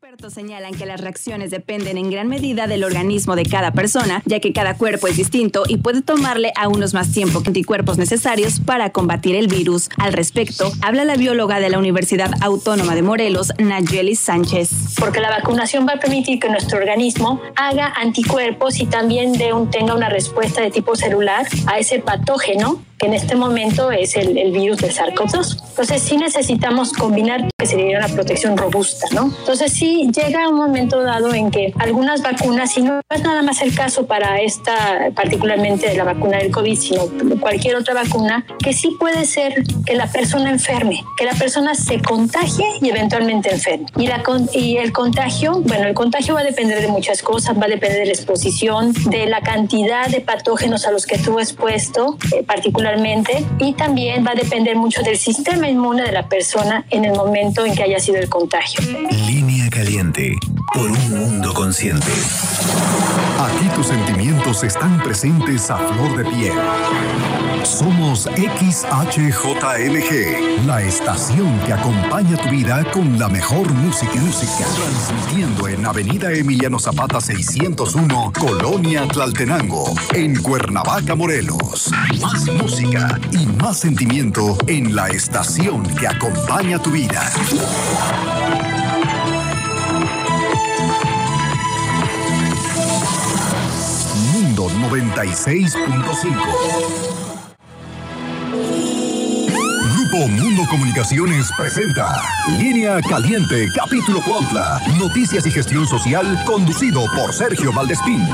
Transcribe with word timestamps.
Expertos 0.00 0.32
señalan 0.32 0.74
que 0.76 0.86
las 0.86 1.00
reacciones 1.00 1.50
dependen 1.50 1.98
en 1.98 2.08
gran 2.08 2.28
medida 2.28 2.68
del 2.68 2.84
organismo 2.84 3.34
de 3.34 3.42
cada 3.42 3.72
persona, 3.72 4.22
ya 4.26 4.38
que 4.38 4.52
cada 4.52 4.74
cuerpo 4.74 5.08
es 5.08 5.16
distinto 5.16 5.64
y 5.66 5.78
puede 5.78 6.02
tomarle 6.02 6.52
a 6.54 6.68
unos 6.68 6.94
más 6.94 7.10
tiempo 7.10 7.42
que 7.42 7.48
anticuerpos 7.48 7.98
necesarios 7.98 8.60
para 8.60 8.90
combatir 8.90 9.34
el 9.34 9.48
virus. 9.48 9.88
Al 9.96 10.12
respecto, 10.12 10.70
habla 10.82 11.04
la 11.04 11.16
bióloga 11.16 11.58
de 11.58 11.68
la 11.68 11.80
Universidad 11.80 12.30
Autónoma 12.42 12.94
de 12.94 13.02
Morelos, 13.02 13.52
Nayeli 13.58 14.14
Sánchez. 14.14 14.70
Porque 15.00 15.18
la 15.18 15.30
vacunación 15.30 15.84
va 15.84 15.94
a 15.94 15.98
permitir 15.98 16.38
que 16.38 16.48
nuestro 16.48 16.78
organismo 16.78 17.40
haga 17.56 17.92
anticuerpos 17.96 18.78
y 18.78 18.86
también 18.86 19.32
tenga 19.72 19.96
una 19.96 20.08
respuesta 20.08 20.62
de 20.62 20.70
tipo 20.70 20.94
celular 20.94 21.44
a 21.66 21.80
ese 21.80 21.98
patógeno 21.98 22.84
que 22.98 23.06
en 23.06 23.14
este 23.14 23.36
momento 23.36 23.90
es 23.90 24.16
el, 24.16 24.36
el 24.36 24.52
virus 24.52 24.78
del 24.78 24.92
SARS-CoV-2. 24.92 25.68
Entonces 25.70 26.02
sí 26.02 26.16
necesitamos 26.16 26.92
combinar 26.92 27.46
que 27.56 27.66
sería 27.66 27.98
una 27.98 28.08
protección 28.08 28.56
robusta, 28.56 29.06
¿no? 29.12 29.32
Entonces 29.40 29.72
sí 29.72 30.10
llega 30.12 30.48
un 30.48 30.56
momento 30.56 31.02
dado 31.02 31.32
en 31.32 31.50
que 31.50 31.72
algunas 31.78 32.22
vacunas, 32.22 32.76
y 32.76 32.82
no 32.82 33.00
es 33.08 33.22
nada 33.22 33.42
más 33.42 33.62
el 33.62 33.74
caso 33.74 34.06
para 34.06 34.40
esta, 34.40 35.10
particularmente 35.14 35.88
de 35.88 35.96
la 35.96 36.04
vacuna 36.04 36.38
del 36.38 36.50
COVID, 36.50 36.78
sino 36.78 37.02
cualquier 37.40 37.76
otra 37.76 37.94
vacuna, 37.94 38.44
que 38.62 38.72
sí 38.72 38.96
puede 38.98 39.24
ser 39.24 39.62
que 39.86 39.94
la 39.94 40.06
persona 40.10 40.50
enferme, 40.50 41.04
que 41.16 41.24
la 41.24 41.34
persona 41.34 41.74
se 41.74 42.00
contagie 42.00 42.66
y 42.80 42.88
eventualmente 42.88 43.52
enferme. 43.52 43.86
Y, 43.96 44.06
la, 44.08 44.22
y 44.52 44.76
el 44.78 44.92
contagio, 44.92 45.60
bueno, 45.64 45.86
el 45.86 45.94
contagio 45.94 46.34
va 46.34 46.40
a 46.40 46.44
depender 46.44 46.80
de 46.80 46.88
muchas 46.88 47.22
cosas, 47.22 47.56
va 47.56 47.66
a 47.66 47.68
depender 47.68 48.00
de 48.00 48.06
la 48.06 48.12
exposición, 48.12 48.92
de 49.10 49.26
la 49.26 49.40
cantidad 49.40 50.08
de 50.08 50.20
patógenos 50.20 50.86
a 50.86 50.90
los 50.90 51.06
que 51.06 51.14
estuvo 51.16 51.38
expuesto, 51.38 52.18
eh, 52.34 52.42
particularmente 52.42 52.87
y 53.58 53.74
también 53.74 54.24
va 54.26 54.30
a 54.32 54.34
depender 54.34 54.76
mucho 54.76 55.02
del 55.02 55.18
sistema 55.18 55.68
inmune 55.68 56.02
de 56.02 56.12
la 56.12 56.28
persona 56.28 56.84
en 56.90 57.04
el 57.04 57.12
momento 57.12 57.66
en 57.66 57.74
que 57.74 57.82
haya 57.82 58.00
sido 58.00 58.18
el 58.18 58.28
contagio. 58.28 58.80
Línea 59.10 59.68
caliente 59.70 60.34
por 60.72 60.90
un 60.90 61.10
mundo 61.10 61.52
consciente. 61.54 62.06
Aquí 63.38 63.68
tus 63.74 63.86
sentimientos 63.88 64.64
están 64.64 65.02
presentes 65.02 65.70
a 65.70 65.76
flor 65.78 66.16
de 66.16 66.24
piel. 66.24 66.52
Somos 67.62 68.28
XHJLG, 68.36 69.06
la 70.66 70.80
estación 70.82 71.58
que 71.66 71.72
acompaña 71.72 72.36
tu 72.36 72.48
vida 72.48 72.84
con 72.92 73.18
la 73.18 73.28
mejor 73.28 73.72
música. 73.74 74.14
Música. 74.14 74.64
Transmitiendo 74.74 75.68
en 75.68 75.84
Avenida 75.84 76.32
Emiliano 76.32 76.78
Zapata 76.78 77.20
601, 77.20 78.32
Colonia 78.38 79.06
Tlaltenango, 79.08 79.92
en 80.14 80.40
Cuernavaca, 80.42 81.14
Morelos. 81.14 81.90
Más 82.20 82.46
música 82.46 82.77
y 82.80 83.46
más 83.60 83.78
sentimiento 83.78 84.56
en 84.68 84.94
la 84.94 85.08
estación 85.08 85.82
que 85.96 86.06
acompaña 86.06 86.80
tu 86.80 86.92
vida. 86.92 87.28
Mundo 94.32 94.70
96.5 94.90 97.08
Mundo 100.26 100.64
Comunicaciones 100.68 101.48
presenta 101.56 102.20
Línea 102.58 103.00
Caliente, 103.02 103.68
capítulo 103.72 104.20
Cuautla. 104.20 104.80
Noticias 104.98 105.46
y 105.46 105.52
gestión 105.52 105.86
social, 105.86 106.42
conducido 106.44 107.04
por 107.14 107.32
Sergio 107.32 107.72
Valdespín. 107.72 108.26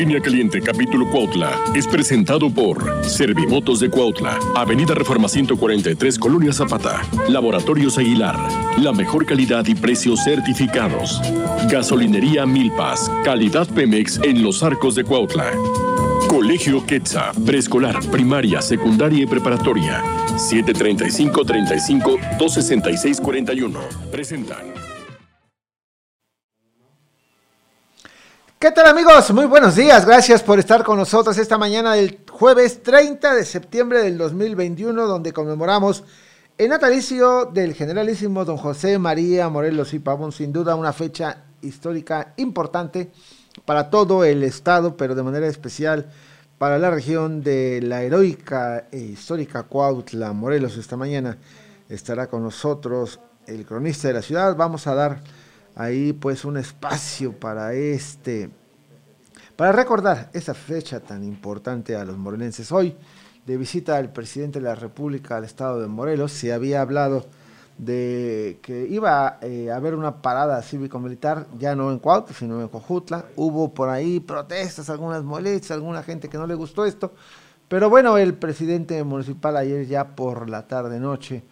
Línea 0.00 0.22
Caliente, 0.22 0.62
capítulo 0.62 1.10
Cuautla, 1.10 1.60
es 1.74 1.86
presentado 1.86 2.48
por 2.48 3.04
Servimotos 3.04 3.80
de 3.80 3.90
Cuautla, 3.90 4.38
Avenida 4.56 4.94
Reforma 4.94 5.28
143, 5.28 6.18
Colonia 6.18 6.54
Zapata, 6.54 7.02
Laboratorios 7.28 7.98
Aguilar, 7.98 8.34
la 8.78 8.92
mejor 8.92 9.26
calidad 9.26 9.66
y 9.66 9.74
precios 9.74 10.24
certificados. 10.24 11.20
Gasolinería 11.68 12.46
Milpas, 12.46 13.12
calidad 13.24 13.68
Pemex 13.68 14.18
en 14.22 14.42
los 14.42 14.62
arcos 14.62 14.94
de 14.94 15.04
Cuautla. 15.04 15.52
Colegio 16.30 16.86
Quetza, 16.86 17.32
preescolar, 17.44 18.00
primaria, 18.10 18.62
secundaria 18.62 19.24
y 19.24 19.26
preparatoria. 19.26 20.02
735 20.38 21.44
35 21.44 22.10
266 22.38 23.20
41. 23.20 23.78
Presentan. 24.10 24.89
¿Qué 28.62 28.70
tal 28.72 28.88
amigos? 28.88 29.32
Muy 29.32 29.46
buenos 29.46 29.74
días, 29.74 30.04
gracias 30.04 30.42
por 30.42 30.58
estar 30.58 30.84
con 30.84 30.98
nosotros 30.98 31.38
esta 31.38 31.56
mañana 31.56 31.94
del 31.94 32.22
jueves 32.30 32.82
30 32.82 33.34
de 33.34 33.46
septiembre 33.46 34.02
del 34.02 34.18
2021, 34.18 35.06
donde 35.06 35.32
conmemoramos 35.32 36.04
el 36.58 36.68
natalicio 36.68 37.46
del 37.46 37.72
generalísimo 37.72 38.44
don 38.44 38.58
José 38.58 38.98
María 38.98 39.48
Morelos 39.48 39.94
y 39.94 39.98
Pavón, 39.98 40.30
sin 40.30 40.52
duda 40.52 40.74
una 40.74 40.92
fecha 40.92 41.44
histórica 41.62 42.34
importante 42.36 43.10
para 43.64 43.88
todo 43.88 44.24
el 44.24 44.42
estado, 44.42 44.94
pero 44.94 45.14
de 45.14 45.22
manera 45.22 45.46
especial 45.46 46.10
para 46.58 46.78
la 46.78 46.90
región 46.90 47.42
de 47.42 47.80
la 47.80 48.02
heroica 48.02 48.88
e 48.92 48.98
histórica 48.98 49.62
Cuautla, 49.62 50.34
Morelos. 50.34 50.76
Esta 50.76 50.98
mañana 50.98 51.38
estará 51.88 52.26
con 52.26 52.42
nosotros 52.42 53.20
el 53.46 53.64
cronista 53.64 54.08
de 54.08 54.14
la 54.14 54.22
ciudad. 54.22 54.54
Vamos 54.54 54.86
a 54.86 54.94
dar 54.94 55.22
ahí 55.74 56.12
pues 56.12 56.44
un 56.44 56.56
espacio 56.56 57.32
para 57.32 57.74
este, 57.74 58.50
para 59.56 59.72
recordar 59.72 60.30
esa 60.32 60.54
fecha 60.54 61.00
tan 61.00 61.24
importante 61.24 61.96
a 61.96 62.04
los 62.04 62.16
morelenses. 62.16 62.72
Hoy, 62.72 62.96
de 63.46 63.56
visita 63.56 63.96
al 63.96 64.12
presidente 64.12 64.58
de 64.58 64.66
la 64.66 64.74
República 64.74 65.36
al 65.36 65.44
estado 65.44 65.80
de 65.80 65.86
Morelos, 65.86 66.32
se 66.32 66.52
había 66.52 66.80
hablado 66.80 67.26
de 67.78 68.58
que 68.62 68.86
iba 68.88 69.38
eh, 69.40 69.70
a 69.70 69.76
haber 69.76 69.94
una 69.94 70.20
parada 70.20 70.60
cívico-militar, 70.62 71.46
ya 71.58 71.74
no 71.74 71.90
en 71.90 71.98
Cuautla, 71.98 72.34
sino 72.34 72.60
en 72.60 72.68
Cojutla. 72.68 73.24
Hubo 73.36 73.72
por 73.72 73.88
ahí 73.88 74.20
protestas, 74.20 74.90
algunas 74.90 75.24
molestias, 75.24 75.72
alguna 75.72 76.02
gente 76.02 76.28
que 76.28 76.36
no 76.36 76.46
le 76.46 76.54
gustó 76.54 76.84
esto. 76.84 77.14
Pero 77.68 77.88
bueno, 77.88 78.18
el 78.18 78.34
presidente 78.34 79.02
municipal 79.04 79.56
ayer 79.56 79.86
ya 79.86 80.08
por 80.16 80.50
la 80.50 80.66
tarde-noche 80.66 81.42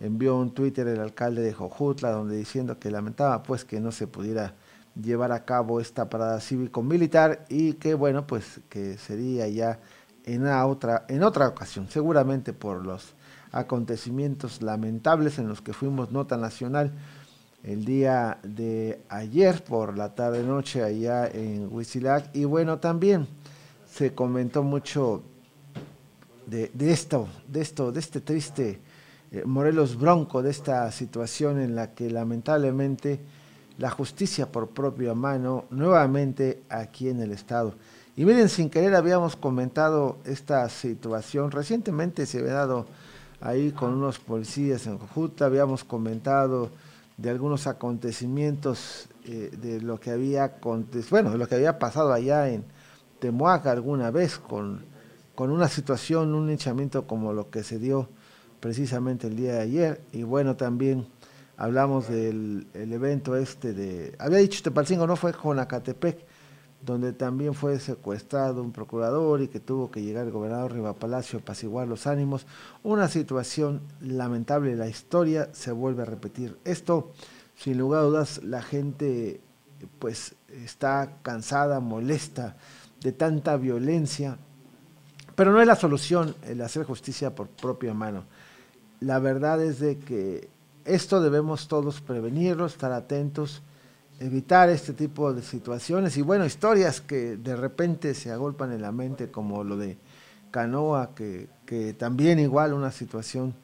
envió 0.00 0.36
un 0.36 0.52
Twitter 0.52 0.86
el 0.88 1.00
alcalde 1.00 1.42
de 1.42 1.52
Jojutla 1.52 2.10
donde 2.10 2.36
diciendo 2.36 2.78
que 2.78 2.90
lamentaba 2.90 3.42
pues 3.42 3.64
que 3.64 3.80
no 3.80 3.92
se 3.92 4.06
pudiera 4.06 4.54
llevar 5.00 5.32
a 5.32 5.44
cabo 5.44 5.80
esta 5.80 6.08
parada 6.08 6.40
cívico-militar 6.40 7.44
y 7.48 7.74
que 7.74 7.94
bueno 7.94 8.26
pues 8.26 8.60
que 8.68 8.98
sería 8.98 9.48
ya 9.48 9.80
en 10.24 10.46
otra 10.46 11.04
en 11.08 11.22
otra 11.22 11.48
ocasión. 11.48 11.88
Seguramente 11.88 12.52
por 12.52 12.84
los 12.84 13.14
acontecimientos 13.52 14.62
lamentables 14.62 15.38
en 15.38 15.48
los 15.48 15.62
que 15.62 15.72
fuimos 15.72 16.10
nota 16.10 16.36
nacional 16.36 16.92
el 17.62 17.84
día 17.84 18.38
de 18.42 19.02
ayer 19.08 19.64
por 19.64 19.96
la 19.96 20.14
tarde 20.14 20.42
noche 20.42 20.82
allá 20.82 21.26
en 21.26 21.68
Huitzilac. 21.70 22.34
Y 22.34 22.44
bueno 22.44 22.78
también 22.78 23.26
se 23.90 24.14
comentó 24.14 24.62
mucho 24.62 25.22
de, 26.46 26.70
esto 26.78 27.28
de 27.48 27.60
esto 27.60 27.92
de 27.92 28.00
este 28.00 28.20
triste 28.20 28.80
Morelos 29.44 29.98
Bronco 29.98 30.42
de 30.42 30.50
esta 30.50 30.90
situación 30.92 31.60
en 31.60 31.74
la 31.74 31.94
que 31.94 32.10
lamentablemente 32.10 33.20
la 33.78 33.90
justicia 33.90 34.50
por 34.50 34.70
propia 34.70 35.14
mano 35.14 35.64
nuevamente 35.70 36.62
aquí 36.68 37.08
en 37.08 37.20
el 37.20 37.32
estado. 37.32 37.74
Y 38.16 38.24
miren, 38.24 38.48
sin 38.48 38.70
querer 38.70 38.94
habíamos 38.94 39.36
comentado 39.36 40.18
esta 40.24 40.68
situación, 40.68 41.50
recientemente 41.50 42.24
se 42.24 42.38
había 42.38 42.54
dado 42.54 42.86
ahí 43.40 43.72
con 43.72 43.92
unos 43.92 44.18
policías 44.18 44.86
en 44.86 44.98
Jujuta, 44.98 45.44
habíamos 45.44 45.84
comentado 45.84 46.70
de 47.18 47.30
algunos 47.30 47.66
acontecimientos 47.66 49.08
eh, 49.24 49.50
de 49.60 49.80
lo 49.80 50.00
que 50.00 50.10
había 50.10 50.56
bueno, 51.10 51.30
de 51.30 51.38
lo 51.38 51.46
que 51.46 51.54
había 51.54 51.78
pasado 51.78 52.12
allá 52.12 52.48
en 52.48 52.64
Temuaca 53.18 53.70
alguna 53.70 54.10
vez 54.10 54.38
con, 54.38 54.84
con 55.34 55.50
una 55.50 55.68
situación, 55.68 56.34
un 56.34 56.50
hinchamiento 56.50 57.06
como 57.06 57.32
lo 57.32 57.50
que 57.50 57.62
se 57.62 57.78
dio 57.78 58.08
precisamente 58.66 59.28
el 59.28 59.36
día 59.36 59.52
de 59.52 59.60
ayer. 59.60 60.00
Y 60.10 60.24
bueno, 60.24 60.56
también 60.56 61.06
hablamos 61.56 62.08
del 62.08 62.66
evento 62.74 63.36
este 63.36 63.72
de, 63.72 64.16
había 64.18 64.38
dicho 64.38 64.60
Tepalcingo, 64.60 65.06
no 65.06 65.14
fue 65.14 65.32
Jonacatepec, 65.32 66.18
donde 66.84 67.12
también 67.12 67.54
fue 67.54 67.78
secuestrado 67.78 68.64
un 68.64 68.72
procurador 68.72 69.40
y 69.40 69.46
que 69.46 69.60
tuvo 69.60 69.88
que 69.88 70.02
llegar 70.02 70.26
el 70.26 70.32
gobernador 70.32 70.72
Riva 70.72 70.94
Palacio 70.94 71.38
a 71.38 71.42
apaciguar 71.42 71.86
los 71.86 72.08
ánimos. 72.08 72.44
Una 72.82 73.06
situación 73.06 73.82
lamentable, 74.00 74.74
la 74.74 74.88
historia 74.88 75.48
se 75.52 75.70
vuelve 75.70 76.02
a 76.02 76.06
repetir. 76.06 76.58
Esto, 76.64 77.12
sin 77.54 77.78
lugar 77.78 78.00
a 78.00 78.06
dudas, 78.06 78.42
la 78.42 78.62
gente 78.62 79.40
pues 80.00 80.34
está 80.64 81.18
cansada, 81.22 81.78
molesta 81.78 82.56
de 83.00 83.12
tanta 83.12 83.56
violencia, 83.58 84.38
pero 85.36 85.52
no 85.52 85.60
es 85.60 85.68
la 85.68 85.76
solución 85.76 86.34
el 86.48 86.60
hacer 86.62 86.84
justicia 86.84 87.32
por 87.32 87.46
propia 87.46 87.94
mano 87.94 88.24
la 89.00 89.18
verdad 89.18 89.62
es 89.62 89.80
de 89.80 89.98
que 89.98 90.48
esto 90.84 91.20
debemos 91.20 91.68
todos 91.68 92.00
prevenirlo, 92.00 92.66
estar 92.66 92.92
atentos, 92.92 93.62
evitar 94.20 94.70
este 94.70 94.92
tipo 94.92 95.32
de 95.32 95.42
situaciones 95.42 96.16
y 96.16 96.22
bueno, 96.22 96.46
historias 96.46 97.00
que 97.00 97.36
de 97.36 97.56
repente 97.56 98.14
se 98.14 98.30
agolpan 98.30 98.72
en 98.72 98.82
la 98.82 98.92
mente 98.92 99.30
como 99.30 99.62
lo 99.64 99.76
de 99.76 99.98
Canoa, 100.50 101.14
que, 101.14 101.48
que 101.66 101.92
también 101.92 102.38
igual 102.38 102.72
una 102.72 102.90
situación 102.90 103.54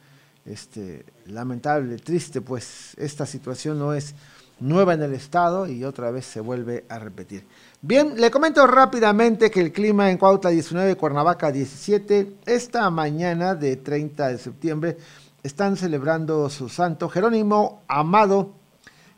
este, 0.45 1.05
lamentable, 1.27 1.97
triste, 1.97 2.41
pues 2.41 2.95
esta 2.99 3.25
situación 3.25 3.79
no 3.79 3.95
es 3.95 4.15
nueva 4.61 4.95
en 4.95 5.03
el 5.03 5.13
estado 5.15 5.67
y 5.67 5.85
otra 5.85 6.11
vez 6.11 6.25
se 6.25 6.41
vuelve 6.41 6.85
a 6.89 6.99
repetir. 6.99 7.45
Bien, 7.81 8.21
le 8.21 8.31
comento 8.31 8.67
rápidamente 8.67 9.51
que 9.51 9.61
el 9.61 9.73
clima 9.73 10.11
en 10.11 10.19
Cuautla 10.19 10.51
19, 10.51 10.97
Cuernavaca 10.97 11.51
17, 11.51 12.37
esta 12.47 12.89
mañana 12.91 13.55
de 13.55 13.77
30 13.77 14.29
de 14.29 14.39
septiembre 14.39 14.97
están 15.43 15.77
celebrando 15.77 16.49
su 16.49 16.69
santo 16.69 17.09
Jerónimo, 17.09 17.83
Amado, 17.89 18.55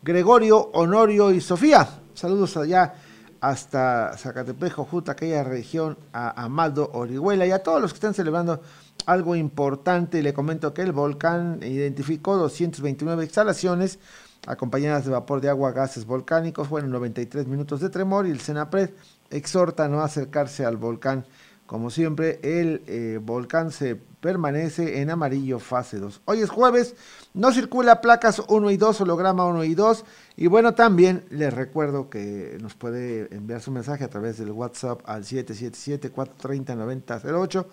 Gregorio, 0.03 0.71
Honorio 0.73 1.31
y 1.33 1.41
Sofía. 1.41 1.89
Saludos 2.15 2.57
allá 2.57 2.95
hasta 3.41 4.17
Zacatepejo, 4.17 4.85
Juta, 4.85 5.13
aquella 5.13 5.45
región, 5.45 5.99
a 6.15 6.45
Amado, 6.45 6.91
Orihuela 6.95 7.47
y 7.47 7.51
a 7.51 7.63
todos 7.63 7.83
los 7.83 7.93
que 7.93 7.97
están 7.97 8.15
celebrando 8.15 8.63
algo 9.05 9.37
importante. 9.37 10.23
Le 10.23 10.33
comento 10.33 10.73
que 10.73 10.81
el 10.81 10.93
volcán 10.93 11.61
identificó 11.63 12.39
229 12.39 13.25
instalaciones 13.25 13.99
acompañadas 14.47 15.05
de 15.05 15.11
vapor 15.11 15.43
de 15.43 15.51
agua, 15.51 15.73
gases 15.73 16.07
volcánicos. 16.07 16.69
Fueron 16.69 16.91
93 16.91 17.47
minutos 17.47 17.81
de 17.81 17.91
tremor 17.91 18.27
y 18.27 18.31
el 18.31 18.41
Senapred 18.41 18.91
exhorta 19.29 19.85
a 19.85 19.89
no 19.89 20.01
acercarse 20.01 20.65
al 20.65 20.79
volcán. 20.79 21.27
Como 21.75 21.91
siempre, 21.91 22.39
el 22.45 22.85
eh, 22.87 23.19
volcán 23.21 23.73
se 23.73 23.97
permanece 23.97 25.01
en 25.01 25.11
amarillo 25.11 25.59
fase 25.59 25.99
2. 25.99 26.21
Hoy 26.25 26.41
es 26.41 26.49
jueves, 26.49 26.95
no 27.35 27.51
circula 27.51 28.01
placas 28.01 28.41
1 28.47 28.71
y 28.71 28.77
2, 28.77 29.01
holograma 29.01 29.45
1 29.45 29.65
y 29.65 29.75
2. 29.75 30.05
Y 30.37 30.47
bueno, 30.47 30.77
también 30.77 31.25
les 31.31 31.53
recuerdo 31.53 32.09
que 32.09 32.59
nos 32.63 32.77
puede 32.77 33.27
enviar 33.35 33.61
su 33.61 33.73
mensaje 33.73 34.05
a 34.05 34.09
través 34.09 34.39
del 34.39 34.53
WhatsApp 34.53 35.01
al 35.05 35.25
777-430-9008 35.25 37.67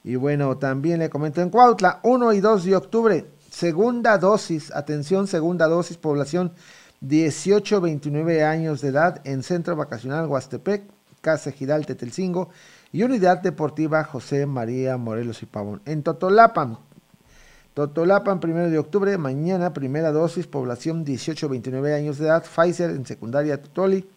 Y 0.02 0.16
bueno, 0.16 0.56
también 0.58 0.98
le 0.98 1.10
comento 1.10 1.40
en 1.40 1.50
Cuautla, 1.50 2.00
1 2.02 2.32
y 2.34 2.40
2 2.40 2.64
de 2.64 2.76
octubre, 2.76 3.26
segunda 3.50 4.18
dosis, 4.18 4.70
atención, 4.74 5.26
segunda 5.26 5.66
dosis, 5.66 5.96
población 5.96 6.52
18-29 7.02 8.44
años 8.44 8.80
de 8.80 8.88
edad 8.88 9.20
en 9.24 9.42
Centro 9.42 9.76
Vacacional 9.76 10.26
Huastepec, 10.26 10.84
Casa 11.20 11.50
Giral 11.52 11.86
Tetelcingo 11.86 12.50
y 12.92 13.02
Unidad 13.02 13.40
Deportiva 13.40 14.04
José 14.04 14.46
María 14.46 14.96
Morelos 14.96 15.42
y 15.42 15.46
Pavón. 15.46 15.80
En 15.86 16.02
Totolapan, 16.02 16.78
Totolapan, 17.74 18.38
primero 18.40 18.70
de 18.70 18.78
octubre, 18.78 19.18
mañana, 19.18 19.72
primera 19.72 20.12
dosis, 20.12 20.46
población 20.46 21.04
18-29 21.04 21.96
años 21.96 22.18
de 22.18 22.26
edad, 22.26 22.44
Pfizer 22.44 22.90
en 22.90 23.04
secundaria 23.04 23.60
Totoli, 23.60 24.08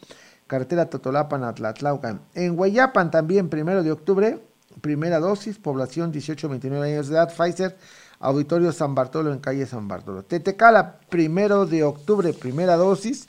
carretera 0.47 0.89
Totolapan, 0.89 1.43
Atlatlaucan. 1.43 2.21
En 2.33 2.57
Hueyapan 2.57 3.11
también, 3.11 3.49
primero 3.49 3.83
de 3.83 3.91
octubre, 3.91 4.39
primera 4.81 5.19
dosis, 5.19 5.57
población 5.57 6.11
18-29 6.11 6.83
años 6.83 7.07
de 7.07 7.15
edad, 7.15 7.33
Pfizer 7.33 7.77
Auditorio 8.19 8.71
San 8.71 8.95
Bartolo 8.95 9.31
en 9.31 9.39
calle 9.39 9.65
San 9.65 9.87
Bartolo. 9.87 10.23
Tetecala, 10.23 10.99
primero 11.09 11.65
de 11.65 11.83
octubre, 11.83 12.33
primera 12.33 12.75
dosis. 12.75 13.27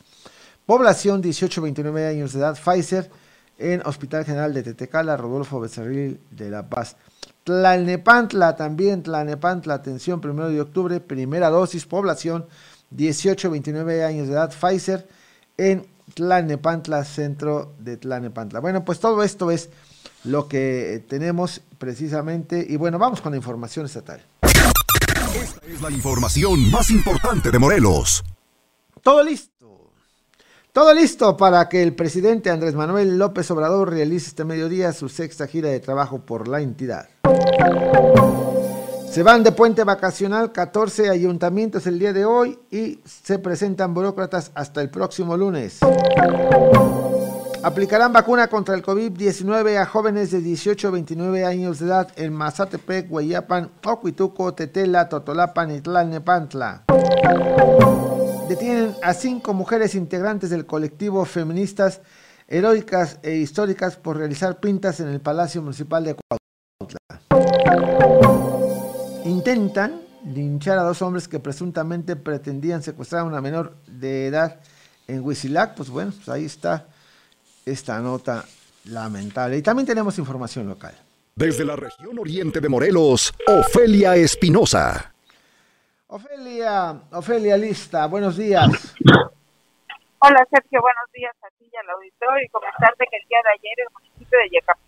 Población 0.65 1.23
18-29 1.23 2.11
años 2.11 2.33
de 2.33 2.41
edad, 2.41 2.57
Pfizer 2.57 3.11
en 3.59 3.83
Hospital 3.87 4.25
General 4.25 4.53
de 4.53 4.63
Tetecala, 4.63 5.17
Rodolfo 5.17 5.61
Becerril 5.61 6.21
de 6.31 6.51
La 6.51 6.69
Paz. 6.69 6.97
Tlalnepantla 7.45 8.57
también, 8.57 9.03
Tlalnepantla, 9.03 9.75
atención, 9.75 10.21
primero 10.21 10.49
de 10.49 10.61
octubre, 10.61 11.01
primera 11.01 11.49
dosis, 11.49 11.87
población 11.87 12.47
18-29 12.95 14.05
años 14.05 14.29
de 14.29 14.35
edad, 14.35 14.53
Pfizer 14.53 15.09
en 15.57 15.87
Tlalnepantla, 16.15 17.05
centro 17.05 17.75
de 17.79 17.97
Tlalnepantla. 17.97 18.61
Bueno, 18.61 18.85
pues 18.85 19.01
todo 19.01 19.23
esto 19.23 19.51
es 19.51 19.71
lo 20.25 20.49
que 20.49 21.05
tenemos 21.09 21.61
precisamente 21.79 22.65
y 22.69 22.77
bueno, 22.77 22.99
vamos 22.99 23.21
con 23.21 23.33
la 23.33 23.37
información 23.37 23.87
estatal. 23.87 24.21
Esta 24.43 25.67
es 25.67 25.81
la 25.81 25.91
información 25.91 26.71
más 26.71 26.91
importante 26.91 27.51
de 27.51 27.59
Morelos. 27.59 28.25
Todo 29.03 29.23
listo. 29.23 29.93
Todo 30.73 30.95
listo 30.95 31.37
para 31.37 31.69
que 31.69 31.83
el 31.83 31.95
presidente 31.95 32.51
Andrés 32.51 32.75
Manuel 32.75 33.19
López 33.19 33.51
Obrador 33.51 33.91
realice 33.91 34.29
este 34.29 34.45
mediodía 34.45 34.93
su 34.93 35.09
sexta 35.09 35.47
gira 35.47 35.69
de 35.69 35.81
trabajo 35.81 36.21
por 36.21 36.49
la 36.49 36.61
entidad. 36.61 37.09
Se 39.11 39.23
van 39.23 39.43
de 39.43 39.53
puente 39.53 39.85
vacacional 39.85 40.53
14 40.53 41.09
ayuntamientos 41.09 41.87
el 41.87 41.99
día 41.99 42.13
de 42.13 42.25
hoy 42.25 42.59
y 42.71 43.01
se 43.05 43.39
presentan 43.39 43.95
burócratas 43.95 44.51
hasta 44.55 44.83
el 44.83 44.91
próximo 44.91 45.37
lunes. 45.37 45.79
Aplicarán 47.63 48.13
vacuna 48.13 48.49
contra 48.49 48.75
el 48.75 48.83
COVID-19 48.83 49.79
a 49.79 49.87
jóvenes 49.87 50.31
de 50.31 50.41
18 50.41 50.89
a 50.89 50.91
29 50.93 51.45
años 51.45 51.81
de 51.81 51.87
edad 51.87 52.09
en 52.17 52.33
Mazatepec, 52.33 53.11
Hueyapan, 53.11 53.71
Ocuituco, 53.85 54.55
Tetela, 54.55 55.09
Totolapan 55.09 55.75
y 55.75 55.81
Tlalnepantla. 55.81 56.85
Detienen 58.49 58.95
a 59.03 59.15
cinco 59.15 59.55
mujeres 59.55 59.95
integrantes 59.95 60.51
del 60.51 60.67
colectivo 60.67 61.25
Feministas 61.25 62.01
Heroicas 62.47 63.19
e 63.23 63.37
Históricas 63.37 63.97
por 63.97 64.17
realizar 64.17 64.61
pintas 64.61 65.01
en 65.01 65.09
el 65.09 65.21
Palacio 65.21 65.61
Municipal 65.61 66.05
de 66.05 66.15
Cuautla. 66.15 68.28
Intentan 69.39 70.03
linchar 70.35 70.79
a 70.79 70.83
dos 70.83 71.01
hombres 71.01 71.29
que 71.29 71.39
presuntamente 71.39 72.17
pretendían 72.17 72.83
secuestrar 72.83 73.21
a 73.21 73.25
una 73.25 73.41
menor 73.41 73.77
de 73.87 74.27
edad 74.27 74.59
en 75.07 75.25
Huizilac. 75.25 75.77
Pues 75.77 75.91
bueno, 75.91 76.11
pues 76.11 76.29
ahí 76.29 76.45
está 76.45 76.89
esta 77.65 78.01
nota 78.01 78.45
lamentable. 78.87 79.57
Y 79.57 79.63
también 79.63 79.87
tenemos 79.87 80.19
información 80.19 80.69
local. 80.69 80.93
Desde 81.37 81.65
la 81.65 81.77
región 81.77 82.19
oriente 82.19 82.61
de 82.61 82.69
Morelos, 82.69 83.33
Ofelia 83.47 84.17
Espinosa. 84.17 85.15
Ofelia, 86.09 87.01
Ofelia 87.13 87.57
Lista, 87.57 88.07
buenos 88.07 88.37
días. 88.37 88.67
Hola 90.19 90.45
Sergio, 90.51 90.81
buenos 90.81 91.13
días 91.15 91.37
a 91.43 91.49
ti 91.61 91.71
y 91.73 91.77
al 91.77 91.89
auditorio 91.91 92.45
y 92.45 92.49
comentarte 92.49 93.07
que 93.09 93.17
el 93.19 93.29
día 93.29 93.39
de 93.45 93.51
ayer 93.51 93.87
el 93.87 93.95
municipio 93.95 94.37
de 94.37 94.49
Yecapixtla 94.51 94.88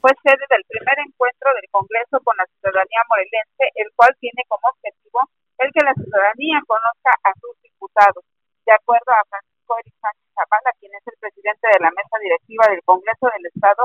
fue 0.00 0.10
sede 0.22 0.44
del 0.48 0.64
primer 0.68 0.98
encuentro 1.02 1.50
del 1.54 1.66
Congreso 1.70 2.22
con 2.22 2.36
la 2.38 2.46
ciudadanía 2.46 3.02
morelense, 3.10 3.64
el 3.74 3.90
cual 3.94 4.14
tiene 4.22 4.42
como 4.46 4.62
objetivo 4.70 5.20
el 5.58 5.68
que 5.74 5.82
la 5.82 5.94
ciudadanía 5.94 6.62
conozca 6.66 7.12
a 7.26 7.34
sus 7.42 7.54
diputados. 7.62 8.22
De 8.62 8.72
acuerdo 8.72 9.10
a 9.10 9.26
Francisco 9.26 9.74
Eric 9.82 9.94
Zavala, 9.98 10.70
quien 10.78 10.94
es 10.94 11.02
el 11.02 11.18
presidente 11.18 11.66
de 11.66 11.82
la 11.82 11.90
mesa 11.90 12.16
directiva 12.22 12.64
del 12.70 12.82
Congreso 12.86 13.26
del 13.26 13.46
Estado, 13.50 13.82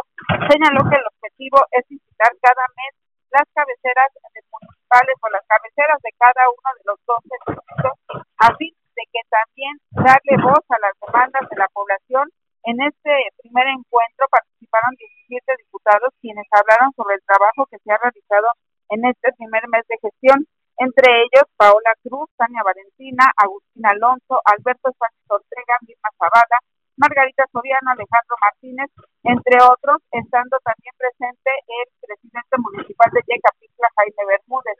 señaló 0.53 0.85
que 0.85 1.01
el 1.01 1.07
objetivo 1.09 1.57
es 1.73 1.83
visitar 1.89 2.29
cada 2.41 2.65
mes 2.77 2.93
las 3.33 3.49
cabeceras 3.57 4.13
municipales 4.21 5.17
o 5.17 5.27
las 5.33 5.41
cabeceras 5.49 5.97
de 6.05 6.13
cada 6.21 6.43
uno 6.45 6.69
de 6.77 6.83
los 6.85 6.97
12 7.09 7.25
distritos, 7.25 7.95
a 8.37 8.47
fin 8.61 8.73
de 8.93 9.03
que 9.09 9.21
también 9.33 9.73
darle 9.97 10.37
voz 10.37 10.61
a 10.69 10.77
las 10.77 10.93
demandas 11.01 11.49
de 11.49 11.57
la 11.57 11.67
población. 11.73 12.29
En 12.63 12.77
este 12.79 13.11
primer 13.41 13.67
encuentro 13.67 14.29
participaron 14.73 14.97
17 15.29 15.53
diputados 15.61 16.09
quienes 16.21 16.47
hablaron 16.49 16.89
sobre 16.97 17.15
el 17.15 17.23
trabajo 17.29 17.69
que 17.69 17.77
se 17.77 17.91
ha 17.93 17.97
realizado 18.01 18.49
en 18.89 19.05
este 19.05 19.29
primer 19.37 19.61
mes 19.69 19.85
de 19.87 19.97
gestión. 20.01 20.47
entre 20.81 21.05
ellos 21.05 21.45
Paola 21.53 21.93
Cruz, 22.01 22.25
Tania 22.33 22.65
Valentina, 22.65 23.29
Agustín 23.37 23.85
Alonso, 23.85 24.41
Alberto 24.41 24.89
Sánchez 24.97 25.29
Ortega, 25.29 25.77
Misma 25.85 26.09
Zavala, 26.17 26.57
Margarita 26.97 27.45
Soriano, 27.53 27.93
Alejandro 27.93 28.35
Martínez, 28.41 28.89
entre 29.21 29.61
otros, 29.61 30.01
estando 30.09 30.57
también 30.65 30.97
presente 30.97 31.51
el 31.53 31.87
presidente 32.01 32.57
municipal 32.57 33.05
de 33.13 33.21
Yecapixtla, 33.21 33.87
Jaime 34.01 34.23
Bermúdez. 34.25 34.77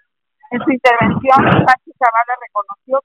En 0.50 0.60
su 0.66 0.70
intervención, 0.74 1.40
Sánchez 1.62 1.94
Zavala 1.94 2.34
reconoció 2.42 2.98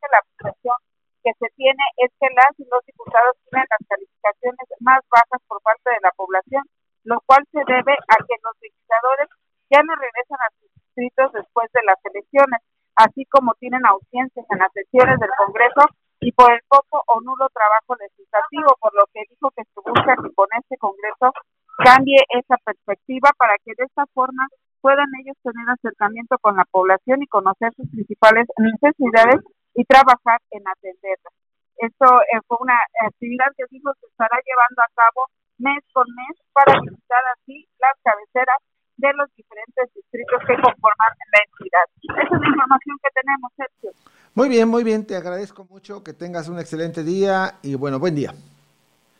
cambie 21.88 22.20
esa 22.28 22.56
perspectiva 22.64 23.30
para 23.38 23.56
que 23.64 23.72
de 23.76 23.84
esta 23.84 24.04
forma 24.12 24.44
puedan 24.80 25.08
ellos 25.24 25.36
tener 25.42 25.64
acercamiento 25.70 26.36
con 26.38 26.56
la 26.56 26.64
población 26.70 27.22
y 27.22 27.26
conocer 27.26 27.72
sus 27.74 27.88
principales 27.88 28.46
necesidades 28.58 29.40
y 29.74 29.84
trabajar 29.84 30.38
en 30.50 30.68
atenderlas. 30.68 31.32
Esto 31.78 32.06
eh, 32.28 32.44
fue 32.46 32.58
una 32.60 32.76
actividad 33.08 33.46
que 33.56 33.64
dijo 33.70 33.88
se 34.00 34.06
estará 34.06 34.36
llevando 34.44 34.82
a 34.84 34.92
cabo 34.94 35.20
mes 35.58 35.82
con 35.92 36.04
mes 36.12 36.36
para 36.52 36.78
visitar 36.80 37.22
así 37.32 37.66
las 37.80 37.96
cabeceras 38.04 38.60
de 38.98 39.12
los 39.14 39.28
diferentes 39.34 39.94
distritos 39.94 40.40
que 40.46 40.54
conforman 40.60 41.12
la 41.32 41.40
entidad. 41.46 41.86
Esa 42.02 42.36
es 42.36 42.40
la 42.40 42.48
información 42.48 42.96
que 43.02 43.10
tenemos, 43.14 43.52
Sergio. 43.56 43.90
Muy 44.34 44.48
bien, 44.48 44.68
muy 44.68 44.84
bien, 44.84 45.06
te 45.06 45.16
agradezco 45.16 45.64
mucho, 45.70 46.04
que 46.04 46.12
tengas 46.12 46.48
un 46.48 46.58
excelente 46.58 47.02
día 47.02 47.54
y 47.62 47.76
bueno, 47.76 47.98
buen 47.98 48.14
día. 48.14 48.34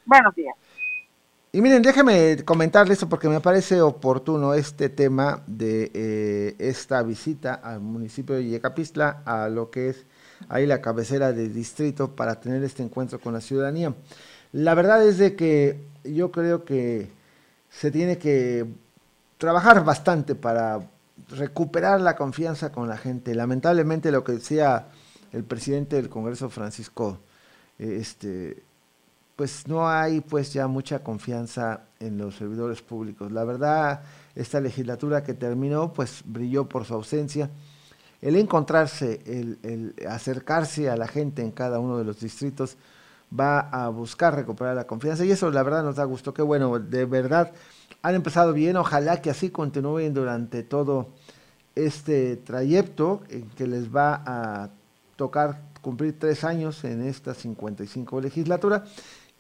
Buenos 0.05 0.35
días. 0.35 0.55
Y 1.51 1.63
miren, 1.63 1.81
déjeme 1.81 2.45
comentarles 2.45 2.97
esto 2.97 3.09
porque 3.09 3.29
me 3.29 3.41
parece 3.41 3.81
oportuno 3.81 4.53
este 4.53 4.91
tema 4.91 5.43
de 5.47 5.91
eh, 5.95 6.57
esta 6.59 7.03
visita 7.03 7.55
al 7.55 7.81
municipio 7.81 8.35
de 8.35 8.45
Yecapistla, 8.45 9.23
a 9.25 9.49
lo 9.49 9.71
que 9.71 9.89
es 9.89 10.05
ahí 10.51 10.67
la 10.67 10.83
cabecera 10.83 11.33
del 11.33 11.55
distrito 11.55 12.15
para 12.15 12.39
tener 12.39 12.63
este 12.65 12.83
encuentro 12.83 13.19
con 13.19 13.33
la 13.33 13.41
ciudadanía. 13.41 13.95
La 14.53 14.75
verdad 14.75 15.03
es 15.07 15.17
de 15.17 15.37
que 15.37 15.81
yo 16.05 16.31
creo 16.31 16.67
que 16.67 17.11
se 17.71 17.91
tiene 17.91 18.19
que 18.19 18.67
trabajar 19.39 19.83
bastante 19.85 20.35
para 20.35 20.81
recuperar 21.31 22.03
la 22.03 22.15
confianza 22.15 22.73
con 22.73 22.91
la 22.91 22.99
gente. 22.99 23.35
Lamentablemente 23.35 24.13
lo 24.13 24.23
que 24.23 24.33
decía 24.33 24.89
el 25.33 25.45
presidente 25.45 25.97
del 25.97 26.11
Congreso, 26.11 26.51
Francisco, 26.51 27.21
este, 27.79 28.63
pues 29.39 29.69
no 29.69 29.89
hay 29.89 30.21
pues 30.21 30.53
ya 30.53 30.67
mucha 30.67 30.99
confianza 30.99 31.83
en 32.01 32.19
los 32.19 32.35
servidores 32.35 32.83
públicos. 32.83 33.31
La 33.31 33.45
verdad, 33.45 34.03
esta 34.35 34.61
legislatura 34.61 35.23
que 35.23 35.33
terminó, 35.33 35.93
pues 35.93 36.23
brilló 36.25 36.69
por 36.69 36.85
su 36.85 36.95
ausencia. 36.95 37.49
El 38.21 38.35
encontrarse, 38.35 39.23
el, 39.27 39.95
acercarse 40.09 40.91
a 40.91 40.97
la 40.97 41.07
gente 41.07 41.43
en 41.43 41.53
cada 41.53 41.79
uno 41.79 41.99
de 41.99 42.05
los 42.05 42.19
distritos 42.19 42.79
va 43.33 43.61
a 43.61 43.89
buscar 43.91 44.35
recuperar 44.35 44.75
la 44.75 44.89
confianza 44.89 45.25
y 45.25 45.31
eso 45.31 45.53
la 45.53 45.63
verdad 45.63 45.85
nos 45.85 45.95
da 45.95 46.05
gusto. 46.05 46.35
Qué 46.35 46.43
bueno, 46.43 46.77
de 46.81 47.05
verdad 47.05 47.53
han 48.03 48.17
empezado 48.17 48.53
bien, 48.53 48.77
ojalá 48.77 49.23
que 49.23 49.31
así 49.31 49.51
continúen 49.51 50.15
durante 50.15 50.65
todo 50.65 51.11
este 51.77 52.39
trayecto 52.39 53.23
en 53.29 53.49
que 53.51 53.69
les 53.69 53.95
va 53.95 54.21
a 54.27 54.71
tocar 55.15 55.61
cumplir 55.81 56.19
tres 56.19 56.43
años 56.43 56.83
en 56.83 57.07
esta 57.07 57.35
55 57.35 58.21
legislatura 58.21 58.85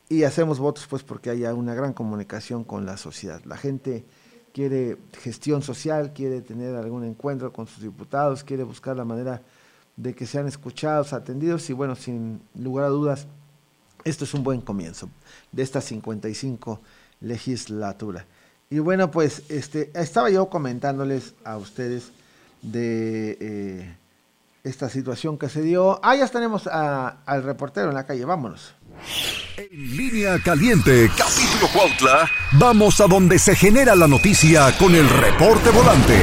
y 0.08 0.24
hacemos 0.24 0.58
votos 0.58 0.86
pues 0.88 1.02
porque 1.02 1.30
haya 1.30 1.54
una 1.54 1.74
gran 1.74 1.92
comunicación 1.92 2.64
con 2.64 2.86
la 2.86 2.96
sociedad. 2.96 3.42
La 3.44 3.56
gente 3.56 4.04
quiere 4.52 4.96
gestión 5.20 5.62
social, 5.62 6.12
quiere 6.12 6.40
tener 6.40 6.74
algún 6.74 7.04
encuentro 7.04 7.52
con 7.52 7.66
sus 7.66 7.82
diputados, 7.82 8.44
quiere 8.44 8.64
buscar 8.64 8.96
la 8.96 9.04
manera 9.04 9.42
de 9.96 10.14
que 10.14 10.26
sean 10.26 10.46
escuchados, 10.46 11.12
atendidos 11.12 11.68
y 11.70 11.72
bueno, 11.72 11.96
sin 11.96 12.40
lugar 12.54 12.86
a 12.86 12.88
dudas, 12.88 13.26
esto 14.04 14.24
es 14.24 14.32
un 14.32 14.42
buen 14.42 14.60
comienzo 14.60 15.10
de 15.52 15.62
esta 15.62 15.80
55 15.80 16.80
legislatura. 17.20 18.24
Y 18.70 18.78
bueno, 18.78 19.10
pues 19.10 19.42
este, 19.48 19.90
estaba 19.94 20.30
yo 20.30 20.48
comentándoles 20.48 21.34
a 21.44 21.56
ustedes 21.56 22.12
de 22.62 23.38
eh, 23.40 23.96
esta 24.62 24.88
situación 24.88 25.38
que 25.38 25.48
se 25.48 25.62
dio. 25.62 26.00
Ah, 26.02 26.16
ya 26.16 26.28
tenemos 26.28 26.66
al 26.66 27.42
reportero 27.42 27.88
en 27.88 27.94
la 27.94 28.06
calle, 28.06 28.24
vámonos. 28.24 28.74
En 29.58 29.96
línea 29.96 30.36
caliente, 30.38 31.10
capítulo 31.18 31.66
Cuautla, 31.72 32.30
vamos 32.60 33.00
a 33.00 33.08
donde 33.08 33.40
se 33.40 33.56
genera 33.56 33.96
la 33.96 34.06
noticia 34.06 34.70
con 34.78 34.94
el 34.94 35.08
reporte 35.08 35.70
volante. 35.70 36.14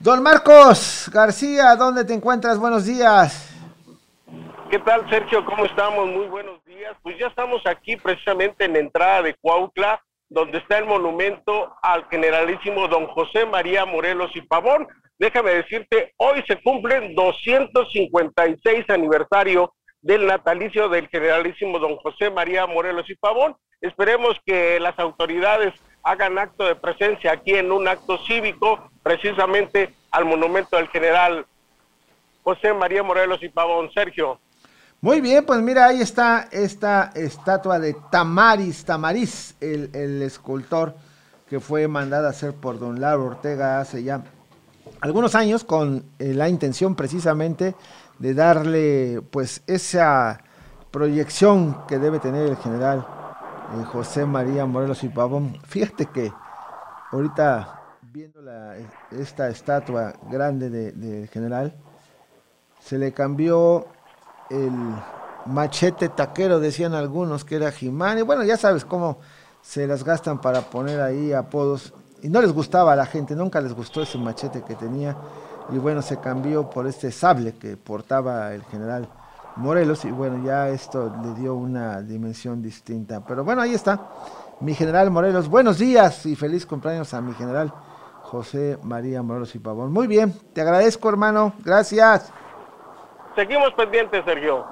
Don 0.00 0.20
Marcos 0.20 1.08
García, 1.14 1.76
¿dónde 1.76 2.04
te 2.04 2.12
encuentras? 2.12 2.58
Buenos 2.58 2.86
días. 2.86 3.54
¿Qué 4.68 4.80
tal, 4.80 5.08
Sergio? 5.08 5.44
¿Cómo 5.44 5.64
estamos? 5.64 6.08
Muy 6.08 6.26
buenos 6.26 6.64
días. 6.64 6.96
Pues 7.04 7.16
ya 7.16 7.28
estamos 7.28 7.64
aquí 7.64 7.94
precisamente 7.94 8.64
en 8.64 8.72
la 8.72 8.80
entrada 8.80 9.22
de 9.22 9.34
Cuautla, 9.34 10.02
donde 10.28 10.58
está 10.58 10.78
el 10.78 10.86
monumento 10.86 11.72
al 11.82 12.04
generalísimo 12.08 12.88
don 12.88 13.06
José 13.06 13.46
María 13.46 13.84
Morelos 13.84 14.32
y 14.34 14.40
Pavón. 14.40 14.88
Déjame 15.20 15.52
decirte, 15.52 16.14
hoy 16.16 16.42
se 16.48 16.60
cumplen 16.62 17.14
256 17.14 18.90
aniversario 18.90 19.72
del 20.02 20.26
natalicio 20.26 20.88
del 20.88 21.08
generalísimo 21.08 21.78
don 21.78 21.96
José 21.96 22.30
María 22.30 22.66
Morelos 22.66 23.08
y 23.10 23.14
Pavón. 23.14 23.56
Esperemos 23.80 24.36
que 24.44 24.78
las 24.80 24.98
autoridades 24.98 25.74
hagan 26.02 26.38
acto 26.38 26.64
de 26.64 26.74
presencia 26.74 27.32
aquí 27.32 27.54
en 27.54 27.72
un 27.72 27.88
acto 27.88 28.18
cívico, 28.26 28.90
precisamente 29.02 29.94
al 30.10 30.24
monumento 30.24 30.76
del 30.76 30.88
general 30.88 31.46
José 32.42 32.72
María 32.72 33.02
Morelos 33.02 33.42
y 33.42 33.48
Pavón. 33.48 33.90
Sergio. 33.92 34.38
Muy 35.02 35.20
bien, 35.20 35.44
pues 35.46 35.60
mira, 35.60 35.86
ahí 35.86 36.00
está 36.00 36.48
esta 36.52 37.10
estatua 37.14 37.78
de 37.78 37.96
Tamaris, 38.10 38.84
Tamariz, 38.84 39.56
el, 39.60 39.90
el 39.94 40.20
escultor 40.22 40.94
que 41.48 41.58
fue 41.58 41.88
mandada 41.88 42.28
a 42.28 42.30
hacer 42.30 42.54
por 42.54 42.78
don 42.78 43.00
Laro 43.00 43.24
Ortega 43.24 43.80
hace 43.80 44.02
ya 44.02 44.22
algunos 45.00 45.34
años 45.34 45.64
con 45.64 46.04
eh, 46.18 46.34
la 46.34 46.48
intención 46.48 46.94
precisamente 46.94 47.74
de 48.20 48.34
darle 48.34 49.22
pues 49.32 49.62
esa 49.66 50.40
proyección 50.92 51.84
que 51.88 51.98
debe 51.98 52.20
tener 52.20 52.46
el 52.46 52.56
general 52.56 53.06
eh, 53.74 53.84
José 53.84 54.24
María 54.26 54.66
Morelos 54.66 55.02
y 55.02 55.08
Pavón. 55.08 55.58
Fíjate 55.64 56.06
que 56.06 56.32
ahorita 57.10 57.80
viendo 58.12 58.42
la, 58.42 58.76
esta 59.10 59.48
estatua 59.48 60.12
grande 60.28 60.68
del 60.68 61.00
de 61.00 61.26
general, 61.28 61.74
se 62.80 62.98
le 62.98 63.12
cambió 63.12 63.86
el 64.48 64.72
machete 65.46 66.08
taquero, 66.08 66.58
decían 66.58 66.94
algunos 66.94 67.44
que 67.44 67.56
era 67.56 67.70
Jimán, 67.70 68.18
y 68.18 68.22
bueno, 68.22 68.42
ya 68.42 68.56
sabes 68.56 68.84
cómo 68.84 69.18
se 69.62 69.86
las 69.86 70.02
gastan 70.02 70.40
para 70.40 70.62
poner 70.62 71.00
ahí 71.00 71.32
apodos, 71.32 71.94
y 72.20 72.28
no 72.28 72.42
les 72.42 72.52
gustaba 72.52 72.94
a 72.94 72.96
la 72.96 73.06
gente, 73.06 73.36
nunca 73.36 73.60
les 73.60 73.74
gustó 73.74 74.02
ese 74.02 74.18
machete 74.18 74.62
que 74.62 74.74
tenía, 74.74 75.16
y 75.72 75.78
bueno, 75.78 76.02
se 76.02 76.18
cambió 76.20 76.68
por 76.68 76.86
este 76.86 77.12
sable 77.12 77.54
que 77.54 77.76
portaba 77.76 78.52
el 78.52 78.62
general 78.64 79.08
Morelos 79.56 80.04
y 80.04 80.10
bueno, 80.10 80.44
ya 80.44 80.68
esto 80.68 81.12
le 81.22 81.34
dio 81.34 81.54
una 81.54 82.00
dimensión 82.02 82.62
distinta. 82.62 83.24
Pero 83.26 83.44
bueno, 83.44 83.62
ahí 83.62 83.74
está, 83.74 84.00
mi 84.60 84.74
general 84.74 85.10
Morelos. 85.10 85.48
Buenos 85.48 85.78
días 85.78 86.26
y 86.26 86.36
feliz 86.36 86.66
cumpleaños 86.66 87.12
a 87.14 87.20
mi 87.20 87.34
general 87.34 87.72
José 88.22 88.78
María 88.82 89.22
Morelos 89.22 89.54
y 89.54 89.58
Pavón. 89.58 89.92
Muy 89.92 90.06
bien, 90.06 90.32
te 90.52 90.60
agradezco 90.60 91.08
hermano, 91.08 91.52
gracias. 91.64 92.32
Seguimos 93.34 93.72
pendientes, 93.74 94.24
Sergio. 94.24 94.66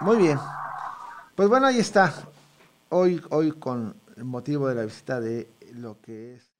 Muy 0.00 0.16
bien. 0.16 0.38
Pues 1.34 1.48
bueno, 1.48 1.66
ahí 1.66 1.78
está. 1.78 2.12
Hoy, 2.90 3.20
hoy 3.30 3.52
con 3.52 3.96
el 4.16 4.24
motivo 4.24 4.68
de 4.68 4.74
la 4.76 4.82
visita 4.82 5.20
de 5.20 5.48
lo 5.72 6.00
que 6.00 6.34
es 6.34 6.53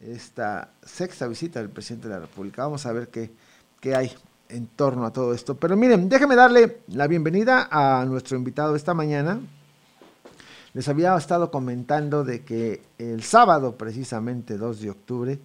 esta 0.00 0.72
sexta 0.82 1.26
visita 1.26 1.60
del 1.60 1.70
presidente 1.70 2.08
de 2.08 2.14
la 2.14 2.20
República. 2.20 2.62
Vamos 2.62 2.86
a 2.86 2.92
ver 2.92 3.08
qué, 3.08 3.32
qué 3.80 3.94
hay 3.94 4.12
en 4.48 4.66
torno 4.68 5.04
a 5.06 5.12
todo 5.12 5.34
esto. 5.34 5.56
Pero 5.56 5.76
miren, 5.76 6.08
déjenme 6.08 6.36
darle 6.36 6.82
la 6.88 7.06
bienvenida 7.06 7.68
a 7.70 8.04
nuestro 8.04 8.36
invitado 8.36 8.76
esta 8.76 8.94
mañana. 8.94 9.40
Les 10.74 10.88
había 10.88 11.16
estado 11.16 11.50
comentando 11.50 12.22
de 12.22 12.44
que 12.44 12.82
el 12.98 13.22
sábado, 13.22 13.76
precisamente 13.76 14.58
2 14.58 14.80
de 14.80 14.90
octubre, 14.90 15.38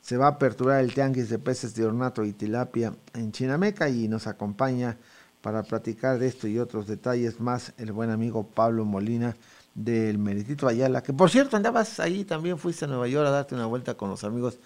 se 0.00 0.16
va 0.16 0.26
a 0.26 0.30
aperturar 0.30 0.80
el 0.80 0.94
tianguis 0.94 1.28
de 1.28 1.38
peces 1.38 1.74
de 1.74 1.84
ornato 1.84 2.24
y 2.24 2.32
tilapia 2.32 2.94
en 3.12 3.32
Chinameca 3.32 3.88
y 3.88 4.08
nos 4.08 4.26
acompaña 4.26 4.96
para 5.42 5.62
platicar 5.62 6.18
de 6.18 6.28
esto 6.28 6.46
y 6.48 6.58
otros 6.58 6.86
detalles 6.86 7.40
más 7.40 7.72
el 7.78 7.92
buen 7.92 8.10
amigo 8.10 8.46
Pablo 8.46 8.84
Molina, 8.84 9.36
del 9.74 10.18
Meritito 10.18 10.66
Ayala, 10.68 11.02
que 11.02 11.12
por 11.12 11.30
cierto 11.30 11.56
andabas 11.56 12.00
ahí, 12.00 12.24
también 12.24 12.58
fuiste 12.58 12.84
a 12.84 12.88
Nueva 12.88 13.08
York 13.08 13.26
a 13.26 13.30
darte 13.30 13.54
una 13.54 13.66
vuelta 13.66 13.94
con 13.94 14.10
los 14.10 14.24
amigos 14.24 14.58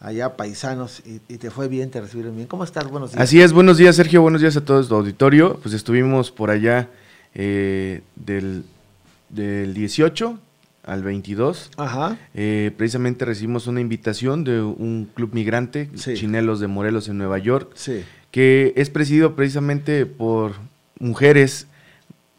allá 0.00 0.36
paisanos 0.36 1.02
y, 1.06 1.20
y, 1.32 1.38
te 1.38 1.50
fue 1.50 1.68
bien, 1.68 1.90
te 1.90 2.00
recibieron 2.00 2.34
bien. 2.36 2.46
¿Cómo 2.48 2.64
estás? 2.64 2.88
Buenos 2.88 3.12
días. 3.12 3.22
Así 3.22 3.40
es, 3.40 3.52
buenos 3.52 3.78
días 3.78 3.96
Sergio, 3.96 4.22
buenos 4.22 4.40
días 4.40 4.56
a 4.56 4.64
todos 4.64 4.88
tu 4.88 4.94
auditorio. 4.94 5.58
Pues 5.62 5.74
estuvimos 5.74 6.30
por 6.30 6.50
allá 6.50 6.88
eh, 7.34 8.02
del, 8.16 8.64
del 9.28 9.74
18 9.74 10.38
al 10.84 11.02
22. 11.02 11.70
Ajá. 11.76 12.16
Eh, 12.34 12.72
precisamente 12.76 13.24
recibimos 13.24 13.66
una 13.66 13.80
invitación 13.80 14.44
de 14.44 14.60
un 14.62 15.08
club 15.14 15.30
migrante, 15.34 15.90
Sí. 15.94 16.14
Chinelos 16.14 16.60
de 16.60 16.66
Morelos 16.68 17.08
en 17.08 17.18
Nueva 17.18 17.38
York, 17.38 17.72
Sí. 17.74 18.04
que 18.30 18.72
es 18.76 18.90
presidido 18.90 19.34
precisamente 19.36 20.06
por 20.06 20.52
mujeres 20.98 21.66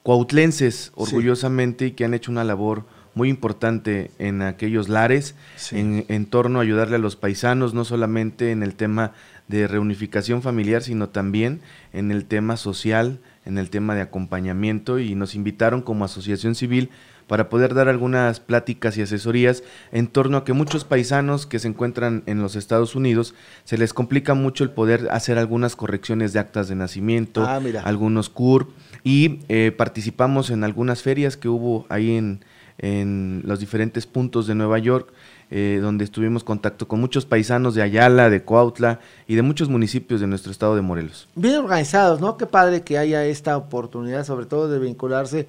cuautlenses, 0.03 0.91
orgullosamente, 0.95 1.87
y 1.87 1.91
que 1.91 2.05
han 2.05 2.13
hecho 2.13 2.31
una 2.31 2.43
labor 2.43 2.85
muy 3.15 3.29
importante 3.29 4.11
en 4.19 4.41
aquellos 4.41 4.87
lares, 4.87 5.35
Sí. 5.55 5.77
en, 5.79 6.05
en 6.07 6.25
torno 6.25 6.59
a 6.59 6.61
ayudarle 6.63 6.95
a 6.95 6.99
los 6.99 7.15
paisanos, 7.15 7.73
no 7.73 7.83
solamente 7.85 8.51
en 8.51 8.63
el 8.63 8.75
tema 8.75 9.11
de 9.47 9.67
reunificación 9.67 10.41
familiar, 10.41 10.83
sino 10.83 11.09
también 11.09 11.59
en 11.91 12.11
el 12.11 12.25
tema 12.25 12.55
social, 12.55 13.19
en 13.45 13.57
el 13.57 13.69
tema 13.69 13.95
de 13.95 14.01
acompañamiento, 14.01 14.99
y 14.99 15.15
nos 15.15 15.33
invitaron 15.35 15.81
como 15.81 16.05
asociación 16.05 16.53
civil 16.55 16.89
para 17.29 17.47
poder 17.47 17.75
dar 17.75 17.87
algunas 17.87 18.39
pláticas 18.39 18.97
y 18.97 19.03
asesorías 19.03 19.63
en 19.91 20.07
torno 20.07 20.37
a 20.37 20.43
que 20.43 20.53
muchos 20.53 20.83
paisanos 20.83 21.45
que 21.45 21.59
se 21.59 21.67
encuentran 21.67 22.23
en 22.25 22.41
los 22.41 22.55
Estados 22.55 22.95
Unidos 22.95 23.35
se 23.65 23.77
les 23.77 23.93
complica 23.93 24.33
mucho 24.33 24.63
el 24.63 24.71
poder 24.71 25.09
hacer 25.11 25.37
algunas 25.37 25.75
correcciones 25.75 26.33
de 26.33 26.39
actas 26.39 26.67
de 26.67 26.75
nacimiento, 26.75 27.45
Ah, 27.45 27.61
algunos 27.83 28.29
CURP 28.29 28.71
y 29.03 29.41
eh, 29.47 29.71
participamos 29.77 30.49
en 30.49 30.63
algunas 30.63 31.03
ferias 31.03 31.37
que 31.37 31.47
hubo 31.47 31.85
ahí 31.89 32.15
en, 32.15 32.43
en 32.79 33.43
los 33.45 33.59
diferentes 33.59 34.07
puntos 34.07 34.47
de 34.47 34.55
Nueva 34.55 34.79
York, 34.79 35.13
eh, 35.51 35.79
donde 35.81 36.05
estuvimos 36.05 36.41
en 36.41 36.47
contacto 36.47 36.87
con 36.87 36.99
muchos 36.99 37.27
paisanos 37.27 37.75
de 37.75 37.83
Ayala, 37.83 38.31
de 38.31 38.41
Cuautla 38.41 39.01
y 39.27 39.35
de 39.35 39.43
muchos 39.43 39.69
municipios 39.69 40.19
de 40.19 40.25
nuestro 40.25 40.51
estado 40.51 40.75
de 40.75 40.81
Morelos. 40.81 41.27
Bien 41.35 41.57
organizados, 41.57 42.21
¿no? 42.21 42.37
Qué 42.37 42.47
padre 42.47 42.81
que 42.81 42.97
haya 42.97 43.23
esta 43.25 43.55
oportunidad, 43.55 44.25
sobre 44.25 44.47
todo 44.47 44.67
de 44.67 44.79
vincularse 44.79 45.47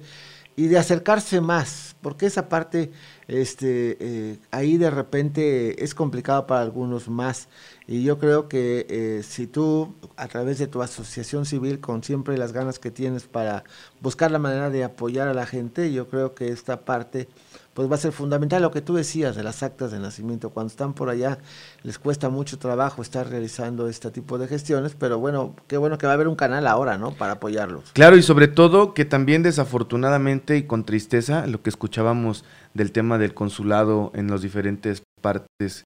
y 0.61 0.67
de 0.67 0.77
acercarse 0.77 1.41
más, 1.41 1.95
porque 2.01 2.27
esa 2.27 2.47
parte, 2.47 2.91
este, 3.27 3.97
eh, 3.99 4.37
ahí 4.51 4.77
de 4.77 4.91
repente 4.91 5.83
es 5.83 5.95
complicado 5.95 6.45
para 6.45 6.61
algunos 6.61 7.09
más. 7.09 7.47
Y 7.87 8.03
yo 8.03 8.19
creo 8.19 8.47
que 8.47 8.85
eh, 8.87 9.23
si 9.23 9.47
tú, 9.47 9.95
a 10.17 10.27
través 10.27 10.59
de 10.59 10.67
tu 10.67 10.83
asociación 10.83 11.47
civil, 11.47 11.79
con 11.79 12.03
siempre 12.03 12.37
las 12.37 12.51
ganas 12.53 12.77
que 12.77 12.91
tienes 12.91 13.23
para 13.23 13.63
buscar 14.01 14.29
la 14.29 14.37
manera 14.37 14.69
de 14.69 14.83
apoyar 14.83 15.27
a 15.27 15.33
la 15.33 15.47
gente, 15.47 15.91
yo 15.91 16.07
creo 16.09 16.35
que 16.35 16.49
esta 16.49 16.81
parte 16.81 17.27
pues 17.73 17.89
va 17.89 17.95
a 17.95 17.99
ser 17.99 18.11
fundamental 18.11 18.61
lo 18.61 18.71
que 18.71 18.81
tú 18.81 18.95
decías 18.95 19.35
de 19.35 19.43
las 19.43 19.63
actas 19.63 19.91
de 19.91 19.99
nacimiento. 19.99 20.49
Cuando 20.49 20.71
están 20.71 20.93
por 20.93 21.09
allá 21.09 21.39
les 21.83 21.99
cuesta 21.99 22.29
mucho 22.29 22.59
trabajo 22.59 23.01
estar 23.01 23.29
realizando 23.29 23.87
este 23.87 24.11
tipo 24.11 24.37
de 24.37 24.47
gestiones, 24.47 24.95
pero 24.97 25.19
bueno, 25.19 25.55
qué 25.67 25.77
bueno 25.77 25.97
que 25.97 26.05
va 26.05 26.13
a 26.13 26.15
haber 26.15 26.27
un 26.27 26.35
canal 26.35 26.67
ahora, 26.67 26.97
¿no? 26.97 27.11
Para 27.11 27.33
apoyarlos. 27.33 27.91
Claro, 27.93 28.17
y 28.17 28.21
sobre 28.21 28.47
todo 28.47 28.93
que 28.93 29.05
también 29.05 29.43
desafortunadamente 29.43 30.57
y 30.57 30.63
con 30.63 30.85
tristeza, 30.85 31.47
lo 31.47 31.61
que 31.61 31.69
escuchábamos 31.69 32.43
del 32.73 32.91
tema 32.91 33.17
del 33.17 33.33
consulado 33.33 34.11
en 34.15 34.29
las 34.29 34.41
diferentes 34.41 35.03
partes 35.21 35.85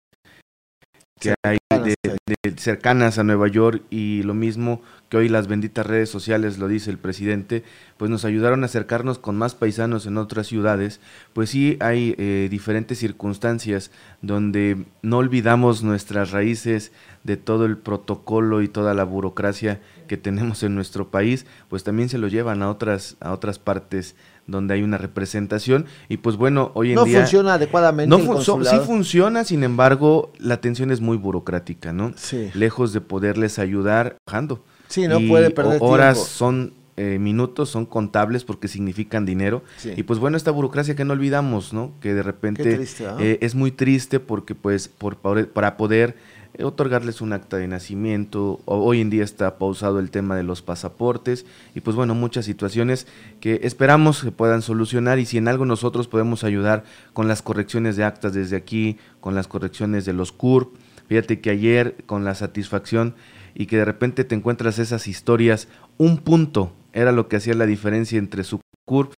que 1.19 1.33
hay 1.43 1.57
de, 1.85 1.95
de 2.25 2.57
cercanas 2.57 3.17
a 3.17 3.23
Nueva 3.23 3.47
York 3.47 3.83
y 3.89 4.23
lo 4.23 4.33
mismo 4.33 4.81
que 5.09 5.17
hoy 5.17 5.29
las 5.29 5.47
benditas 5.47 5.85
redes 5.85 6.09
sociales 6.09 6.57
lo 6.57 6.67
dice 6.67 6.89
el 6.89 6.97
presidente, 6.97 7.63
pues 7.97 8.09
nos 8.09 8.25
ayudaron 8.25 8.63
a 8.63 8.65
acercarnos 8.65 9.19
con 9.19 9.37
más 9.37 9.55
paisanos 9.55 10.05
en 10.05 10.17
otras 10.17 10.47
ciudades, 10.47 10.99
pues 11.33 11.49
sí 11.51 11.77
hay 11.79 12.15
eh, 12.17 12.47
diferentes 12.49 12.97
circunstancias 12.97 13.91
donde 14.21 14.85
no 15.01 15.17
olvidamos 15.17 15.83
nuestras 15.83 16.31
raíces 16.31 16.91
de 17.23 17.37
todo 17.37 17.65
el 17.65 17.77
protocolo 17.77 18.61
y 18.61 18.67
toda 18.67 18.93
la 18.93 19.03
burocracia 19.03 19.79
que 20.07 20.17
tenemos 20.17 20.63
en 20.63 20.75
nuestro 20.75 21.09
país, 21.11 21.45
pues 21.69 21.83
también 21.83 22.09
se 22.09 22.17
lo 22.17 22.27
llevan 22.27 22.61
a 22.63 22.69
otras 22.69 23.17
a 23.19 23.31
otras 23.33 23.59
partes 23.59 24.15
donde 24.47 24.75
hay 24.75 24.83
una 24.83 24.97
representación 24.97 25.85
y 26.07 26.17
pues 26.17 26.35
bueno, 26.35 26.71
hoy 26.75 26.89
en 26.89 26.95
no 26.95 27.03
día 27.05 27.21
funciona 27.21 27.55
adecuadamente 27.55 28.09
no 28.09 28.19
fun- 28.23 28.41
so- 28.43 28.63
sí 28.63 28.75
funciona, 28.85 29.43
sin 29.43 29.63
embargo, 29.63 30.31
la 30.39 30.53
atención 30.55 30.91
es 30.91 31.01
muy 31.01 31.17
burocrática, 31.17 31.93
¿no? 31.93 32.13
Sí. 32.15 32.51
Lejos 32.53 32.93
de 32.93 33.01
poderles 33.01 33.57
ayudar, 33.59 34.17
bajando. 34.27 34.63
Sí, 34.87 35.07
no 35.07 35.19
Y 35.19 35.27
puede 35.27 35.49
perder 35.49 35.79
ho- 35.81 35.85
horas 35.85 36.15
tiempo. 36.17 36.29
son 36.29 36.73
eh, 36.97 37.17
minutos, 37.19 37.69
son 37.69 37.85
contables 37.85 38.45
porque 38.45 38.69
significan 38.69 39.25
dinero. 39.25 39.63
Sí. 39.75 39.91
Y 39.97 40.03
pues 40.03 40.17
bueno, 40.17 40.37
esta 40.37 40.51
burocracia 40.51 40.95
que 40.95 41.03
no 41.03 41.11
olvidamos, 41.11 41.73
¿no? 41.73 41.91
Que 41.99 42.13
de 42.13 42.23
repente 42.23 42.63
triste, 42.75 43.05
¿ah? 43.05 43.17
eh, 43.19 43.37
es 43.41 43.53
muy 43.53 43.71
triste 43.71 44.21
porque 44.21 44.55
pues 44.55 44.87
por, 44.87 45.17
para 45.17 45.75
poder 45.75 46.11
eh, 46.11 46.34
otorgarles 46.63 47.21
un 47.21 47.33
acta 47.33 47.57
de 47.57 47.67
nacimiento, 47.67 48.61
hoy 48.65 49.01
en 49.01 49.09
día 49.09 49.23
está 49.23 49.57
pausado 49.57 49.99
el 49.99 50.11
tema 50.11 50.35
de 50.35 50.43
los 50.43 50.61
pasaportes. 50.61 51.45
Y 51.73 51.81
pues 51.81 51.95
bueno, 51.95 52.15
muchas 52.15 52.45
situaciones 52.45 53.07
que 53.39 53.61
esperamos 53.63 54.23
que 54.23 54.31
puedan 54.31 54.61
solucionar. 54.61 55.19
Y 55.19 55.25
si 55.25 55.37
en 55.37 55.47
algo 55.47 55.65
nosotros 55.65 56.07
podemos 56.07 56.43
ayudar 56.43 56.83
con 57.13 57.27
las 57.27 57.41
correcciones 57.41 57.95
de 57.95 58.03
actas 58.03 58.33
desde 58.33 58.55
aquí, 58.55 58.97
con 59.19 59.35
las 59.35 59.47
correcciones 59.47 60.05
de 60.05 60.13
los 60.13 60.31
CURP, 60.31 60.75
fíjate 61.07 61.39
que 61.39 61.49
ayer 61.49 61.95
con 62.05 62.23
la 62.23 62.35
satisfacción 62.35 63.15
y 63.53 63.67
que 63.67 63.77
de 63.77 63.85
repente 63.85 64.23
te 64.23 64.35
encuentras 64.35 64.79
esas 64.79 65.07
historias, 65.07 65.67
un 65.97 66.17
punto 66.17 66.73
era 66.93 67.11
lo 67.11 67.27
que 67.27 67.37
hacía 67.37 67.53
la 67.55 67.65
diferencia 67.65 68.17
entre 68.17 68.43
su 68.43 68.59
CURP, 68.85 69.13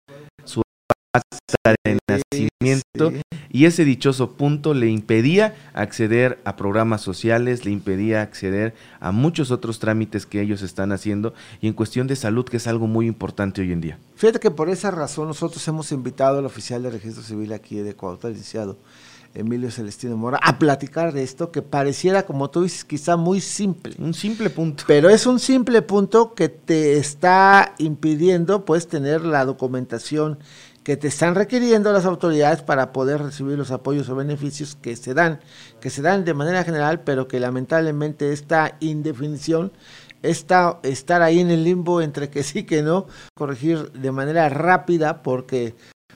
acta 1.16 1.74
de 1.84 1.98
nacimiento 2.08 3.12
y 3.50 3.64
ese 3.64 3.84
dichoso 3.84 4.32
punto 4.32 4.74
le 4.74 4.88
impedía 4.88 5.54
acceder 5.72 6.38
a 6.44 6.56
programas 6.56 7.00
sociales, 7.00 7.64
le 7.64 7.70
impedía 7.70 8.22
acceder 8.22 8.74
a 9.00 9.12
muchos 9.12 9.50
otros 9.50 9.78
trámites 9.78 10.26
que 10.26 10.40
ellos 10.40 10.62
están 10.62 10.92
haciendo 10.92 11.34
y 11.60 11.68
en 11.68 11.74
cuestión 11.74 12.06
de 12.06 12.16
salud 12.16 12.44
que 12.44 12.58
es 12.58 12.66
algo 12.66 12.86
muy 12.86 13.06
importante 13.06 13.60
hoy 13.60 13.72
en 13.72 13.80
día. 13.80 13.98
Fíjate 14.16 14.40
que 14.40 14.50
por 14.50 14.68
esa 14.68 14.90
razón 14.90 15.28
nosotros 15.28 15.66
hemos 15.68 15.92
invitado 15.92 16.38
al 16.38 16.46
oficial 16.46 16.82
de 16.82 16.90
registro 16.90 17.22
civil 17.22 17.52
aquí 17.52 17.76
de 17.76 17.94
Cuautla, 17.94 18.28
el 18.28 18.36
licenciado 18.36 18.76
Emilio 19.36 19.70
Celestino 19.70 20.16
Mora, 20.16 20.38
a 20.42 20.58
platicar 20.58 21.12
de 21.12 21.22
esto 21.22 21.52
que 21.52 21.62
pareciera, 21.62 22.24
como 22.24 22.50
tú 22.50 22.62
dices, 22.62 22.84
quizá 22.84 23.16
muy 23.16 23.40
simple. 23.40 23.94
Un 23.98 24.14
simple 24.14 24.50
punto. 24.50 24.84
Pero 24.86 25.10
es 25.10 25.26
un 25.26 25.38
simple 25.38 25.82
punto 25.82 26.34
que 26.34 26.48
te 26.48 26.96
está 26.96 27.74
impidiendo 27.78 28.64
pues 28.64 28.88
tener 28.88 29.22
la 29.22 29.44
documentación 29.44 30.38
que 30.86 30.96
te 30.96 31.08
están 31.08 31.34
requiriendo 31.34 31.92
las 31.92 32.04
autoridades 32.04 32.62
para 32.62 32.92
poder 32.92 33.20
recibir 33.20 33.58
los 33.58 33.72
apoyos 33.72 34.08
o 34.08 34.14
beneficios 34.14 34.76
que 34.80 34.94
se 34.94 35.14
dan, 35.14 35.40
que 35.80 35.90
se 35.90 36.00
dan 36.00 36.24
de 36.24 36.32
manera 36.32 36.62
general, 36.62 37.00
pero 37.00 37.26
que 37.26 37.40
lamentablemente 37.40 38.32
esta 38.32 38.76
indefinición, 38.78 39.72
esta, 40.22 40.78
estar 40.84 41.22
ahí 41.22 41.40
en 41.40 41.50
el 41.50 41.64
limbo 41.64 42.02
entre 42.02 42.30
que 42.30 42.44
sí 42.44 42.62
que 42.62 42.82
no, 42.82 43.08
corregir 43.36 43.90
de 43.94 44.12
manera 44.12 44.48
rápida, 44.48 45.24
porque 45.24 45.74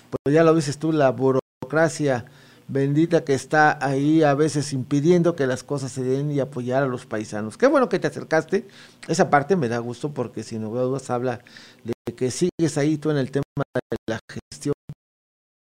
pues 0.08 0.32
ya 0.32 0.44
lo 0.44 0.54
dices 0.54 0.78
tú, 0.78 0.92
la 0.92 1.10
burocracia 1.10 2.26
bendita 2.68 3.24
que 3.24 3.34
está 3.34 3.76
ahí 3.84 4.22
a 4.22 4.34
veces 4.34 4.72
impidiendo 4.72 5.34
que 5.34 5.48
las 5.48 5.64
cosas 5.64 5.90
se 5.90 6.04
den 6.04 6.30
y 6.30 6.38
apoyar 6.38 6.84
a 6.84 6.86
los 6.86 7.06
paisanos. 7.06 7.58
Qué 7.58 7.66
bueno 7.66 7.88
que 7.88 7.98
te 7.98 8.06
acercaste. 8.06 8.68
Esa 9.08 9.30
parte 9.30 9.56
me 9.56 9.68
da 9.68 9.78
gusto 9.78 10.14
porque 10.14 10.44
si 10.44 10.60
no 10.60 10.70
dudas 10.70 11.10
habla 11.10 11.40
de 11.82 11.92
que 12.14 12.30
sigues 12.30 12.76
ahí 12.78 12.96
tú 12.98 13.10
en 13.10 13.16
el 13.18 13.30
tema 13.30 13.44
de 13.74 13.96
la 14.08 14.18
gestión 14.30 14.74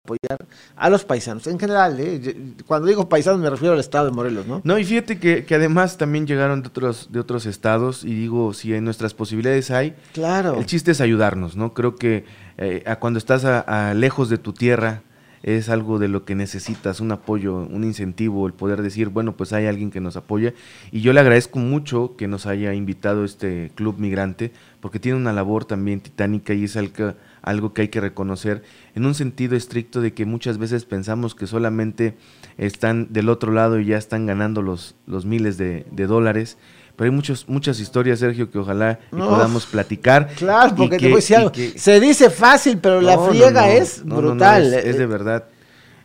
apoyar 0.03 0.47
a 0.75 0.89
los 0.89 1.05
paisanos 1.05 1.45
en 1.45 1.59
general, 1.59 1.99
¿eh? 1.99 2.55
cuando 2.65 2.87
digo 2.87 3.07
paisanos 3.07 3.39
me 3.39 3.49
refiero 3.49 3.75
al 3.75 3.79
estado 3.79 4.05
de 4.05 4.11
Morelos, 4.11 4.47
¿no? 4.47 4.59
No, 4.63 4.79
y 4.79 4.83
fíjate 4.83 5.19
que, 5.19 5.45
que 5.45 5.55
además 5.55 5.97
también 5.97 6.25
llegaron 6.25 6.63
de 6.63 6.69
otros, 6.69 7.09
de 7.11 7.19
otros 7.19 7.45
estados 7.45 8.03
y 8.03 8.13
digo, 8.15 8.53
si 8.53 8.73
en 8.73 8.83
nuestras 8.83 9.13
posibilidades 9.13 9.69
hay, 9.69 9.95
Claro. 10.13 10.55
el 10.57 10.65
chiste 10.65 10.91
es 10.91 11.01
ayudarnos, 11.01 11.55
¿no? 11.55 11.73
Creo 11.75 11.95
que 11.95 12.25
eh, 12.57 12.83
a 12.87 12.95
cuando 12.97 13.19
estás 13.19 13.45
a, 13.45 13.59
a 13.89 13.93
lejos 13.93 14.29
de 14.29 14.39
tu 14.39 14.53
tierra 14.53 15.03
es 15.43 15.69
algo 15.69 15.99
de 15.99 16.07
lo 16.07 16.25
que 16.25 16.35
necesitas, 16.35 16.99
un 16.99 17.11
apoyo, 17.11 17.55
un 17.55 17.83
incentivo, 17.83 18.45
el 18.47 18.53
poder 18.53 18.81
decir, 18.81 19.09
bueno, 19.09 19.35
pues 19.35 19.53
hay 19.53 19.65
alguien 19.65 19.91
que 19.91 20.01
nos 20.01 20.15
apoya. 20.15 20.53
Y 20.91 21.01
yo 21.01 21.13
le 21.13 21.19
agradezco 21.19 21.59
mucho 21.59 22.15
que 22.15 22.27
nos 22.27 22.45
haya 22.45 22.73
invitado 22.73 23.25
este 23.25 23.71
club 23.75 23.97
migrante, 23.97 24.51
porque 24.79 24.99
tiene 24.99 25.17
una 25.17 25.33
labor 25.33 25.65
también 25.65 26.01
titánica 26.01 26.53
y 26.53 26.65
es 26.65 26.77
algo, 26.77 27.73
que 27.73 27.81
hay 27.81 27.87
que 27.87 28.01
reconocer 28.01 28.63
en 28.95 29.05
un 29.05 29.15
sentido 29.15 29.55
estricto 29.55 30.01
de 30.01 30.13
que 30.13 30.25
muchas 30.25 30.57
veces 30.57 30.85
pensamos 30.85 31.35
que 31.35 31.47
solamente 31.47 32.15
están 32.57 33.11
del 33.11 33.29
otro 33.29 33.51
lado 33.51 33.79
y 33.79 33.85
ya 33.85 33.97
están 33.97 34.25
ganando 34.25 34.61
los, 34.61 34.95
los 35.07 35.25
miles 35.25 35.57
de 35.57 35.85
dólares. 36.07 36.57
Pero 36.95 37.09
hay 37.09 37.15
muchos, 37.15 37.47
muchas 37.47 37.79
historias, 37.79 38.19
Sergio, 38.19 38.49
que 38.51 38.59
ojalá 38.59 38.99
No. 39.11 39.29
podamos 39.29 39.65
platicar. 39.65 40.27
Claro, 40.35 40.75
porque 40.75 40.97
te 40.97 41.01
que- 41.03 41.05
voy 41.07 41.13
a 41.13 41.15
decir 41.17 41.35
algo. 41.37 41.51
que- 41.51 41.77
Se 41.79 41.99
dice 41.99 42.29
fácil, 42.29 42.77
pero 42.79 43.01
la 43.01 43.15
no, 43.15 43.25
friega 43.29 43.61
no, 43.61 43.67
es 43.67 44.03
brutal. 44.05 44.73
es, 44.73 44.85
es 44.85 44.97
de 44.97 45.03
Eh, 45.03 45.07
verdad. 45.07 45.45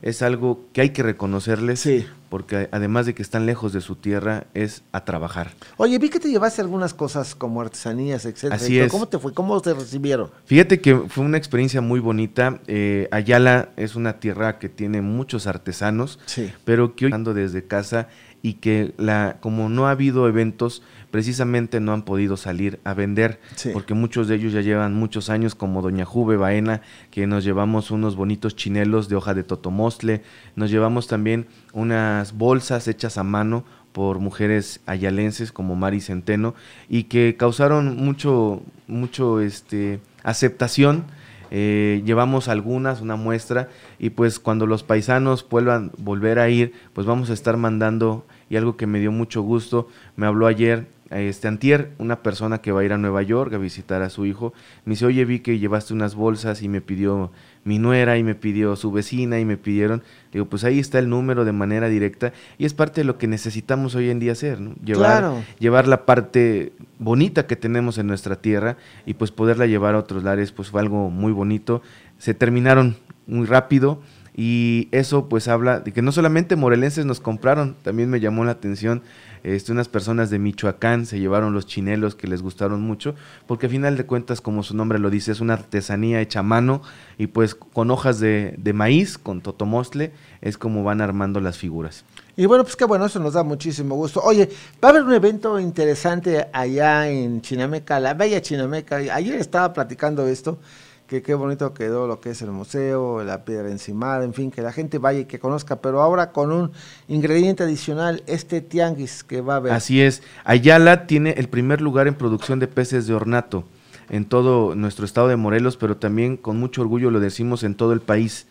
Es 0.02 0.22
algo 0.22 0.66
que 0.72 0.82
hay 0.82 0.90
que 0.90 1.02
reconocerles, 1.02 1.80
Sí. 1.80 2.06
porque 2.28 2.68
además 2.70 3.06
de 3.06 3.14
que 3.14 3.22
están 3.22 3.46
lejos 3.46 3.72
de 3.72 3.80
su 3.80 3.96
tierra, 3.96 4.44
es 4.52 4.82
a 4.92 5.04
trabajar. 5.04 5.52
Oye, 5.78 5.98
vi 5.98 6.10
que 6.10 6.20
te 6.20 6.28
llevaste 6.28 6.60
algunas 6.60 6.92
cosas 6.94 7.34
como 7.34 7.60
artesanías, 7.62 8.24
etcétera. 8.26 8.54
Así 8.56 8.78
es. 8.78 8.92
¿Cómo 8.92 9.08
te 9.08 9.18
fue? 9.18 9.32
¿Cómo 9.32 9.58
te 9.62 9.72
recibieron? 9.72 10.30
Fíjate 10.44 10.80
que 10.80 10.94
fue 11.08 11.24
una 11.24 11.38
experiencia 11.38 11.80
muy 11.80 11.98
bonita. 11.98 12.60
Eh, 12.68 13.08
Ayala 13.10 13.70
es 13.76 13.96
una 13.96 14.20
tierra 14.20 14.58
que 14.58 14.68
tiene 14.68 15.00
muchos 15.00 15.46
artesanos, 15.46 16.18
Sí. 16.26 16.52
pero 16.64 16.94
que 16.94 17.06
hoy 17.06 17.12
desde 17.34 17.66
casa 17.66 18.08
y 18.46 18.52
que 18.54 18.94
la, 18.96 19.38
como 19.40 19.68
no 19.68 19.88
ha 19.88 19.90
habido 19.90 20.28
eventos, 20.28 20.80
precisamente 21.10 21.80
no 21.80 21.92
han 21.92 22.02
podido 22.02 22.36
salir 22.36 22.78
a 22.84 22.94
vender, 22.94 23.40
porque 23.72 23.92
muchos 23.92 24.28
de 24.28 24.36
ellos 24.36 24.52
ya 24.52 24.60
llevan 24.60 24.94
muchos 24.94 25.30
años, 25.30 25.56
como 25.56 25.82
Doña 25.82 26.04
Juve 26.04 26.36
Baena, 26.36 26.80
que 27.10 27.26
nos 27.26 27.42
llevamos 27.42 27.90
unos 27.90 28.14
bonitos 28.14 28.54
chinelos 28.54 29.08
de 29.08 29.16
hoja 29.16 29.34
de 29.34 29.42
totomostle, 29.42 30.22
nos 30.54 30.70
llevamos 30.70 31.08
también 31.08 31.48
unas 31.72 32.34
bolsas 32.34 32.86
hechas 32.86 33.18
a 33.18 33.24
mano 33.24 33.64
por 33.90 34.20
mujeres 34.20 34.78
ayalenses 34.86 35.50
como 35.50 35.74
Mari 35.74 36.00
Centeno 36.00 36.54
y 36.88 37.04
que 37.04 37.34
causaron 37.36 37.96
mucho, 37.96 38.62
mucho 38.86 39.40
este, 39.40 39.98
aceptación. 40.22 41.04
Eh, 41.50 42.02
llevamos 42.04 42.48
algunas, 42.48 43.00
una 43.00 43.16
muestra, 43.16 43.68
y 43.98 44.10
pues 44.10 44.38
cuando 44.38 44.66
los 44.66 44.82
paisanos 44.82 45.46
vuelvan 45.48 45.92
volver 45.96 46.38
a 46.38 46.48
ir, 46.48 46.72
pues 46.92 47.06
vamos 47.06 47.30
a 47.30 47.34
estar 47.34 47.56
mandando, 47.56 48.26
y 48.48 48.56
algo 48.56 48.76
que 48.76 48.86
me 48.86 49.00
dio 49.00 49.12
mucho 49.12 49.42
gusto, 49.42 49.88
me 50.16 50.26
habló 50.26 50.46
ayer 50.46 50.86
este 51.10 51.46
antier, 51.46 51.92
una 51.98 52.22
persona 52.22 52.58
que 52.58 52.72
va 52.72 52.80
a 52.80 52.84
ir 52.84 52.92
a 52.92 52.98
Nueva 52.98 53.22
York 53.22 53.52
a 53.54 53.58
visitar 53.58 54.02
a 54.02 54.10
su 54.10 54.26
hijo, 54.26 54.52
me 54.84 54.92
dice, 54.92 55.06
oye, 55.06 55.24
vi 55.24 55.38
que 55.38 55.58
llevaste 55.58 55.94
unas 55.94 56.16
bolsas 56.16 56.62
y 56.62 56.68
me 56.68 56.80
pidió 56.80 57.30
mi 57.64 57.78
nuera 57.78 58.18
y 58.18 58.24
me 58.24 58.34
pidió 58.34 58.74
su 58.74 58.90
vecina 58.90 59.38
y 59.38 59.44
me 59.44 59.56
pidieron, 59.56 60.02
digo, 60.32 60.46
pues 60.46 60.64
ahí 60.64 60.80
está 60.80 60.98
el 60.98 61.08
número 61.08 61.44
de 61.44 61.52
manera 61.52 61.88
directa 61.88 62.32
y 62.58 62.64
es 62.64 62.74
parte 62.74 63.02
de 63.02 63.04
lo 63.04 63.18
que 63.18 63.28
necesitamos 63.28 63.94
hoy 63.94 64.10
en 64.10 64.18
día 64.18 64.32
hacer, 64.32 64.60
¿no? 64.60 64.74
Llevar, 64.84 65.44
llevar 65.60 65.86
la 65.86 66.06
parte 66.06 66.72
bonita 66.98 67.46
que 67.46 67.56
tenemos 67.56 67.98
en 67.98 68.08
nuestra 68.08 68.36
tierra 68.36 68.76
y 69.04 69.14
pues 69.14 69.30
poderla 69.30 69.66
llevar 69.66 69.94
a 69.94 69.98
otros 69.98 70.24
lares, 70.24 70.50
pues 70.50 70.70
fue 70.70 70.80
algo 70.80 71.10
muy 71.10 71.32
bonito. 71.32 71.82
Se 72.18 72.34
terminaron 72.34 72.96
muy 73.26 73.46
rápido, 73.46 74.00
y 74.36 74.88
eso 74.92 75.28
pues 75.28 75.48
habla 75.48 75.80
de 75.80 75.92
que 75.92 76.02
no 76.02 76.12
solamente 76.12 76.56
morelenses 76.56 77.06
nos 77.06 77.20
compraron, 77.20 77.74
también 77.82 78.10
me 78.10 78.20
llamó 78.20 78.44
la 78.44 78.52
atención 78.52 79.02
este, 79.46 79.70
unas 79.70 79.86
personas 79.86 80.28
de 80.28 80.40
Michoacán 80.40 81.06
se 81.06 81.20
llevaron 81.20 81.54
los 81.54 81.66
chinelos 81.66 82.16
que 82.16 82.26
les 82.26 82.42
gustaron 82.42 82.82
mucho, 82.82 83.14
porque 83.46 83.66
a 83.66 83.68
final 83.68 83.96
de 83.96 84.04
cuentas, 84.04 84.40
como 84.40 84.64
su 84.64 84.74
nombre 84.74 84.98
lo 84.98 85.08
dice, 85.08 85.30
es 85.30 85.40
una 85.40 85.54
artesanía 85.54 86.20
hecha 86.20 86.40
a 86.40 86.42
mano 86.42 86.82
y 87.16 87.28
pues 87.28 87.54
con 87.54 87.92
hojas 87.92 88.18
de, 88.18 88.56
de 88.58 88.72
maíz, 88.72 89.18
con 89.18 89.42
totomostle, 89.42 90.10
es 90.40 90.58
como 90.58 90.82
van 90.82 91.00
armando 91.00 91.38
las 91.38 91.58
figuras. 91.58 92.04
Y 92.36 92.46
bueno, 92.46 92.64
pues 92.64 92.74
qué 92.74 92.86
bueno, 92.86 93.06
eso 93.06 93.20
nos 93.20 93.34
da 93.34 93.44
muchísimo 93.44 93.94
gusto. 93.94 94.20
Oye, 94.20 94.50
va 94.82 94.88
a 94.88 94.90
haber 94.90 95.04
un 95.04 95.14
evento 95.14 95.60
interesante 95.60 96.48
allá 96.52 97.08
en 97.08 97.40
Chinameca, 97.40 98.00
la 98.00 98.14
bella 98.14 98.42
Chinameca. 98.42 98.96
Ayer 98.96 99.36
estaba 99.36 99.72
platicando 99.72 100.26
esto 100.26 100.58
que 101.06 101.22
qué 101.22 101.34
bonito 101.34 101.72
quedó 101.72 102.06
lo 102.06 102.20
que 102.20 102.30
es 102.30 102.42
el 102.42 102.50
museo, 102.50 103.22
la 103.22 103.44
piedra 103.44 103.70
encimada, 103.70 104.24
en 104.24 104.34
fin, 104.34 104.50
que 104.50 104.62
la 104.62 104.72
gente 104.72 104.98
vaya 104.98 105.20
y 105.20 105.24
que 105.26 105.38
conozca, 105.38 105.76
pero 105.76 106.02
ahora 106.02 106.32
con 106.32 106.52
un 106.52 106.72
ingrediente 107.08 107.62
adicional, 107.62 108.22
este 108.26 108.60
tianguis 108.60 109.22
que 109.24 109.40
va 109.40 109.54
a 109.54 109.56
haber. 109.56 109.72
Así 109.72 110.02
es, 110.02 110.22
Ayala 110.44 111.06
tiene 111.06 111.30
el 111.38 111.48
primer 111.48 111.80
lugar 111.80 112.08
en 112.08 112.14
producción 112.14 112.58
de 112.58 112.68
peces 112.68 113.06
de 113.06 113.14
ornato 113.14 113.64
en 114.08 114.24
todo 114.24 114.74
nuestro 114.74 115.04
estado 115.04 115.28
de 115.28 115.36
Morelos, 115.36 115.76
pero 115.76 115.96
también 115.96 116.36
con 116.36 116.58
mucho 116.58 116.82
orgullo 116.82 117.10
lo 117.10 117.20
decimos 117.20 117.62
en 117.62 117.74
todo 117.74 117.92
el 117.92 118.00
país. 118.00 118.46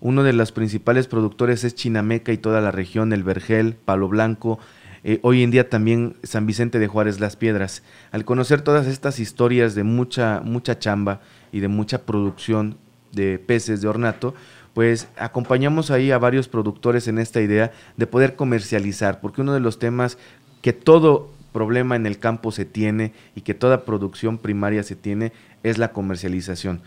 Uno 0.00 0.22
de 0.22 0.32
los 0.32 0.52
principales 0.52 1.06
productores 1.08 1.64
es 1.64 1.74
Chinameca 1.74 2.32
y 2.32 2.38
toda 2.38 2.60
la 2.60 2.70
región, 2.70 3.12
el 3.12 3.22
Vergel, 3.22 3.74
Palo 3.74 4.08
Blanco, 4.08 4.58
eh, 5.04 5.18
hoy 5.22 5.42
en 5.42 5.50
día 5.50 5.68
también 5.68 6.16
San 6.22 6.46
Vicente 6.46 6.78
de 6.78 6.88
Juárez 6.88 7.20
Las 7.20 7.36
Piedras. 7.36 7.82
Al 8.12 8.24
conocer 8.24 8.62
todas 8.62 8.86
estas 8.86 9.18
historias 9.18 9.74
de 9.74 9.84
mucha, 9.84 10.40
mucha 10.44 10.78
chamba, 10.78 11.20
y 11.52 11.60
de 11.60 11.68
mucha 11.68 12.02
producción 12.02 12.76
de 13.12 13.38
peces 13.38 13.80
de 13.80 13.88
ornato, 13.88 14.34
pues 14.74 15.08
acompañamos 15.16 15.90
ahí 15.90 16.10
a 16.10 16.18
varios 16.18 16.48
productores 16.48 17.08
en 17.08 17.18
esta 17.18 17.40
idea 17.40 17.72
de 17.96 18.06
poder 18.06 18.36
comercializar, 18.36 19.20
porque 19.20 19.40
uno 19.40 19.52
de 19.52 19.60
los 19.60 19.78
temas 19.78 20.16
que 20.62 20.72
todo 20.72 21.30
problema 21.52 21.96
en 21.96 22.06
el 22.06 22.18
campo 22.18 22.52
se 22.52 22.64
tiene 22.64 23.12
y 23.34 23.40
que 23.40 23.54
toda 23.54 23.84
producción 23.84 24.38
primaria 24.38 24.84
se 24.84 24.94
tiene 24.94 25.32
es 25.64 25.78
la 25.78 25.92
comercialización. 25.92 26.80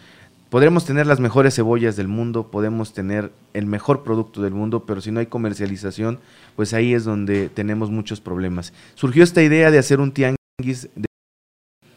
Podremos 0.53 0.85
tener 0.85 1.07
las 1.07 1.19
mejores 1.19 1.55
cebollas 1.55 1.95
del 1.95 2.07
mundo, 2.07 2.51
podemos 2.51 2.93
tener 2.93 3.31
el 3.55 3.65
mejor 3.65 4.03
producto 4.03 4.43
del 4.43 4.53
mundo, 4.53 4.85
pero 4.85 5.01
si 5.01 5.09
no 5.09 5.19
hay 5.19 5.25
comercialización, 5.25 6.19
pues 6.55 6.75
ahí 6.75 6.93
es 6.93 7.05
donde 7.05 7.49
tenemos 7.49 7.89
muchos 7.89 8.21
problemas. 8.21 8.71
Surgió 8.93 9.23
esta 9.23 9.41
idea 9.41 9.71
de 9.71 9.79
hacer 9.79 9.99
un 9.99 10.11
tianguis, 10.11 10.89
de 10.93 11.07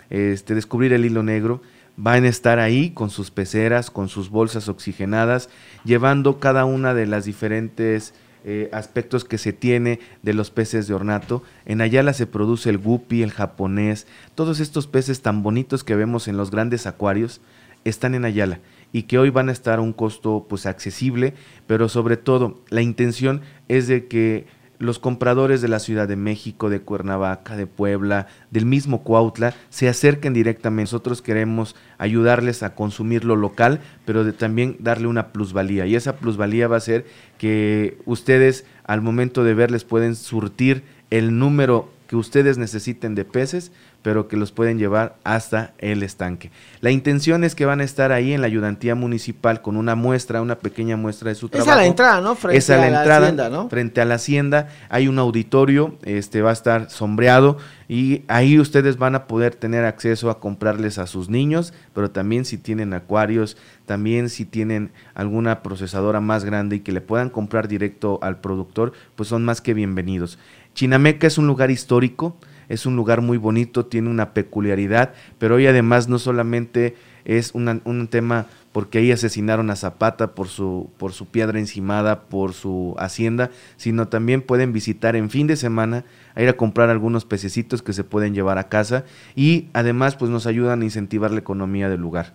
este, 0.09 0.55
descubrir 0.55 0.95
el 0.95 1.05
hilo 1.05 1.23
negro, 1.23 1.61
van 1.99 2.25
a 2.25 2.29
estar 2.29 2.59
ahí 2.59 2.93
con 2.93 3.11
sus 3.11 3.31
peceras, 3.31 3.91
con 3.91 4.09
sus 4.09 4.31
bolsas 4.31 4.71
oxigenadas, 4.71 5.51
llevando 5.85 6.41
cada 6.41 6.65
una 6.65 6.95
de 6.95 7.05
las 7.05 7.27
diferentes 7.27 8.15
eh, 8.47 8.71
aspectos 8.73 9.27
que 9.27 9.37
se 9.37 9.53
tiene 9.53 10.01
de 10.23 10.33
los 10.33 10.51
peces 10.51 10.87
de 10.87 10.95
ornato. 10.95 11.43
En 11.67 11.83
Ayala 11.83 12.15
se 12.15 12.27
produce 12.27 12.71
el 12.71 12.79
guppy, 12.79 13.23
el 13.23 13.33
japonés, 13.33 14.07
todos 14.35 14.61
estos 14.61 14.87
peces 14.87 15.21
tan 15.21 15.43
bonitos 15.43 15.85
que 15.85 15.95
vemos 15.95 16.27
en 16.27 16.39
los 16.39 16.51
grandes 16.51 16.87
acuarios 16.87 17.43
están 17.89 18.15
en 18.15 18.25
Ayala 18.25 18.61
y 18.93 19.05
que 19.05 19.19
hoy 19.19 19.31
van 19.31 19.49
a 19.49 19.53
estar 19.53 19.79
a 19.79 19.83
un 19.83 19.93
costo 19.93 20.47
pues 20.49 20.67
accesible, 20.67 21.35
pero 21.67 21.89
sobre 21.89 22.17
todo 22.17 22.61
la 22.71 22.83
intención 22.83 23.43
es 23.69 23.89
de 23.89 24.07
que 24.07 24.47
los 24.79 24.99
compradores 24.99 25.63
de 25.63 25.69
la 25.69 25.79
Ciudad 25.79 26.07
de 26.07 26.17
México, 26.17 26.69
de 26.69 26.81
Cuernavaca, 26.81 27.57
de 27.57 27.67
Puebla, 27.67 28.27
del 28.51 28.67
mismo 28.67 29.03
Cuautla, 29.03 29.55
se 29.71 29.89
acerquen 29.89 30.35
directamente. 30.35 30.83
Nosotros 30.91 31.23
queremos 31.23 31.77
ayudarles 31.99 32.63
a 32.63 32.75
consumir 32.75 33.25
lo 33.25 33.37
local, 33.37 33.81
pero 34.05 34.25
de 34.25 34.33
también 34.33 34.77
darle 34.79 35.07
una 35.07 35.29
plusvalía. 35.29 35.87
Y 35.87 35.97
esa 35.97 36.17
plusvalía 36.17 36.69
va 36.69 36.77
a 36.77 36.81
ser 36.81 37.07
que 37.39 37.99
ustedes 38.05 38.67
al 38.85 39.01
momento 39.01 39.45
de 39.45 39.55
verles 39.55 39.85
pueden 39.85 40.15
surtir 40.15 40.85
el 41.11 41.39
número 41.39 41.91
que 42.07 42.17
ustedes 42.17 42.59
necesiten 42.59 43.15
de 43.15 43.25
peces 43.25 43.73
pero 44.07 44.29
que 44.29 44.37
los 44.37 44.53
pueden 44.53 44.79
llevar 44.79 45.17
hasta 45.25 45.75
el 45.79 46.05
estanque. 46.05 46.53
La 46.81 46.93
intención 46.93 47.43
es 47.43 47.57
que 47.57 47.65
van 47.65 47.81
a 47.81 47.83
estar 47.83 48.13
ahí 48.13 48.35
en 48.35 48.41
la 48.41 48.47
ayudantía 48.47 48.95
municipal 48.95 49.63
con 49.63 49.77
una 49.77 49.97
muestra, 49.97 50.43
una 50.43 50.61
pequeña 50.61 50.97
muestra 50.97 51.31
de 51.31 51.35
su 51.35 51.49
trabajo. 51.49 51.69
Es 51.69 51.77
a 51.77 51.81
la 51.81 51.87
entrada, 51.87 52.21
¿no? 52.21 52.37
Frente 52.37 52.73
a, 52.73 52.89
la, 52.89 53.01
hacienda, 53.03 53.51
¿no? 53.51 53.69
Frente 53.69 54.01
a 54.01 54.05
la 54.05 54.15
hacienda 54.15 54.69
hay 54.91 55.09
un 55.09 55.19
auditorio, 55.19 55.99
este 56.05 56.41
va 56.41 56.51
a 56.51 56.53
estar 56.53 56.89
sombreado 56.89 57.59
y 57.89 58.23
ahí 58.29 58.61
ustedes 58.61 58.97
van 58.97 59.17
a 59.17 59.27
poder 59.27 59.57
tener 59.57 59.85
acceso 59.85 60.31
a 60.31 60.39
comprarles 60.39 60.99
a 60.99 61.09
sus 61.09 61.29
niños, 61.29 61.75
pero 61.93 62.13
también 62.13 62.45
si 62.45 62.59
tienen 62.59 62.95
acuarios, 62.95 63.57
también 63.87 64.29
si 64.29 64.45
tienen 64.45 64.93
alguna 65.15 65.65
procesadora 65.65 66.21
más 66.21 66.45
grande 66.45 66.77
y 66.77 66.81
que 66.81 66.93
le 66.93 67.01
puedan 67.01 67.29
comprar 67.29 67.67
directo 67.67 68.21
al 68.23 68.41
productor, 68.41 68.93
pues 69.17 69.29
son 69.29 69.45
más 69.45 69.61
que 69.61 69.75
bienvenidos. 69.75 70.39
Chinameca 70.75 71.27
es 71.27 71.39
un 71.39 71.49
lugar 71.49 71.73
histórico, 71.73 72.37
es 72.69 72.87
un 72.87 72.97
lugar 72.97 73.21
muy 73.21 73.39
bonito, 73.39 73.87
tiene 73.87 74.11
una 74.11 74.33
peculiaridad, 74.33 75.15
pero 75.39 75.57
hoy 75.57 75.67
además 75.67 76.09
no 76.09 76.19
solamente 76.19 76.95
es 77.25 77.53
un 77.55 78.09
tema 78.09 78.47
porque 78.73 78.99
ahí 78.99 79.11
asesinaron 79.11 79.71
a 79.71 79.77
Zapata 79.77 80.35
por 80.35 80.49
su, 80.49 80.91
por 80.99 81.13
su 81.13 81.27
piedra 81.27 81.59
encimada, 81.59 82.25
por 82.25 82.53
su 82.53 82.95
hacienda, 82.99 83.51
sino 83.79 84.09
también 84.09 84.43
pueden 84.43 84.73
visitar 84.73 85.17
en 85.17 85.31
fin 85.31 85.47
de 85.47 85.57
semana, 85.57 86.05
a 86.35 86.43
ir 86.43 86.49
a 86.51 86.57
comprar 86.59 86.91
algunos 86.91 87.25
pececitos 87.25 87.83
que 87.83 87.95
se 87.95 88.05
pueden 88.05 88.35
llevar 88.35 88.59
a 88.59 88.69
casa 88.69 89.05
y 89.35 89.69
además 89.73 90.15
pues 90.15 90.31
nos 90.31 90.47
ayudan 90.47 90.83
a 90.83 90.85
incentivar 90.85 91.31
la 91.31 91.39
economía 91.39 91.89
del 91.89 92.01
lugar. 92.01 92.35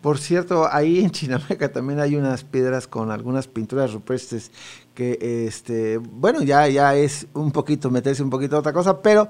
Por 0.00 0.18
cierto, 0.18 0.68
ahí 0.72 0.98
en 0.98 1.10
Chinameca 1.12 1.70
también 1.70 2.00
hay 2.00 2.16
unas 2.16 2.42
piedras 2.42 2.88
con 2.88 3.12
algunas 3.12 3.46
pinturas 3.46 3.92
rupestres 3.92 4.50
que, 4.94 5.46
este, 5.46 5.98
bueno, 5.98 6.42
ya, 6.42 6.68
ya 6.68 6.96
es 6.96 7.28
un 7.34 7.52
poquito, 7.52 7.88
meterse 7.88 8.22
un 8.22 8.30
poquito 8.30 8.56
a 8.56 8.58
otra 8.58 8.72
cosa, 8.72 9.00
pero 9.00 9.28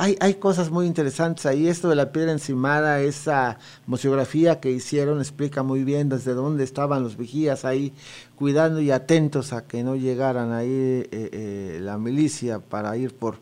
hay, 0.00 0.16
hay 0.20 0.34
cosas 0.34 0.70
muy 0.70 0.86
interesantes 0.86 1.44
ahí. 1.44 1.68
Esto 1.68 1.90
de 1.90 1.94
la 1.94 2.10
piedra 2.10 2.32
encimada, 2.32 3.00
esa 3.02 3.58
museografía 3.86 4.58
que 4.58 4.70
hicieron, 4.70 5.20
explica 5.20 5.62
muy 5.62 5.84
bien 5.84 6.08
desde 6.08 6.32
dónde 6.32 6.64
estaban 6.64 7.02
los 7.02 7.18
vigías 7.18 7.66
ahí, 7.66 7.92
cuidando 8.34 8.80
y 8.80 8.90
atentos 8.90 9.52
a 9.52 9.66
que 9.66 9.84
no 9.84 9.96
llegaran 9.96 10.52
ahí 10.52 10.70
eh, 10.70 11.08
eh, 11.12 11.78
la 11.82 11.98
milicia 11.98 12.60
para 12.60 12.96
ir 12.96 13.14
por 13.14 13.40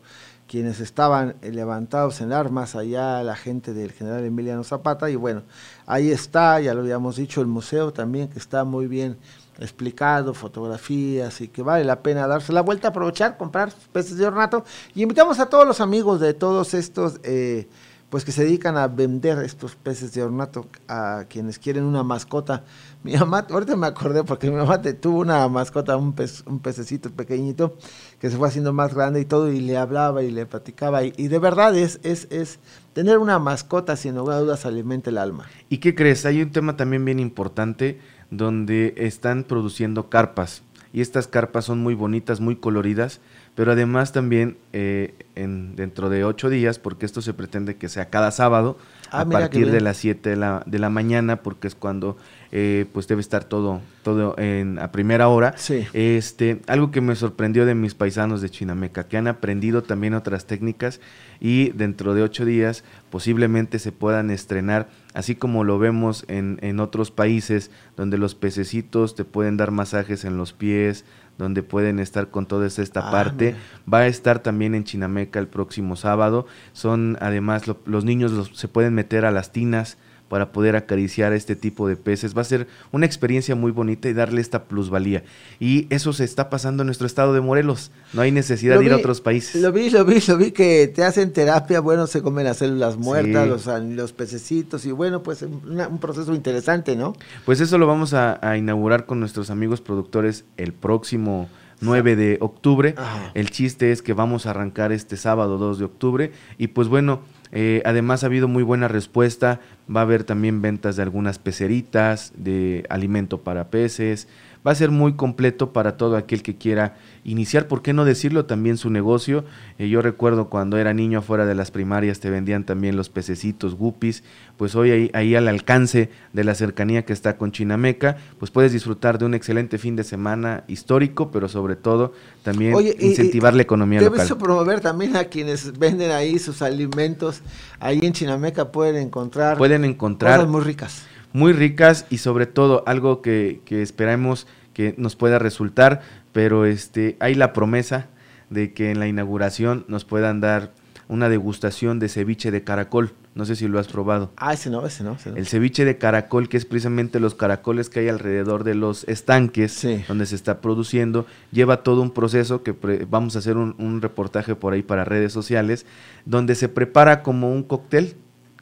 quienes 0.49 0.81
estaban 0.81 1.35
levantados 1.41 2.19
en 2.19 2.33
armas, 2.33 2.75
allá 2.75 3.23
la 3.23 3.37
gente 3.37 3.73
del 3.73 3.93
general 3.93 4.25
Emiliano 4.25 4.65
Zapata. 4.65 5.09
Y 5.09 5.15
bueno, 5.15 5.43
ahí 5.85 6.11
está, 6.11 6.59
ya 6.59 6.73
lo 6.73 6.81
habíamos 6.81 7.15
dicho, 7.15 7.39
el 7.39 7.47
museo 7.47 7.93
también, 7.93 8.27
que 8.27 8.39
está 8.39 8.65
muy 8.65 8.87
bien 8.87 9.17
explicado, 9.59 10.33
fotografías 10.33 11.41
y 11.41 11.47
que 11.47 11.61
vale 11.61 11.83
la 11.83 12.01
pena 12.01 12.27
darse 12.27 12.53
la 12.53 12.61
vuelta, 12.61 12.89
aprovechar, 12.89 13.37
comprar 13.37 13.73
peces 13.91 14.17
de 14.17 14.25
ornato 14.25 14.63
y 14.95 15.03
invitamos 15.03 15.39
a 15.39 15.47
todos 15.47 15.67
los 15.67 15.81
amigos 15.81 16.19
de 16.19 16.33
todos 16.33 16.73
estos, 16.73 17.19
eh, 17.23 17.67
pues 18.09 18.25
que 18.25 18.31
se 18.31 18.43
dedican 18.43 18.75
a 18.75 18.87
vender 18.87 19.37
estos 19.39 19.75
peces 19.75 20.13
de 20.13 20.23
ornato 20.23 20.65
a 20.87 21.25
quienes 21.29 21.59
quieren 21.59 21.83
una 21.83 22.03
mascota. 22.03 22.63
Mi 23.03 23.15
mamá, 23.15 23.45
ahorita 23.49 23.75
me 23.75 23.87
acordé 23.87 24.23
porque 24.23 24.49
mi 24.49 24.57
mamá 24.57 24.81
tuvo 24.81 25.19
una 25.19 25.47
mascota, 25.47 25.95
un, 25.95 26.11
pez, 26.11 26.43
un 26.45 26.59
pececito 26.59 27.09
pequeñito 27.09 27.77
que 28.19 28.29
se 28.29 28.35
fue 28.35 28.49
haciendo 28.49 28.73
más 28.73 28.93
grande 28.93 29.21
y 29.21 29.25
todo 29.25 29.49
y 29.49 29.61
le 29.61 29.77
hablaba 29.77 30.21
y 30.21 30.31
le 30.31 30.45
platicaba 30.45 31.05
y, 31.05 31.13
y 31.15 31.29
de 31.29 31.39
verdad 31.39 31.77
es, 31.77 32.01
es, 32.03 32.27
es 32.29 32.59
tener 32.91 33.19
una 33.19 33.39
mascota 33.39 33.95
sin 33.95 34.15
lugar 34.15 34.37
a 34.37 34.39
dudas 34.41 34.65
alimenta 34.65 35.09
el 35.11 35.17
alma. 35.17 35.45
¿Y 35.69 35.77
qué 35.77 35.95
crees? 35.95 36.25
Hay 36.25 36.41
un 36.41 36.51
tema 36.51 36.75
también 36.75 37.05
bien 37.05 37.19
importante 37.19 38.01
donde 38.31 38.93
están 38.97 39.43
produciendo 39.43 40.09
carpas. 40.09 40.63
Y 40.91 41.01
estas 41.01 41.27
carpas 41.27 41.65
son 41.65 41.79
muy 41.79 41.93
bonitas, 41.93 42.39
muy 42.39 42.55
coloridas, 42.55 43.21
pero 43.53 43.73
además 43.73 44.11
también 44.11 44.57
eh, 44.73 45.13
en, 45.35 45.75
dentro 45.75 46.09
de 46.09 46.23
ocho 46.23 46.49
días, 46.49 46.79
porque 46.79 47.05
esto 47.05 47.21
se 47.21 47.33
pretende 47.33 47.75
que 47.75 47.89
sea 47.89 48.09
cada 48.09 48.31
sábado, 48.31 48.77
Ah, 49.11 49.21
a 49.21 49.25
partir 49.25 49.71
de 49.71 49.81
las 49.81 49.97
7 49.97 50.29
de 50.29 50.35
la, 50.35 50.63
de 50.65 50.77
la 50.77 50.89
mañana, 50.89 51.37
porque 51.37 51.67
es 51.67 51.75
cuando 51.75 52.17
eh, 52.51 52.85
pues 52.93 53.07
debe 53.07 53.21
estar 53.21 53.43
todo, 53.43 53.81
todo 54.03 54.35
en, 54.37 54.77
a 54.77 54.91
primera 54.91 55.27
hora. 55.29 55.55
Sí. 55.57 55.87
Este, 55.93 56.61
algo 56.67 56.91
que 56.91 57.01
me 57.01 57.15
sorprendió 57.15 57.65
de 57.65 57.75
mis 57.75 57.95
paisanos 57.95 58.41
de 58.41 58.49
Chinameca, 58.49 59.07
que 59.07 59.17
han 59.17 59.27
aprendido 59.27 59.81
también 59.81 60.13
otras 60.13 60.45
técnicas 60.45 61.01
y 61.39 61.69
dentro 61.69 62.13
de 62.13 62.21
ocho 62.21 62.45
días 62.45 62.83
posiblemente 63.09 63.79
se 63.79 63.91
puedan 63.91 64.29
estrenar, 64.29 64.89
así 65.13 65.35
como 65.35 65.63
lo 65.63 65.79
vemos 65.79 66.25
en, 66.27 66.59
en 66.61 66.79
otros 66.79 67.11
países, 67.11 67.71
donde 67.97 68.17
los 68.17 68.35
pececitos 68.35 69.15
te 69.15 69.25
pueden 69.25 69.57
dar 69.57 69.71
masajes 69.71 70.23
en 70.25 70.37
los 70.37 70.53
pies, 70.53 71.05
donde 71.37 71.63
pueden 71.63 71.99
estar 71.99 72.29
con 72.29 72.45
toda 72.45 72.67
esta 72.67 73.07
Ah, 73.07 73.11
parte. 73.11 73.45
mira. 73.53 73.57
Va 73.91 73.97
a 73.99 74.07
estar 74.07 74.39
también 74.39 74.75
en 74.75 74.83
Chinameca 74.83 75.39
el 75.39 75.47
próximo 75.47 75.95
sábado. 75.95 76.45
Son 76.73 77.17
además 77.21 77.67
lo- 77.67 77.79
los 77.85 78.03
niños 78.05 78.31
los- 78.31 78.49
se 78.57 78.67
pueden 78.67 78.93
meter 78.93 79.23
a 79.25 79.31
las 79.31 79.51
tinas 79.51 79.97
para 80.29 80.51
poder 80.51 80.75
acariciar 80.75 81.33
a 81.33 81.35
este 81.35 81.55
tipo 81.55 81.87
de 81.87 81.95
peces. 81.97 82.37
Va 82.37 82.41
a 82.41 82.45
ser 82.45 82.67
una 82.91 83.05
experiencia 83.05 83.55
muy 83.55 83.71
bonita 83.71 84.07
y 84.07 84.13
darle 84.13 84.39
esta 84.41 84.63
plusvalía. 84.65 85.23
Y 85.59 85.87
eso 85.89 86.13
se 86.13 86.23
está 86.23 86.49
pasando 86.49 86.83
en 86.83 86.85
nuestro 86.87 87.07
estado 87.07 87.33
de 87.33 87.41
Morelos. 87.41 87.91
No 88.13 88.21
hay 88.21 88.31
necesidad 88.31 88.75
Lo 88.75 88.79
de 88.81 88.85
ir 88.85 88.93
a 88.93 88.97
otros 88.97 89.19
países. 89.21 89.61
Lo 89.61 89.71
vi, 89.71 89.89
lo 89.89 90.05
vi, 90.05 90.21
lo 90.27 90.37
vi 90.37 90.51
que 90.51 90.87
te 90.87 91.03
hacen 91.03 91.33
terapia, 91.33 91.79
bueno, 91.79 92.07
se 92.07 92.21
comen 92.21 92.45
las 92.45 92.57
células 92.57 92.95
muertas, 92.97 93.43
Sí. 93.43 93.49
los, 93.49 93.65
los 93.95 94.13
pececitos 94.13 94.85
y 94.85 94.91
bueno, 94.91 95.23
pues 95.23 95.41
una- 95.41 95.87
un 95.87 95.99
proceso 95.99 96.33
interesante, 96.33 96.95
¿no? 96.95 97.13
Pues 97.45 97.59
eso 97.59 97.77
lo 97.77 97.87
vamos 97.87 98.13
a, 98.13 98.39
a 98.47 98.55
inaugurar 98.57 99.05
con 99.05 99.19
nuestros 99.19 99.49
amigos 99.49 99.81
productores 99.81 100.45
el 100.57 100.73
próximo 100.73 101.49
9 101.81 102.15
de 102.15 102.37
octubre. 102.41 102.93
Ajá. 102.97 103.31
El 103.33 103.49
chiste 103.51 103.91
es 103.91 104.01
que 104.01 104.13
vamos 104.13 104.45
a 104.45 104.51
arrancar 104.51 104.91
este 104.91 105.17
sábado 105.17 105.57
2 105.57 105.79
de 105.79 105.85
octubre 105.85 106.31
y 106.57 106.67
pues 106.67 106.87
bueno, 106.87 107.21
eh, 107.51 107.81
además 107.85 108.23
ha 108.23 108.27
habido 108.27 108.47
muy 108.47 108.63
buena 108.63 108.87
respuesta. 108.87 109.59
Va 109.93 110.01
a 110.01 110.03
haber 110.03 110.23
también 110.23 110.61
ventas 110.61 110.95
de 110.95 111.03
algunas 111.03 111.39
peceritas, 111.39 112.33
de 112.35 112.85
alimento 112.89 113.41
para 113.41 113.69
peces. 113.69 114.27
Va 114.67 114.71
a 114.71 114.75
ser 114.75 114.91
muy 114.91 115.13
completo 115.13 115.71
para 115.71 115.95
todo 115.95 116.17
aquel 116.17 116.43
que 116.43 116.57
quiera 116.57 116.97
iniciar, 117.23 117.67
¿por 117.69 117.81
qué 117.81 117.93
no 117.93 118.03
decirlo? 118.03 118.45
También 118.45 118.75
su 118.75 118.89
negocio. 118.89 119.45
Eh, 119.77 119.87
yo 119.87 120.01
recuerdo 120.01 120.49
cuando 120.49 120.77
era 120.77 120.93
niño 120.93 121.19
afuera 121.19 121.45
de 121.45 121.55
las 121.55 121.71
primarias 121.71 122.19
te 122.19 122.29
vendían 122.29 122.65
también 122.65 122.97
los 122.97 123.09
pececitos, 123.09 123.75
guppies. 123.75 124.21
Pues 124.57 124.75
hoy 124.75 124.91
ahí, 124.91 125.11
ahí 125.13 125.35
al 125.35 125.47
alcance 125.47 126.09
de 126.33 126.43
la 126.43 126.55
cercanía 126.55 127.05
que 127.05 127.13
está 127.13 127.37
con 127.37 127.53
Chinameca, 127.53 128.17
pues 128.37 128.51
puedes 128.51 128.73
disfrutar 128.73 129.17
de 129.17 129.25
un 129.25 129.33
excelente 129.33 129.77
fin 129.77 129.95
de 129.95 130.03
semana 130.03 130.65
histórico, 130.67 131.31
pero 131.31 131.47
sobre 131.47 131.77
todo 131.77 132.13
también 132.43 132.73
Oye, 132.73 132.95
y- 132.99 133.07
incentivar 133.07 133.53
y- 133.53 133.57
la 133.57 133.61
economía 133.63 133.99
Debes 134.01 134.23
local. 134.29 134.37
promover 134.37 134.81
también 134.81 135.15
a 135.15 135.23
quienes 135.25 135.79
venden 135.79 136.11
ahí 136.11 136.37
sus 136.37 136.61
alimentos. 136.61 137.41
Ahí 137.79 137.99
en 138.03 138.11
Chinameca 138.11 138.71
pueden 138.73 138.97
encontrar 138.97 139.57
Pueden 139.57 139.85
encontrar 139.85 140.35
cosas 140.39 140.51
muy 140.51 140.61
ricas. 140.61 141.05
Muy 141.33 141.53
ricas 141.53 142.05
y 142.09 142.17
sobre 142.19 142.45
todo 142.45 142.83
algo 142.87 143.21
que, 143.21 143.61
que 143.65 143.81
esperamos 143.81 144.47
que 144.73 144.95
nos 144.97 145.15
pueda 145.15 145.39
resultar, 145.39 146.01
pero 146.31 146.65
este 146.65 147.17
hay 147.19 147.35
la 147.35 147.53
promesa 147.53 148.07
de 148.49 148.73
que 148.73 148.91
en 148.91 148.99
la 148.99 149.07
inauguración 149.07 149.85
nos 149.87 150.05
puedan 150.05 150.41
dar 150.41 150.71
una 151.07 151.27
degustación 151.27 151.99
de 151.99 152.07
ceviche 152.07 152.51
de 152.51 152.63
caracol. 152.63 153.13
No 153.35 153.45
sé 153.45 153.55
si 153.55 153.67
lo 153.67 153.79
has 153.79 153.87
probado. 153.87 154.31
Ah, 154.37 154.53
ese 154.53 154.69
no, 154.69 154.85
ese 154.85 155.03
no. 155.03 155.13
ese 155.13 155.31
no. 155.31 155.37
El 155.37 155.47
ceviche 155.47 155.85
de 155.85 155.97
caracol, 155.97 156.49
que 156.49 156.57
es 156.57 156.65
precisamente 156.65 157.19
los 157.19 157.35
caracoles 157.35 157.89
que 157.89 158.01
hay 158.01 158.09
alrededor 158.09 158.63
de 158.63 158.75
los 158.75 159.07
estanques 159.07 159.71
Sí. 159.71 160.03
donde 160.07 160.25
se 160.27 160.35
está 160.35 160.61
produciendo, 160.61 161.25
lleva 161.51 161.83
todo 161.83 162.01
un 162.01 162.11
proceso 162.11 162.61
que 162.63 162.73
pre- 162.73 163.05
vamos 163.09 163.35
a 163.35 163.39
hacer 163.39 163.57
un, 163.57 163.75
un 163.79 164.01
reportaje 164.01 164.55
por 164.55 164.73
ahí 164.73 164.83
para 164.83 165.03
redes 165.05 165.31
sociales, 165.33 165.85
donde 166.25 166.53
se 166.55 166.69
prepara 166.69 167.23
como 167.23 167.51
un 167.51 167.63
cóctel, 167.63 168.15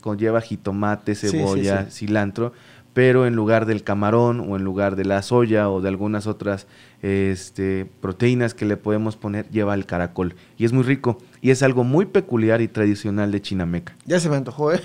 conlleva 0.07 0.39
jitomate, 0.39 1.15
Sí, 1.15 1.27
sí, 1.27 1.37
cebolla, 1.37 1.89
sí. 1.89 2.05
cilantro, 2.05 2.53
pero 2.93 3.27
en 3.27 3.35
lugar 3.35 3.65
del 3.65 3.83
camarón 3.83 4.39
o 4.39 4.55
en 4.55 4.63
lugar 4.63 4.95
de 4.95 5.03
la 5.03 5.21
soya 5.21 5.69
o 5.69 5.81
de 5.81 5.89
algunas 5.89 6.27
otras 6.27 6.65
este, 7.01 7.85
proteínas 7.99 8.53
que 8.53 8.65
le 8.65 8.77
podemos 8.77 9.17
poner, 9.17 9.49
lleva 9.49 9.75
el 9.75 9.85
caracol. 9.85 10.35
Y 10.57 10.63
es 10.65 10.71
muy 10.71 10.83
rico 10.83 11.17
y 11.47 11.51
es 11.51 11.63
algo 11.63 11.85
muy 11.85 12.05
peculiar 12.07 12.59
y 12.59 12.67
tradicional 12.67 13.31
de 13.31 13.41
Chinameca. 13.41 13.95
Ya 14.05 14.19
se 14.19 14.27
me 14.27 14.35
antojó, 14.35 14.73
¿eh? 14.73 14.81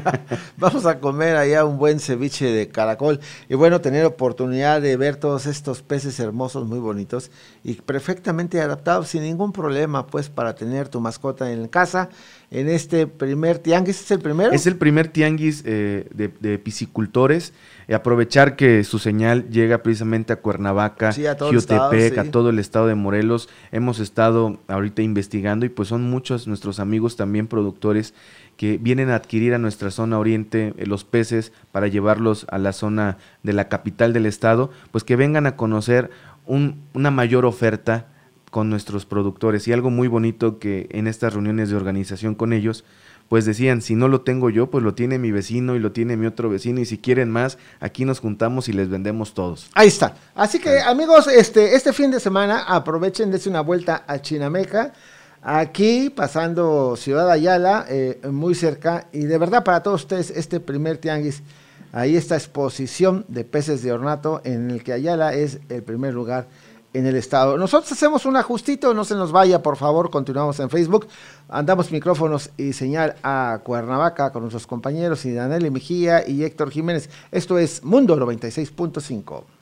Vamos 0.58 0.84
a 0.84 1.00
comer 1.00 1.36
allá 1.36 1.64
un 1.64 1.78
buen 1.78 2.00
ceviche 2.00 2.52
de 2.52 2.68
caracol 2.68 3.18
y 3.48 3.54
bueno, 3.54 3.80
tener 3.80 4.04
oportunidad 4.04 4.82
de 4.82 4.94
ver 4.98 5.16
todos 5.16 5.46
estos 5.46 5.80
peces 5.80 6.20
hermosos, 6.20 6.68
muy 6.68 6.80
bonitos 6.80 7.30
y 7.64 7.76
perfectamente 7.76 8.60
adaptados 8.60 9.08
sin 9.08 9.22
ningún 9.22 9.52
problema, 9.52 10.06
pues 10.06 10.28
para 10.28 10.54
tener 10.54 10.90
tu 10.90 11.00
mascota 11.00 11.50
en 11.50 11.66
casa 11.66 12.10
en 12.50 12.68
este 12.68 13.06
primer 13.06 13.58
tianguis. 13.58 13.98
¿Es 13.98 14.10
el 14.10 14.18
primero? 14.18 14.52
Es 14.52 14.66
el 14.66 14.76
primer 14.76 15.08
tianguis 15.08 15.62
eh, 15.64 16.10
de, 16.12 16.28
de 16.28 16.58
piscicultores. 16.58 17.54
Eh, 17.88 17.94
aprovechar 17.94 18.56
que 18.56 18.84
su 18.84 18.98
señal 18.98 19.48
llega 19.50 19.82
precisamente 19.82 20.32
a 20.32 20.36
Cuernavaca, 20.36 21.12
Sí, 21.12 21.26
a 21.26 21.36
todo 21.36 21.50
el 21.50 21.56
estado, 21.58 21.92
sí. 21.92 22.18
a 22.18 22.30
todo 22.30 22.50
el 22.50 22.58
estado 22.58 22.86
de 22.86 22.94
Morelos. 22.94 23.48
Hemos 23.72 23.98
estado 23.98 24.58
ahorita 24.68 25.02
investigando 25.02 25.66
y 25.66 25.68
pues 25.68 25.88
son 25.88 26.08
muchos 26.08 26.46
nuestros 26.46 26.80
amigos 26.80 27.16
también 27.16 27.46
productores 27.46 28.14
que 28.56 28.78
vienen 28.78 29.10
a 29.10 29.16
adquirir 29.16 29.54
a 29.54 29.58
nuestra 29.58 29.90
zona 29.90 30.18
oriente 30.18 30.74
eh, 30.76 30.86
los 30.86 31.04
peces 31.04 31.52
para 31.72 31.88
llevarlos 31.88 32.46
a 32.50 32.58
la 32.58 32.72
zona 32.72 33.18
de 33.42 33.52
la 33.52 33.68
capital 33.68 34.12
del 34.12 34.26
estado, 34.26 34.70
pues 34.90 35.04
que 35.04 35.16
vengan 35.16 35.46
a 35.46 35.56
conocer 35.56 36.10
un- 36.46 36.82
una 36.94 37.10
mayor 37.10 37.44
oferta 37.46 38.06
con 38.50 38.68
nuestros 38.68 39.06
productores 39.06 39.66
y 39.66 39.72
algo 39.72 39.88
muy 39.88 40.08
bonito 40.08 40.58
que 40.58 40.86
en 40.90 41.06
estas 41.06 41.32
reuniones 41.32 41.70
de 41.70 41.76
organización 41.76 42.34
con 42.34 42.52
ellos, 42.52 42.84
pues 43.32 43.46
decían, 43.46 43.80
si 43.80 43.94
no 43.94 44.08
lo 44.08 44.20
tengo 44.20 44.50
yo, 44.50 44.70
pues 44.70 44.84
lo 44.84 44.92
tiene 44.92 45.18
mi 45.18 45.32
vecino 45.32 45.74
y 45.74 45.78
lo 45.78 45.90
tiene 45.90 46.18
mi 46.18 46.26
otro 46.26 46.50
vecino 46.50 46.80
y 46.80 46.84
si 46.84 46.98
quieren 46.98 47.30
más, 47.30 47.56
aquí 47.80 48.04
nos 48.04 48.20
juntamos 48.20 48.68
y 48.68 48.74
les 48.74 48.90
vendemos 48.90 49.32
todos. 49.32 49.70
Ahí 49.72 49.88
está. 49.88 50.16
Así 50.34 50.58
que 50.58 50.80
amigos, 50.80 51.28
este, 51.28 51.74
este 51.74 51.94
fin 51.94 52.10
de 52.10 52.20
semana 52.20 52.64
aprovechen, 52.64 53.30
dense 53.30 53.48
una 53.48 53.62
vuelta 53.62 54.04
a 54.06 54.20
Chinameca, 54.20 54.92
aquí 55.40 56.10
pasando 56.10 56.94
Ciudad 56.94 57.30
Ayala, 57.30 57.86
eh, 57.88 58.20
muy 58.30 58.54
cerca, 58.54 59.06
y 59.12 59.20
de 59.20 59.38
verdad 59.38 59.64
para 59.64 59.82
todos 59.82 60.02
ustedes 60.02 60.28
este 60.28 60.60
primer 60.60 60.98
tianguis, 60.98 61.42
ahí 61.90 62.16
esta 62.16 62.34
exposición 62.34 63.24
de 63.28 63.44
peces 63.44 63.82
de 63.82 63.92
ornato 63.92 64.42
en 64.44 64.70
el 64.70 64.84
que 64.84 64.92
Ayala 64.92 65.32
es 65.32 65.58
el 65.70 65.82
primer 65.82 66.12
lugar 66.12 66.48
en 66.94 67.06
el 67.06 67.16
estado. 67.16 67.56
Nosotros 67.56 67.90
hacemos 67.92 68.26
un 68.26 68.36
ajustito, 68.36 68.94
no 68.94 69.04
se 69.04 69.14
nos 69.14 69.32
vaya, 69.32 69.62
por 69.62 69.76
favor, 69.76 70.10
continuamos 70.10 70.60
en 70.60 70.70
Facebook. 70.70 71.06
Andamos 71.48 71.90
micrófonos 71.90 72.50
y 72.56 72.72
señal 72.72 73.16
a 73.22 73.60
Cuernavaca 73.64 74.32
con 74.32 74.42
nuestros 74.42 74.66
compañeros 74.66 75.24
y 75.24 75.32
Danelli 75.32 75.70
Mejía 75.70 76.28
y 76.28 76.44
Héctor 76.44 76.70
Jiménez. 76.70 77.08
Esto 77.30 77.58
es 77.58 77.82
Mundo 77.82 78.16
96.5. 78.16 79.61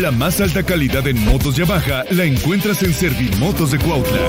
La 0.00 0.10
más 0.10 0.40
alta 0.40 0.62
calidad 0.62 1.06
en 1.06 1.22
motos 1.22 1.56
Yamaha 1.56 2.04
la 2.12 2.24
encuentras 2.24 2.82
en 2.82 2.94
Servimotos 2.94 3.72
de 3.72 3.78
Cuautla, 3.78 4.22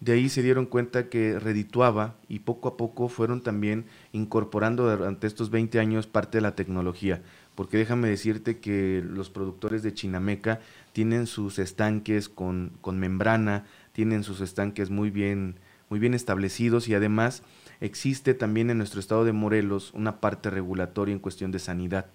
De 0.00 0.12
ahí 0.12 0.28
se 0.28 0.42
dieron 0.42 0.66
cuenta 0.66 1.08
que 1.08 1.38
redituaba 1.38 2.16
y 2.28 2.40
poco 2.40 2.68
a 2.68 2.76
poco 2.76 3.08
fueron 3.08 3.40
también 3.40 3.86
incorporando 4.12 4.90
durante 4.94 5.26
estos 5.26 5.48
20 5.48 5.80
años 5.80 6.06
parte 6.06 6.36
de 6.36 6.42
la 6.42 6.54
tecnología. 6.54 7.22
Porque 7.54 7.78
déjame 7.78 8.08
decirte 8.08 8.58
que 8.58 9.02
los 9.08 9.30
productores 9.30 9.82
de 9.82 9.94
Chinameca 9.94 10.60
tienen 10.94 11.26
sus 11.26 11.58
estanques 11.58 12.28
con, 12.28 12.78
con 12.80 13.00
membrana, 13.00 13.66
tienen 13.92 14.22
sus 14.22 14.40
estanques 14.40 14.90
muy 14.90 15.10
bien, 15.10 15.58
muy 15.90 15.98
bien 15.98 16.14
establecidos 16.14 16.86
y 16.86 16.94
además 16.94 17.42
existe 17.80 18.32
también 18.32 18.70
en 18.70 18.78
nuestro 18.78 19.00
estado 19.00 19.24
de 19.24 19.32
Morelos 19.32 19.90
una 19.92 20.20
parte 20.20 20.50
regulatoria 20.50 21.12
en 21.12 21.18
cuestión 21.18 21.50
de 21.50 21.58
sanidad. 21.58 22.06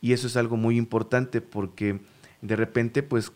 Y 0.00 0.12
eso 0.12 0.26
es 0.26 0.36
algo 0.36 0.56
muy 0.56 0.76
importante 0.76 1.40
porque 1.40 2.00
de 2.42 2.56
repente 2.56 3.04
pues 3.04 3.30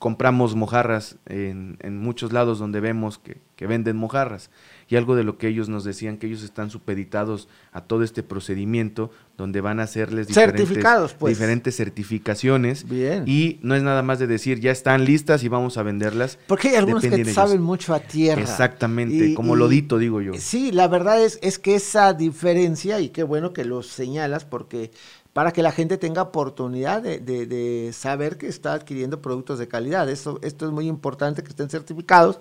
compramos 0.00 0.56
mojarras 0.56 1.16
en, 1.26 1.76
en 1.80 1.98
muchos 1.98 2.32
lados 2.32 2.58
donde 2.58 2.80
vemos 2.80 3.18
que, 3.18 3.36
que 3.54 3.66
venden 3.68 3.96
mojarras. 3.96 4.50
Y 4.88 4.96
algo 4.96 5.14
de 5.14 5.22
lo 5.22 5.38
que 5.38 5.46
ellos 5.46 5.68
nos 5.68 5.84
decían, 5.84 6.16
que 6.16 6.26
ellos 6.26 6.42
están 6.42 6.70
supeditados 6.70 7.48
a 7.70 7.82
todo 7.82 8.02
este 8.02 8.22
procedimiento, 8.24 9.10
donde 9.36 9.60
van 9.60 9.78
a 9.78 9.84
hacerles 9.84 10.26
diferentes, 10.26 10.66
Certificados, 10.66 11.14
pues. 11.14 11.36
diferentes 11.38 11.76
certificaciones. 11.76 12.88
Bien. 12.88 13.24
Y 13.26 13.60
no 13.62 13.74
es 13.76 13.82
nada 13.82 14.02
más 14.02 14.18
de 14.18 14.26
decir, 14.26 14.58
ya 14.58 14.70
están 14.72 15.04
listas 15.04 15.44
y 15.44 15.48
vamos 15.48 15.76
a 15.76 15.82
venderlas. 15.82 16.38
Porque 16.46 16.70
hay 16.70 16.76
algunos 16.76 17.02
que 17.04 17.24
saben 17.26 17.62
mucho 17.62 17.94
a 17.94 18.00
tierra. 18.00 18.40
Exactamente, 18.42 19.28
Y- 19.28 19.34
como 19.34 19.54
y- 19.54 19.58
lodito, 19.58 19.98
digo 19.98 20.20
yo. 20.20 20.32
Sí, 20.38 20.72
la 20.72 20.88
verdad 20.88 21.22
es, 21.22 21.38
es 21.42 21.58
que 21.58 21.74
esa 21.76 22.12
diferencia, 22.14 23.00
y 23.00 23.10
qué 23.10 23.22
bueno 23.22 23.52
que 23.52 23.64
lo 23.64 23.82
señalas, 23.82 24.44
porque 24.44 24.90
para 25.32 25.52
que 25.52 25.62
la 25.62 25.72
gente 25.72 25.96
tenga 25.98 26.22
oportunidad 26.22 27.02
de, 27.02 27.18
de- 27.18 27.46
de 27.46 27.92
saber 27.92 28.36
que 28.38 28.48
está 28.48 28.72
adquiriendo 28.74 29.22
productos 29.22 29.58
de 29.58 29.68
calidad. 29.68 30.08
Esto, 30.10 30.38
esto 30.42 30.66
es 30.66 30.72
muy 30.72 30.88
importante 30.88 31.42
que 31.42 31.50
estén 31.50 31.70
certificados 31.70 32.40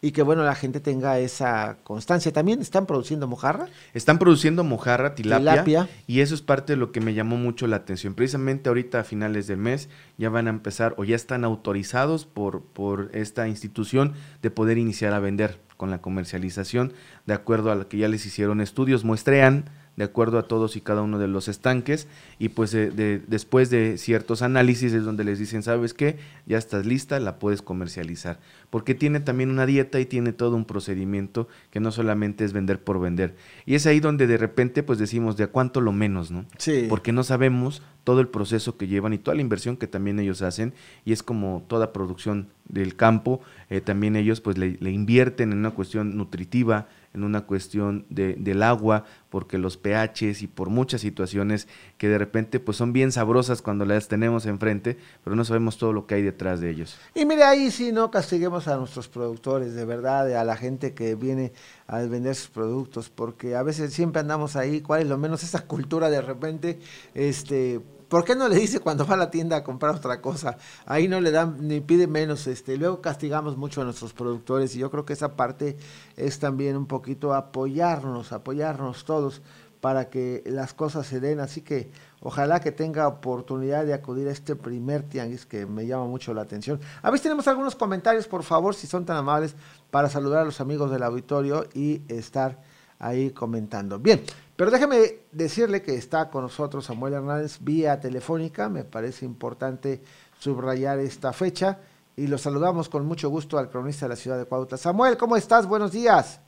y 0.00 0.12
que 0.12 0.22
bueno 0.22 0.44
la 0.44 0.54
gente 0.54 0.78
tenga 0.78 1.18
esa 1.18 1.78
constancia. 1.82 2.32
¿También 2.32 2.60
están 2.60 2.86
produciendo 2.86 3.26
mojarra? 3.26 3.66
Están 3.94 4.20
produciendo 4.20 4.62
mojarra, 4.62 5.16
tilapia, 5.16 5.64
Tilapia. 5.64 5.88
y 6.06 6.20
eso 6.20 6.36
es 6.36 6.42
parte 6.42 6.74
de 6.74 6.76
lo 6.76 6.92
que 6.92 7.00
me 7.00 7.14
llamó 7.14 7.36
mucho 7.36 7.66
la 7.66 7.74
atención. 7.76 8.14
Precisamente 8.14 8.68
ahorita 8.68 9.00
a 9.00 9.04
finales 9.04 9.48
del 9.48 9.56
mes 9.56 9.88
ya 10.16 10.30
van 10.30 10.46
a 10.46 10.50
empezar 10.50 10.94
o 10.98 11.02
ya 11.04 11.16
están 11.16 11.42
autorizados 11.44 12.26
por, 12.26 12.62
por 12.62 13.10
esta 13.12 13.48
institución 13.48 14.12
de 14.40 14.52
poder 14.52 14.78
iniciar 14.78 15.12
a 15.14 15.18
vender 15.18 15.58
con 15.76 15.90
la 15.90 16.00
comercialización 16.00 16.92
de 17.26 17.34
acuerdo 17.34 17.72
a 17.72 17.74
lo 17.74 17.88
que 17.88 17.98
ya 17.98 18.06
les 18.06 18.24
hicieron 18.24 18.60
estudios, 18.60 19.02
muestrean 19.04 19.64
de 19.98 20.04
acuerdo 20.04 20.38
a 20.38 20.44
todos 20.44 20.76
y 20.76 20.80
cada 20.80 21.02
uno 21.02 21.18
de 21.18 21.26
los 21.26 21.48
estanques 21.48 22.06
y 22.38 22.50
pues 22.50 22.70
de- 22.70 22.90
de- 22.92 23.20
después 23.26 23.68
de 23.68 23.98
ciertos 23.98 24.42
análisis 24.42 24.92
es 24.92 25.02
donde 25.04 25.24
les 25.24 25.40
dicen, 25.40 25.64
¿sabes 25.64 25.92
qué? 25.92 26.16
Ya 26.46 26.56
estás 26.56 26.86
lista, 26.86 27.18
la 27.18 27.38
puedes 27.40 27.62
comercializar. 27.62 28.38
Porque 28.70 28.94
tiene 28.94 29.18
también 29.18 29.50
una 29.50 29.66
dieta 29.66 29.98
y 29.98 30.06
tiene 30.06 30.32
todo 30.32 30.54
un 30.54 30.64
procedimiento 30.66 31.48
que 31.72 31.80
no 31.80 31.90
solamente 31.90 32.44
es 32.44 32.52
vender 32.52 32.78
por 32.82 33.00
vender. 33.00 33.34
Y 33.66 33.74
es 33.74 33.86
ahí 33.86 33.98
donde 33.98 34.26
de 34.28 34.36
repente 34.38 34.82
pues 34.84 34.98
decimos, 35.00 35.36
¿de 35.36 35.44
a 35.44 35.48
cuánto 35.48 35.80
lo 35.80 35.90
menos, 35.92 36.30
no? 36.30 36.44
Sí. 36.58 36.86
Porque 36.88 37.10
no 37.12 37.24
sabemos 37.24 37.82
todo 38.04 38.20
el 38.20 38.28
proceso 38.28 38.76
que 38.78 38.86
llevan 38.86 39.12
y 39.14 39.18
toda 39.18 39.34
la 39.34 39.40
inversión 39.42 39.76
que 39.76 39.86
también 39.88 40.20
ellos 40.20 40.42
hacen 40.42 40.72
y 41.04 41.12
es 41.12 41.22
como 41.24 41.64
toda 41.66 41.92
producción 41.92 42.48
del 42.68 42.94
campo, 42.94 43.40
eh, 43.68 43.80
también 43.80 44.14
ellos 44.14 44.40
pues 44.40 44.56
le, 44.58 44.76
le 44.80 44.90
invierten 44.92 45.52
en 45.52 45.58
una 45.58 45.72
cuestión 45.72 46.16
nutritiva, 46.16 46.86
en 47.18 47.24
una 47.24 47.42
cuestión 47.42 48.06
de, 48.08 48.34
del 48.34 48.62
agua, 48.62 49.04
porque 49.28 49.58
los 49.58 49.76
pHs 49.76 50.42
y 50.42 50.46
por 50.46 50.70
muchas 50.70 51.02
situaciones 51.02 51.68
que 51.98 52.08
de 52.08 52.16
repente 52.16 52.60
pues 52.60 52.76
son 52.76 52.92
bien 52.92 53.12
sabrosas 53.12 53.60
cuando 53.60 53.84
las 53.84 54.08
tenemos 54.08 54.46
enfrente, 54.46 54.96
pero 55.22 55.36
no 55.36 55.44
sabemos 55.44 55.76
todo 55.76 55.92
lo 55.92 56.06
que 56.06 56.14
hay 56.14 56.22
detrás 56.22 56.60
de 56.60 56.70
ellos. 56.70 56.98
Y 57.14 57.26
mire, 57.26 57.44
ahí 57.44 57.70
sí 57.70 57.92
no 57.92 58.10
castiguemos 58.10 58.68
a 58.68 58.76
nuestros 58.76 59.08
productores, 59.08 59.74
de 59.74 59.84
verdad, 59.84 60.34
a 60.34 60.44
la 60.44 60.56
gente 60.56 60.94
que 60.94 61.14
viene 61.14 61.52
a 61.86 61.98
vender 62.00 62.34
sus 62.34 62.48
productos, 62.48 63.10
porque 63.10 63.56
a 63.56 63.62
veces 63.62 63.92
siempre 63.92 64.20
andamos 64.20 64.56
ahí, 64.56 64.80
cuál 64.80 65.02
es 65.02 65.08
lo 65.08 65.18
menos 65.18 65.42
esa 65.42 65.66
cultura 65.66 66.08
de 66.08 66.22
repente, 66.22 66.78
este, 67.14 67.80
¿por 68.08 68.24
qué 68.24 68.34
no 68.34 68.48
le 68.48 68.56
dice 68.56 68.80
cuando 68.80 69.06
va 69.06 69.14
a 69.14 69.18
la 69.18 69.30
tienda 69.30 69.56
a 69.56 69.64
comprar 69.64 69.94
otra 69.94 70.20
cosa? 70.20 70.58
Ahí 70.86 71.08
no 71.08 71.20
le 71.20 71.30
dan 71.30 71.68
ni 71.68 71.80
pide 71.80 72.06
menos, 72.06 72.46
este, 72.46 72.76
luego 72.76 73.00
castigamos 73.00 73.56
mucho 73.56 73.80
a 73.80 73.84
nuestros 73.84 74.12
productores 74.12 74.74
y 74.74 74.78
yo 74.78 74.90
creo 74.90 75.04
que 75.04 75.12
esa 75.12 75.36
parte 75.36 75.76
es 76.16 76.38
también 76.38 76.76
un 76.76 76.86
poquito 76.86 77.34
apoyarnos, 77.34 78.32
apoyarnos 78.32 79.04
todos 79.04 79.42
para 79.80 80.08
que 80.08 80.42
las 80.46 80.74
cosas 80.74 81.06
se 81.06 81.20
den, 81.20 81.40
así 81.40 81.62
que 81.62 81.90
ojalá 82.20 82.60
que 82.60 82.72
tenga 82.72 83.06
oportunidad 83.06 83.86
de 83.86 83.94
acudir 83.94 84.28
a 84.28 84.32
este 84.32 84.56
primer 84.56 85.02
tianguis 85.02 85.46
que 85.46 85.66
me 85.66 85.86
llama 85.86 86.06
mucho 86.06 86.34
la 86.34 86.42
atención. 86.42 86.80
A 87.02 87.10
ver 87.10 87.18
si 87.18 87.24
tenemos 87.24 87.46
algunos 87.46 87.76
comentarios, 87.76 88.26
por 88.26 88.42
favor, 88.42 88.74
si 88.74 88.86
son 88.86 89.04
tan 89.04 89.16
amables, 89.16 89.54
para 89.90 90.08
saludar 90.08 90.42
a 90.42 90.44
los 90.44 90.60
amigos 90.60 90.90
del 90.90 91.02
auditorio 91.02 91.66
y 91.74 92.02
estar 92.08 92.58
ahí 92.98 93.30
comentando. 93.30 93.98
Bien, 93.98 94.22
pero 94.56 94.70
déjeme 94.70 95.20
decirle 95.32 95.82
que 95.82 95.94
está 95.94 96.30
con 96.30 96.42
nosotros 96.42 96.84
Samuel 96.84 97.14
Hernández 97.14 97.58
vía 97.60 98.00
telefónica, 98.00 98.68
me 98.68 98.84
parece 98.84 99.24
importante 99.24 100.02
subrayar 100.38 100.98
esta 100.98 101.32
fecha 101.32 101.78
y 102.16 102.26
lo 102.26 102.38
saludamos 102.38 102.88
con 102.88 103.06
mucho 103.06 103.30
gusto 103.30 103.58
al 103.58 103.70
cronista 103.70 104.06
de 104.06 104.10
la 104.10 104.16
ciudad 104.16 104.38
de 104.38 104.44
Cuautla. 104.44 104.76
Samuel, 104.76 105.16
¿cómo 105.16 105.36
estás? 105.36 105.68
Buenos 105.68 105.92
días. 105.92 106.40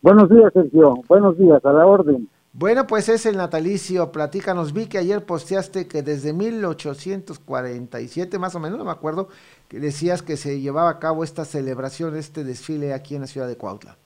Buenos 0.00 0.30
días, 0.30 0.50
Sergio. 0.54 1.02
Buenos 1.06 1.36
días, 1.36 1.62
a 1.62 1.72
la 1.72 1.86
orden. 1.86 2.26
Bueno, 2.52 2.86
pues 2.86 3.08
es 3.08 3.26
el 3.26 3.36
natalicio, 3.36 4.10
platícanos, 4.10 4.72
vi 4.72 4.86
que 4.86 4.98
ayer 4.98 5.24
posteaste 5.24 5.86
que 5.86 6.02
desde 6.02 6.32
1847 6.32 8.38
más 8.40 8.56
o 8.56 8.60
menos, 8.60 8.78
no 8.78 8.84
me 8.84 8.90
acuerdo, 8.90 9.28
que 9.68 9.78
decías 9.78 10.22
que 10.22 10.36
se 10.36 10.60
llevaba 10.60 10.90
a 10.90 10.98
cabo 10.98 11.22
esta 11.22 11.44
celebración, 11.44 12.16
este 12.16 12.42
desfile 12.42 12.92
aquí 12.92 13.14
en 13.14 13.20
la 13.20 13.28
ciudad 13.28 13.46
de 13.46 13.56
Cuautla. 13.56 13.98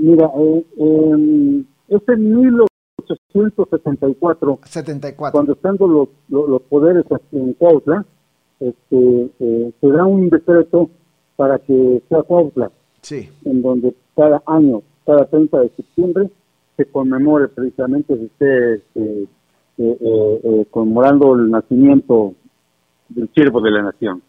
Mira, 0.00 0.30
eh, 0.38 0.64
eh, 0.78 1.64
es 1.88 2.02
en 2.08 2.40
1874, 2.40 4.58
74. 4.64 5.32
cuando 5.32 5.52
estando 5.54 5.88
los, 5.88 6.08
los, 6.28 6.48
los 6.48 6.62
poderes 6.62 7.04
en 7.32 7.52
Cuautla, 7.54 8.04
este, 8.60 9.28
eh, 9.40 9.72
se 9.80 9.88
da 9.88 10.06
un 10.06 10.30
decreto 10.30 10.88
para 11.36 11.58
que 11.58 12.00
sea 12.08 12.22
Cuautla, 12.22 12.70
Sí. 13.02 13.28
en 13.44 13.60
donde 13.62 13.92
cada 14.14 14.40
año, 14.46 14.82
cada 15.04 15.24
30 15.26 15.62
de 15.62 15.68
septiembre, 15.70 16.30
se 16.76 16.84
conmemore 16.86 17.48
precisamente, 17.48 18.16
se 18.16 18.24
esté 18.24 18.74
este, 18.74 19.22
eh, 19.22 19.26
eh, 19.78 20.40
eh, 20.44 20.64
conmemorando 20.70 21.34
el 21.34 21.50
nacimiento 21.50 22.34
del 23.08 23.28
siervo 23.34 23.60
de 23.60 23.70
la 23.72 23.82
nación. 23.82 24.22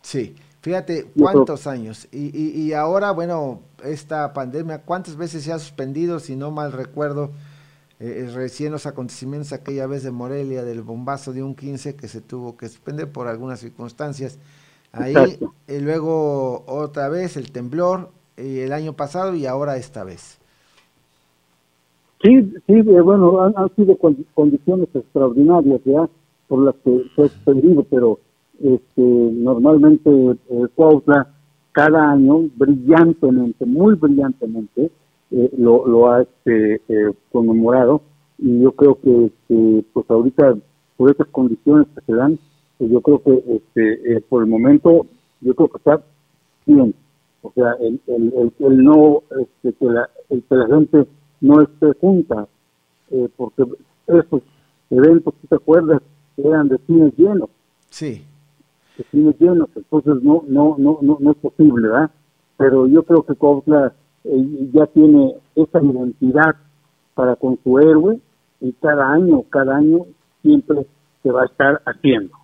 Sí, 0.00 0.34
fíjate 0.64 1.06
cuántos 1.20 1.66
años. 1.66 2.08
Y, 2.10 2.34
y, 2.34 2.58
y, 2.58 2.72
ahora, 2.72 3.12
bueno, 3.12 3.60
esta 3.84 4.32
pandemia, 4.32 4.80
¿cuántas 4.80 5.14
veces 5.14 5.44
se 5.44 5.52
ha 5.52 5.58
suspendido? 5.58 6.18
Si 6.20 6.36
no 6.36 6.50
mal 6.50 6.72
recuerdo, 6.72 7.32
eh, 8.00 8.30
recién 8.34 8.72
los 8.72 8.86
acontecimientos 8.86 9.52
aquella 9.52 9.86
vez 9.86 10.04
de 10.04 10.10
Morelia, 10.10 10.64
del 10.64 10.80
bombazo 10.80 11.34
de 11.34 11.42
un 11.42 11.54
15 11.54 11.96
que 11.96 12.08
se 12.08 12.22
tuvo 12.22 12.56
que 12.56 12.70
suspender 12.70 13.12
por 13.12 13.28
algunas 13.28 13.60
circunstancias. 13.60 14.38
Ahí, 14.90 15.14
y 15.68 15.80
luego 15.80 16.64
otra 16.66 17.10
vez 17.10 17.36
el 17.36 17.52
temblor, 17.52 18.08
y 18.38 18.60
el 18.60 18.72
año 18.72 18.94
pasado 18.94 19.34
y 19.34 19.44
ahora 19.44 19.76
esta 19.76 20.02
vez. 20.02 20.38
Sí, 22.22 22.54
sí, 22.66 22.80
bueno, 22.80 23.42
han, 23.42 23.52
han 23.54 23.68
sido 23.76 23.98
condiciones 24.32 24.88
extraordinarias 24.94 25.82
ya 25.84 26.08
por 26.48 26.60
las 26.60 26.74
que 26.76 27.04
se 27.14 27.22
ha 27.22 27.28
suspendido, 27.28 27.84
pero 27.90 28.18
este, 28.60 29.02
normalmente 29.02 30.10
eh, 30.10 30.66
Cuautla 30.74 31.28
cada 31.72 32.12
año 32.12 32.48
brillantemente, 32.56 33.66
muy 33.66 33.94
brillantemente, 33.96 34.90
eh, 35.30 35.50
lo, 35.58 36.10
ha 36.10 36.22
este, 36.22 36.80
eh, 36.88 37.12
conmemorado 37.32 38.02
y 38.38 38.60
yo 38.60 38.72
creo 38.72 39.00
que 39.00 39.26
este, 39.26 39.84
pues 39.92 40.08
ahorita 40.08 40.56
por 40.96 41.10
estas 41.10 41.26
condiciones 41.28 41.88
que 41.94 42.00
se 42.06 42.14
dan, 42.14 42.38
pues 42.78 42.90
yo 42.90 43.00
creo 43.00 43.22
que 43.22 43.44
este, 43.56 44.14
eh, 44.14 44.20
por 44.28 44.42
el 44.42 44.48
momento 44.48 45.06
yo 45.40 45.54
creo 45.54 45.68
que 45.68 45.78
está 45.78 46.02
bien, 46.66 46.94
o 47.42 47.52
sea, 47.54 47.72
el, 47.80 48.00
el, 48.06 48.52
el, 48.58 48.84
no, 48.84 49.22
este, 49.40 49.72
que, 49.72 49.86
la, 49.86 50.08
el 50.30 50.42
que 50.42 50.54
la 50.54 50.66
gente 50.66 51.06
no 51.40 51.60
esté 51.60 51.92
junta, 52.00 52.48
eh, 53.10 53.28
porque 53.36 53.64
esos 54.06 54.42
eventos, 54.90 55.34
si 55.40 55.48
te 55.48 55.56
acuerdas, 55.56 56.00
eran 56.36 56.68
de 56.68 56.78
cines 56.86 57.12
llenos. 57.16 57.50
Sí. 57.90 58.24
De 58.96 59.04
cines 59.10 59.34
llenos, 59.40 59.68
entonces 59.74 60.22
no, 60.22 60.44
no, 60.46 60.76
no, 60.78 60.98
no, 61.02 61.18
no 61.20 61.30
es 61.32 61.36
posible, 61.38 61.88
¿verdad? 61.88 62.10
Pero 62.56 62.86
yo 62.86 63.02
creo 63.02 63.24
que 63.24 63.34
Copla 63.34 63.92
eh, 64.24 64.70
ya 64.72 64.86
tiene 64.86 65.34
esa 65.56 65.82
identidad 65.82 66.56
para 67.14 67.36
con 67.36 67.58
su 67.64 67.78
héroe 67.78 68.20
y 68.60 68.72
cada 68.74 69.12
año, 69.12 69.42
cada 69.50 69.76
año 69.76 70.06
siempre 70.42 70.86
se 71.22 71.30
va 71.30 71.42
a 71.42 71.46
estar 71.46 71.82
haciendo. 71.84 72.34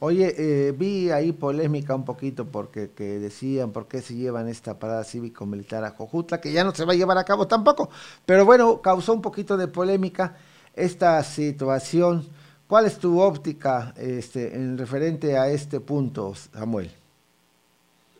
Oye, 0.00 0.32
eh, 0.38 0.72
vi 0.72 1.10
ahí 1.10 1.32
polémica 1.32 1.92
un 1.94 2.04
poquito 2.04 2.46
porque 2.46 2.90
que 2.90 3.18
decían 3.18 3.72
por 3.72 3.88
qué 3.88 4.00
se 4.00 4.14
llevan 4.14 4.46
esta 4.46 4.78
parada 4.78 5.02
cívico-militar 5.02 5.84
a 5.84 5.90
Jojutla, 5.90 6.40
que 6.40 6.52
ya 6.52 6.62
no 6.62 6.72
se 6.72 6.84
va 6.84 6.92
a 6.92 6.96
llevar 6.96 7.18
a 7.18 7.24
cabo 7.24 7.48
tampoco, 7.48 7.90
pero 8.24 8.44
bueno, 8.44 8.80
causó 8.80 9.12
un 9.12 9.22
poquito 9.22 9.56
de 9.56 9.66
polémica 9.66 10.36
esta 10.74 11.20
situación. 11.24 12.22
¿Cuál 12.68 12.84
es 12.84 12.98
tu 12.98 13.18
óptica 13.18 13.94
este, 13.96 14.54
en 14.54 14.76
referente 14.76 15.38
a 15.38 15.48
este 15.48 15.80
punto, 15.80 16.34
Samuel? 16.34 16.88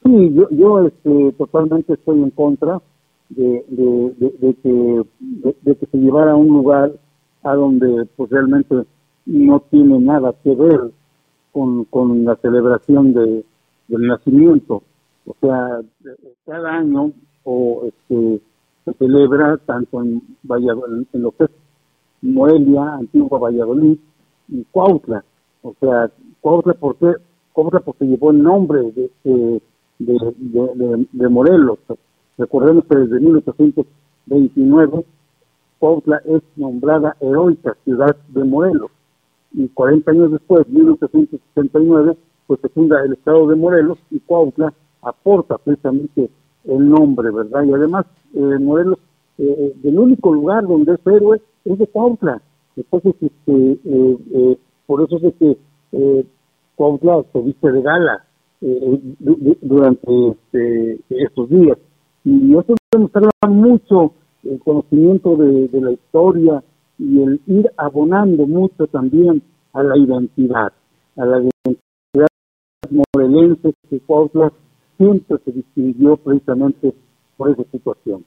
Sí, 0.02 0.32
yo, 0.34 0.48
yo 0.48 0.86
este, 0.86 1.32
totalmente 1.32 1.92
estoy 1.92 2.22
en 2.22 2.30
contra 2.30 2.80
de, 3.28 3.62
de, 3.68 4.14
de, 4.40 4.56
que, 5.74 5.86
se 5.86 5.98
llevara 5.98 6.32
a 6.32 6.36
un 6.36 6.48
lugar 6.48 6.92
a 7.42 7.54
donde 7.54 8.06
pues 8.16 8.30
realmente 8.30 8.86
no 9.26 9.60
tiene 9.70 9.98
nada 9.98 10.34
que 10.42 10.54
ver 10.54 10.92
con, 11.52 12.24
la 12.24 12.34
celebración 12.36 13.12
de, 13.12 13.44
del 13.88 14.06
nacimiento. 14.06 14.82
O 15.26 15.36
sea, 15.42 15.82
cada 16.46 16.78
año 16.78 17.12
o 17.44 17.82
este, 17.86 18.40
se 18.86 18.92
celebra 18.94 19.58
tanto 19.58 20.02
en 20.02 20.22
Valladolid, 20.42 21.06
en 21.12 21.20
lo 21.22 21.32
que 21.32 21.44
es 21.44 21.50
Morelia, 22.22 22.94
Antigua 22.94 23.38
Valladolid 23.38 23.98
y 24.48 24.64
Cuautla. 24.70 25.24
O 25.62 25.74
sea, 25.80 26.10
Cuautla 26.40 26.74
porque, 26.74 27.14
Cuautla 27.52 27.80
porque 27.80 28.06
llevó 28.06 28.30
el 28.30 28.42
nombre 28.42 28.92
de, 28.92 29.10
de, 29.24 29.60
de, 29.98 31.06
de 31.12 31.28
Morelos. 31.28 31.78
Recordemos 32.36 32.84
que 32.88 32.96
desde 32.96 33.20
1829 33.20 35.04
Cuautla 35.78 36.20
es 36.24 36.42
nombrada 36.56 37.16
heroica 37.20 37.76
ciudad 37.84 38.16
de 38.28 38.44
Morelos 38.44 38.90
y 39.52 39.68
40 39.68 40.10
años 40.10 40.32
después, 40.32 40.68
1869, 40.68 42.16
pues 42.46 42.60
se 42.60 42.68
funda 42.68 43.02
el 43.04 43.14
estado 43.14 43.46
de 43.48 43.56
Morelos 43.56 43.98
y 44.10 44.20
Cuautla 44.20 44.72
aporta 45.02 45.58
precisamente 45.58 46.30
el 46.64 46.88
nombre, 46.88 47.30
¿verdad? 47.30 47.64
Y 47.64 47.72
además, 47.72 48.06
eh, 48.34 48.58
Morelos, 48.60 48.98
eh, 49.38 49.74
el 49.82 49.98
único 49.98 50.32
lugar 50.32 50.66
donde 50.66 50.94
es 50.94 51.06
héroe 51.06 51.40
es 51.64 51.78
de 51.78 51.86
Cuautla. 51.86 52.42
Entonces, 52.78 53.14
este, 53.20 53.72
eh, 53.84 54.18
eh, 54.34 54.58
por 54.86 55.02
eso 55.02 55.16
es 55.16 55.34
que 55.34 55.58
eh, 55.92 56.26
se 57.32 57.40
viste 57.40 57.72
de 57.72 57.82
gala 57.82 58.24
eh, 58.60 59.00
durante 59.62 60.28
este, 60.28 60.98
días. 61.48 61.78
Y 62.24 62.56
eso 62.56 62.74
demostraba 62.92 63.30
mucho 63.48 64.12
el 64.44 64.58
conocimiento 64.60 65.36
de, 65.36 65.68
de 65.68 65.80
la 65.80 65.92
historia, 65.92 66.62
y 66.98 67.22
el 67.22 67.40
ir 67.46 67.70
abonando 67.76 68.46
mucho 68.46 68.86
también 68.88 69.42
a 69.72 69.82
la 69.82 69.96
identidad, 69.96 70.72
a 71.16 71.24
la 71.24 71.38
identidad 71.38 72.26
morelense 72.90 73.74
que 73.88 74.00
Cuautla 74.00 74.52
siempre 74.96 75.38
se 75.44 75.52
distinguió 75.52 76.16
precisamente 76.16 76.94
por 77.36 77.50
esa 77.50 77.64
situación. 77.70 78.24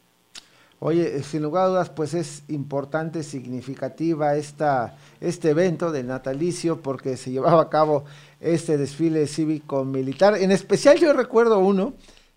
Oye, 0.83 1.17
eh, 1.17 1.21
sin 1.21 1.43
lugar 1.43 1.65
a 1.65 1.67
dudas, 1.67 1.89
pues 1.91 2.15
es 2.15 2.41
importante, 2.47 3.21
significativa 3.21 4.35
esta, 4.35 4.95
este 5.19 5.51
evento 5.51 5.91
del 5.91 6.07
natalicio 6.07 6.81
porque 6.81 7.17
se 7.17 7.29
llevaba 7.29 7.61
a 7.61 7.69
cabo 7.69 8.05
este 8.39 8.79
desfile 8.79 9.27
cívico-militar. 9.27 10.37
En 10.39 10.49
especial 10.49 10.97
yo 10.97 11.13
recuerdo 11.13 11.59
uno 11.59 11.93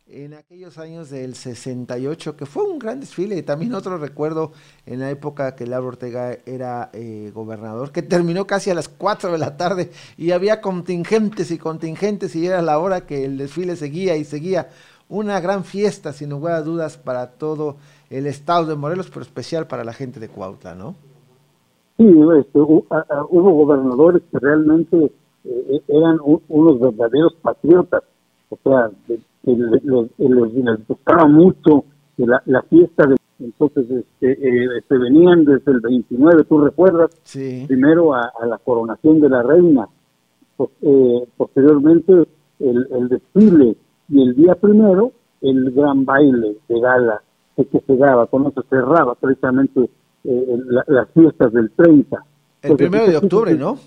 en 0.06 0.34
aquellos 0.34 0.76
años 0.76 1.08
del 1.08 1.34
68, 1.34 2.36
que 2.36 2.44
fue 2.44 2.64
un 2.64 2.78
gran 2.78 3.00
desfile, 3.00 3.38
y 3.38 3.42
también 3.42 3.72
otro 3.72 3.96
recuerdo 3.96 4.52
en 4.84 5.00
la 5.00 5.08
época 5.08 5.56
que 5.56 5.66
Lauro 5.66 5.88
Ortega 5.88 6.36
era 6.44 6.90
eh, 6.92 7.30
gobernador, 7.34 7.92
que 7.92 8.02
terminó 8.02 8.46
casi 8.46 8.68
a 8.68 8.74
las 8.74 8.90
4 8.90 9.32
de 9.32 9.38
la 9.38 9.56
tarde 9.56 9.90
y 10.18 10.32
había 10.32 10.60
contingentes 10.60 11.50
y 11.50 11.56
contingentes 11.56 12.36
y 12.36 12.46
era 12.46 12.60
la 12.60 12.78
hora 12.78 13.06
que 13.06 13.24
el 13.24 13.38
desfile 13.38 13.74
seguía 13.74 14.18
y 14.18 14.24
seguía. 14.26 14.68
Una 15.08 15.38
gran 15.40 15.64
fiesta, 15.64 16.12
sin 16.12 16.30
lugar 16.30 16.54
a 16.54 16.62
dudas, 16.62 16.96
para 16.96 17.32
todo 17.32 17.76
el 18.18 18.26
estado 18.26 18.66
de 18.66 18.76
Morelos, 18.76 19.10
pero 19.10 19.22
especial 19.22 19.66
para 19.66 19.84
la 19.84 19.92
gente 19.92 20.20
de 20.20 20.28
Cuautla, 20.28 20.74
¿no? 20.74 20.94
Sí, 21.96 22.06
este, 22.38 22.58
hubo 22.60 23.50
gobernadores 23.52 24.22
que 24.30 24.38
realmente 24.38 25.12
eh, 25.44 25.82
eran 25.88 26.18
unos 26.22 26.80
verdaderos 26.80 27.34
patriotas, 27.42 28.02
o 28.50 28.58
sea, 28.62 28.90
les, 29.06 30.86
gustaba 30.88 31.26
mucho 31.26 31.84
la, 32.16 32.42
la 32.46 32.62
fiesta 32.62 33.06
de 33.06 33.16
entonces 33.40 33.90
este, 33.90 34.32
eh, 34.32 34.82
se 34.88 34.96
venían 34.96 35.44
desde 35.44 35.72
el 35.72 35.80
29 35.80 36.44
tú 36.44 36.58
recuerdas 36.60 37.10
primero 37.66 38.14
a, 38.14 38.32
la 38.46 38.58
coronación 38.58 39.20
de 39.20 39.28
la 39.28 39.42
reina. 39.42 39.88
Eh, 40.82 41.28
posteriormente 41.36 42.12
el, 42.60 42.88
el, 42.92 43.08
desfile 43.08 43.76
y 44.08 44.22
el 44.22 44.36
día 44.36 44.54
primero 44.54 45.10
el 45.40 45.72
gran 45.72 46.04
baile 46.04 46.56
de 46.68 46.80
gala 46.80 47.20
que 47.56 47.80
se 47.86 47.96
daba 47.96 48.26
cuando 48.26 48.50
se 48.50 48.62
cerraba 48.68 49.14
precisamente 49.14 49.88
eh, 50.24 50.58
las 50.86 51.08
fiestas 51.10 51.52
del 51.52 51.70
30 51.70 52.24
el 52.62 52.76
primero 52.76 53.06
de 53.06 53.16
octubre 53.16 53.54
no 53.54 53.78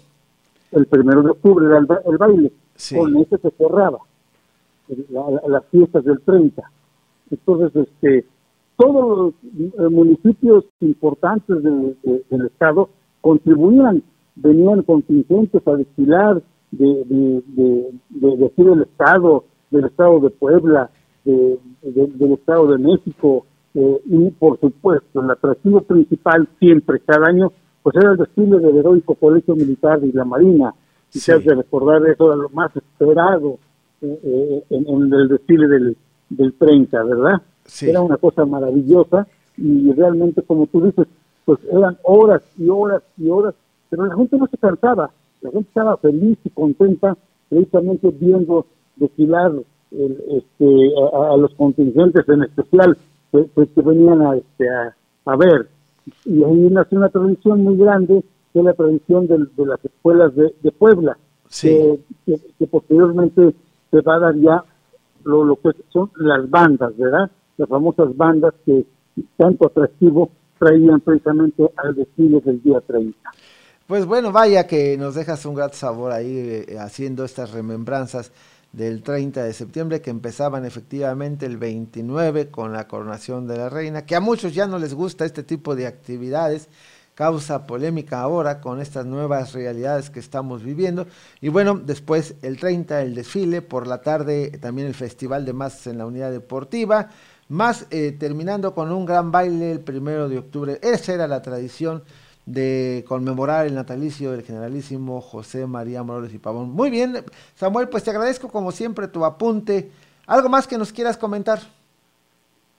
el 0.72 0.86
primero 0.86 1.24
de 1.24 1.32
octubre 1.32 1.65
era 1.65 1.78
el, 1.78 2.18
baile. 2.18 2.51
Con 2.95 3.18
ese 3.18 3.38
se 3.38 3.51
cerraba 3.51 3.99
las 5.47 5.65
fiestas 5.72 6.03
del 6.03 6.22
30. 6.22 6.61
Entonces, 7.32 7.88
este, 7.88 8.26
todos 8.78 9.34
los 9.53 9.80
eh, 9.80 9.89
municipios 9.89 10.65
importantes 10.82 11.63
del 11.63 12.45
estado 12.45 12.89
contribuían, 13.22 14.03
venían 14.36 14.84
contingentes 14.84 15.65
a 15.68 15.76
desfilar 15.76 16.41
de, 16.72 16.86
de, 17.05 17.43
de, 17.47 17.91
de, 18.09 18.51
del 18.55 18.82
estado, 18.84 19.45
del 19.72 19.86
estado 19.86 20.20
de 20.20 20.30
Puebla, 20.30 20.89
del 21.24 22.32
estado 22.34 22.68
de 22.68 22.78
México, 22.78 23.45
eh, 23.74 24.01
y 24.05 24.30
por 24.32 24.59
supuesto 24.59 25.22
el 25.22 25.32
atractivo 25.32 25.82
principal 25.82 26.47
siempre, 26.59 26.99
cada 26.99 27.28
año, 27.28 27.51
pues 27.84 27.95
era 27.95 28.11
el 28.11 28.18
desfile 28.18 28.59
del 28.59 28.78
heroico 28.78 29.15
Colegio 29.15 29.55
Militar 29.55 29.99
de 29.99 30.11
la 30.13 30.26
Marina, 30.26 30.74
y 31.13 31.20
se 31.20 31.34
hace 31.34 31.53
recordar 31.53 32.05
eso 32.07 32.28
era 32.28 32.36
lo 32.36 32.49
más 32.49 32.76
esperado 32.76 33.57
eh, 34.01 34.63
en, 34.70 35.13
el 35.13 35.28
desfile 35.30 35.68
del, 35.68 35.97
del 36.30 36.53
30, 36.53 37.03
¿verdad? 37.03 37.41
Era 37.82 38.01
una 38.01 38.18
cosa 38.18 38.45
maravillosa 38.45 39.28
y 39.57 39.91
realmente, 39.93 40.41
como 40.43 40.68
tú 40.68 40.86
dices, 40.86 41.07
pues 41.45 41.59
eran 41.72 41.97
horas 42.03 42.43
y 42.57 42.70
horas 42.70 43.01
y 43.18 43.30
horas, 43.30 43.55
pero 43.89 44.05
la 44.05 44.15
gente 44.15 44.38
no 44.38 44.47
se 44.47 44.57
cansaba, 44.57 45.11
la 45.41 45.51
gente 45.51 45.68
estaba 45.68 45.97
feliz 45.97 46.38
y 46.43 46.49
contenta 46.49 47.18
precisamente 47.49 48.09
viendo 48.20 48.65
desfilar 48.97 49.53
el, 49.91 50.24
este, 50.30 50.91
a, 51.13 51.38
los 51.38 51.53
contingentes 51.55 52.28
en 52.28 52.43
especial 52.43 52.97
que, 53.32 53.68
que 53.68 53.82
venían 53.82 54.22
a, 54.22 54.36
este, 54.36 54.68
a, 54.70 55.36
ver. 55.36 55.70
Y 56.26 56.44
ahí 56.44 56.70
nació 56.72 56.98
una 56.98 57.10
tradición 57.10 57.64
muy 57.64 57.78
grande, 57.78 58.24
que 58.54 58.60
es 58.60 58.66
la 58.66 58.74
tradición 58.74 59.28
de, 59.28 59.66
las 59.66 59.84
escuelas 59.84 60.36
de, 60.36 60.72
Puebla, 60.72 61.18
que, 61.62 62.00
que, 62.26 62.68
posteriormente 62.68 63.56
se 63.92 64.02
va 64.02 64.16
a 64.16 64.20
dar 64.20 64.36
ya 64.36 64.64
lo, 65.24 65.44
lo 65.44 65.56
que 65.58 65.72
son 65.90 66.12
las 66.16 66.50
bandas, 66.50 66.96
¿verdad? 66.98 67.30
Las 67.58 67.70
famosas 67.70 68.16
bandas 68.16 68.54
que 68.66 68.86
tanto 69.36 69.68
atractivo 69.68 70.30
traían 70.60 71.00
precisamente 71.02 71.70
al 71.76 71.96
desfile 71.96 72.42
del 72.42 72.62
día 72.62 72.82
30. 72.82 73.18
Pues 73.88 74.06
bueno, 74.06 74.32
vaya 74.32 74.68
que 74.68 74.98
nos 74.98 75.16
dejas 75.16 75.46
un 75.46 75.56
grato 75.56 75.76
sabor 75.76 76.12
ahí 76.12 76.66
eh, 76.68 76.78
haciendo 76.78 77.24
estas 77.24 77.52
remembranzas 77.52 78.32
del 78.78 79.02
30 79.02 79.44
de 79.44 79.54
septiembre 79.54 80.02
que 80.02 80.12
empezaban 80.12 80.64
efectivamente 80.64 81.48
el 81.48 81.58
29 81.58 82.52
con 82.52 82.74
la 82.74 82.88
coronación 82.88 83.48
de 83.48 83.58
la 83.58 83.70
reina, 83.70 84.06
que 84.06 84.16
a 84.16 84.20
muchos 84.20 84.54
ya 84.54 84.68
no 84.68 84.78
les 84.78 84.94
gusta 84.94 85.26
este 85.26 85.42
tipo 85.42 85.76
de 85.76 85.88
actividades, 85.88 86.70
causa 87.16 87.66
polémica 87.66 88.22
ahora 88.22 88.62
con 88.62 88.80
estas 88.80 89.08
nuevas 89.08 89.54
realidades 89.54 90.12
que 90.12 90.20
estamos 90.20 90.62
viviendo. 90.62 91.08
Y 91.42 91.50
bueno, 91.50 91.82
después 91.84 92.36
el 92.44 92.60
30 92.60 93.02
el 93.02 93.16
desfile, 93.16 93.64
por 93.64 93.88
la 93.88 94.02
tarde 94.02 94.52
también 94.62 94.88
el 94.88 94.94
Festival 94.94 95.44
de 95.44 95.54
Masas 95.54 95.88
en 95.88 95.98
la 95.98 96.06
Unidad 96.06 96.32
Deportiva, 96.32 97.10
más 97.50 97.88
eh, 97.90 98.16
terminando 98.20 98.76
con 98.76 98.92
un 98.92 99.08
gran 99.08 99.32
baile 99.32 99.72
el 99.72 99.80
primero 99.80 100.30
de 100.30 100.38
octubre. 100.38 100.80
Esa 100.84 101.16
era 101.16 101.28
la 101.28 101.42
tradición 101.42 102.04
de 102.48 103.04
conmemorar 103.08 103.68
el 103.68 103.76
natalicio 103.76 104.32
del 104.32 104.41
generalísimo 104.41 105.20
José 105.20 105.68
María 105.68 106.02
Morelos 106.02 106.34
y 106.34 106.39
Pavón. 106.39 106.72
Muy 106.72 106.89
bien, 106.89 107.18
Samuel, 107.54 107.89
pues 107.89 108.04
te 108.06 108.10
agradezco 108.10 108.48
como 108.48 108.72
siempre 108.72 109.10
tu 109.10 109.26
apunte. 109.26 109.91
¿Algo 110.26 110.48
más 110.48 110.66
que 110.66 110.78
nos 110.78 110.93
quieras 110.93 111.18
comentar? 111.18 111.60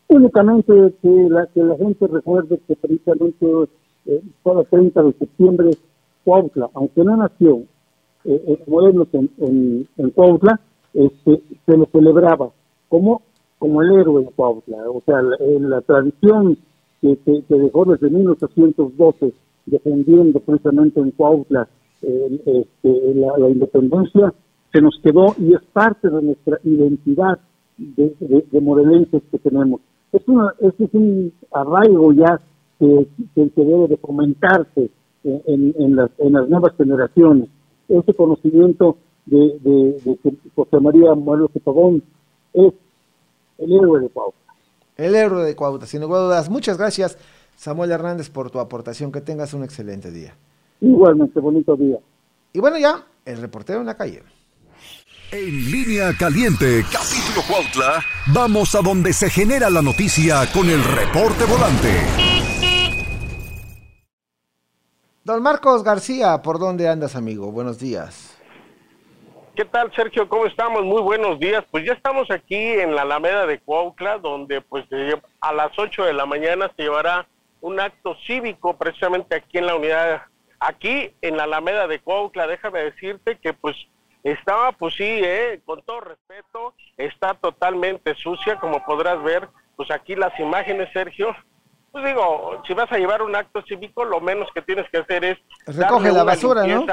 Únicamente 0.08 0.72
que 1.02 1.26
la, 1.28 1.46
que 1.48 1.62
la 1.62 1.76
gente 1.76 2.06
recuerde 2.06 2.58
que 2.66 2.76
precisamente 2.76 3.46
eh, 4.06 4.22
el 4.44 4.66
30 4.70 5.02
de 5.02 5.12
septiembre, 5.12 5.70
Cuautla, 6.24 6.70
aunque 6.72 7.04
no 7.04 7.18
nació 7.18 7.58
eh, 8.24 8.42
eh 8.46 8.64
Morelos 8.66 9.08
en, 9.12 9.30
en, 9.36 9.88
en 9.98 10.10
Cuautla, 10.10 10.58
este, 10.94 11.42
se 11.66 11.76
lo 11.76 11.86
celebraba 11.92 12.50
como 12.88 13.22
como 13.58 13.82
el 13.82 13.92
héroe 13.92 14.24
de 14.24 14.30
Cuautla. 14.30 14.78
O 14.88 15.02
sea, 15.04 15.20
la, 15.20 15.36
la 15.40 15.80
tradición 15.82 16.56
que, 17.00 17.18
que, 17.18 17.42
dejó 17.48 17.84
desde 17.84 18.08
1812 18.08 19.34
defendiendo 19.70 20.40
precisamente 20.40 21.00
en 21.00 21.10
Cuautla 21.12 21.68
este, 22.00 22.66
la, 23.14 23.48
independencia, 23.48 24.32
se 24.72 24.80
nos 24.80 24.98
quedó 25.02 25.34
y 25.38 25.54
es 25.54 25.62
parte 25.72 26.08
de 26.08 26.22
nuestra 26.22 26.58
identidad 26.62 27.38
de, 27.76 28.14
de, 28.50 28.60
morelenses 28.60 29.22
que 29.30 29.38
tenemos. 29.38 29.80
Es, 30.12 30.26
una, 30.28 30.52
es 30.60 30.74
un 30.92 31.32
arraigo 31.52 32.12
ya 32.12 32.40
que, 32.78 33.08
que, 33.34 33.50
debe 33.56 33.88
de 33.88 33.96
fomentarse 33.96 34.90
en, 35.24 35.74
en, 35.78 35.96
las, 35.96 36.10
en 36.18 36.32
nuevas 36.32 36.74
generaciones. 36.76 37.48
Ese 37.88 38.14
conocimiento 38.14 38.96
de, 39.26 39.58
de, 39.60 40.18
José 40.54 40.80
María 40.80 41.14
de 41.14 41.60
Pagón 41.60 42.02
es 42.52 42.72
el 43.58 43.72
héroe 43.72 44.00
de 44.00 44.08
Cuautla. 44.08 44.54
El 44.96 45.14
héroe 45.14 45.44
de 45.44 45.54
Cuautla, 45.54 45.86
sin 45.86 46.00
lugar 46.00 46.22
a. 46.22 46.50
Muchas 46.50 46.78
gracias, 46.78 47.18
Samuel 47.58 47.90
Hernández, 47.90 48.30
por 48.30 48.52
tu 48.52 48.60
aportación. 48.60 49.10
Que 49.10 49.20
tengas 49.20 49.52
un 49.52 49.64
excelente 49.64 50.12
día. 50.12 50.32
Igualmente, 50.80 51.40
bonito 51.40 51.74
día. 51.74 51.98
Y 52.52 52.60
bueno, 52.60 52.78
ya, 52.78 53.04
el 53.24 53.40
reportero 53.40 53.80
en 53.80 53.86
la 53.86 53.96
calle. 53.96 54.22
En 55.32 55.70
línea 55.70 56.12
caliente, 56.16 56.84
capítulo 56.84 57.42
Cuautla, 57.46 58.00
vamos 58.32 58.74
a 58.76 58.80
donde 58.80 59.12
se 59.12 59.28
genera 59.28 59.68
la 59.68 59.82
noticia 59.82 60.46
con 60.54 60.70
el 60.70 60.82
reporte 60.82 61.44
volante. 61.44 61.90
Don 65.24 65.42
Marcos 65.42 65.82
García, 65.82 66.40
¿por 66.40 66.60
dónde 66.60 66.88
andas, 66.88 67.16
amigo? 67.16 67.50
Buenos 67.50 67.80
días. 67.80 68.38
¿Qué 69.56 69.64
tal, 69.64 69.92
Sergio? 69.94 70.28
¿Cómo 70.28 70.46
estamos? 70.46 70.84
Muy 70.84 71.02
buenos 71.02 71.40
días. 71.40 71.64
Pues 71.72 71.84
ya 71.84 71.92
estamos 71.92 72.30
aquí 72.30 72.54
en 72.54 72.94
la 72.94 73.02
Alameda 73.02 73.44
de 73.46 73.58
Cuautla, 73.58 74.18
donde 74.18 74.60
pues 74.60 74.86
a 75.40 75.52
las 75.52 75.76
8 75.76 76.04
de 76.04 76.12
la 76.12 76.24
mañana 76.24 76.70
se 76.76 76.84
llevará 76.84 77.26
un 77.60 77.80
acto 77.80 78.16
cívico 78.26 78.76
precisamente 78.76 79.36
aquí 79.36 79.58
en 79.58 79.66
la 79.66 79.74
unidad, 79.74 80.22
aquí 80.60 81.14
en 81.22 81.36
la 81.36 81.44
Alameda 81.44 81.86
de 81.86 82.00
Cuautla. 82.00 82.46
Déjame 82.46 82.80
decirte 82.80 83.38
que 83.38 83.52
pues 83.52 83.76
estaba, 84.22 84.72
pues 84.72 84.94
sí, 84.94 85.04
eh, 85.04 85.60
con 85.64 85.82
todo 85.82 86.00
respeto, 86.00 86.74
está 86.96 87.34
totalmente 87.34 88.14
sucia, 88.14 88.56
como 88.56 88.84
podrás 88.84 89.22
ver, 89.22 89.48
pues 89.76 89.90
aquí 89.90 90.14
las 90.14 90.38
imágenes, 90.40 90.88
Sergio. 90.92 91.34
Pues 91.92 92.04
digo, 92.04 92.62
si 92.66 92.74
vas 92.74 92.90
a 92.92 92.98
llevar 92.98 93.22
un 93.22 93.34
acto 93.34 93.62
cívico, 93.62 94.04
lo 94.04 94.20
menos 94.20 94.48
que 94.52 94.62
tienes 94.62 94.88
que 94.90 94.98
hacer 94.98 95.24
es... 95.24 95.38
Recoge 95.66 96.12
la 96.12 96.24
basura, 96.24 96.66
¿no? 96.66 96.86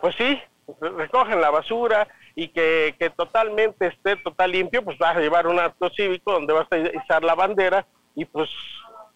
Pues 0.00 0.14
sí, 0.16 0.40
recogen 0.80 1.40
la 1.40 1.50
basura 1.50 2.08
y 2.34 2.48
que, 2.48 2.94
que 2.98 3.10
totalmente 3.10 3.86
esté 3.86 4.16
total 4.16 4.52
limpio, 4.52 4.82
pues 4.84 4.98
vas 4.98 5.16
a 5.16 5.20
llevar 5.20 5.46
un 5.46 5.58
acto 5.58 5.90
cívico 5.90 6.32
donde 6.32 6.52
vas 6.52 6.66
a 6.70 6.78
izar 6.78 7.22
la 7.22 7.34
bandera 7.34 7.86
y 8.14 8.24
pues 8.24 8.48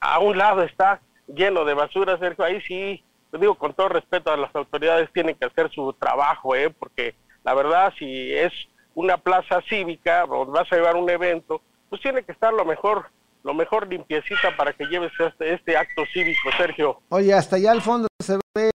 a 0.00 0.18
un 0.18 0.38
lado 0.38 0.62
está 0.62 1.00
lleno 1.26 1.64
de 1.64 1.74
basura, 1.74 2.18
Sergio, 2.18 2.44
ahí 2.44 2.60
sí, 2.62 3.04
te 3.30 3.38
digo 3.38 3.54
con 3.56 3.74
todo 3.74 3.88
respeto 3.88 4.32
a 4.32 4.36
las 4.36 4.54
autoridades 4.54 5.12
tienen 5.12 5.34
que 5.34 5.46
hacer 5.46 5.70
su 5.70 5.92
trabajo, 5.94 6.54
¿eh? 6.54 6.70
porque 6.70 7.14
la 7.44 7.54
verdad 7.54 7.92
si 7.98 8.32
es 8.32 8.52
una 8.94 9.18
plaza 9.18 9.60
cívica 9.68 10.24
o 10.24 10.46
vas 10.46 10.70
a 10.72 10.76
llevar 10.76 10.96
un 10.96 11.08
evento, 11.08 11.60
pues 11.88 12.00
tiene 12.02 12.22
que 12.22 12.32
estar 12.32 12.52
lo 12.52 12.64
mejor 12.64 13.06
lo 13.44 13.54
mejor 13.54 13.88
limpiecita 13.88 14.56
para 14.56 14.72
que 14.72 14.84
lleves 14.86 15.12
este, 15.18 15.54
este 15.54 15.76
acto 15.76 16.02
cívico, 16.12 16.50
Sergio. 16.56 17.00
Oye, 17.08 17.32
hasta 17.32 17.56
allá 17.56 17.72
al 17.72 17.80
fondo 17.80 18.08
se 18.20 18.36
ve 18.54 18.70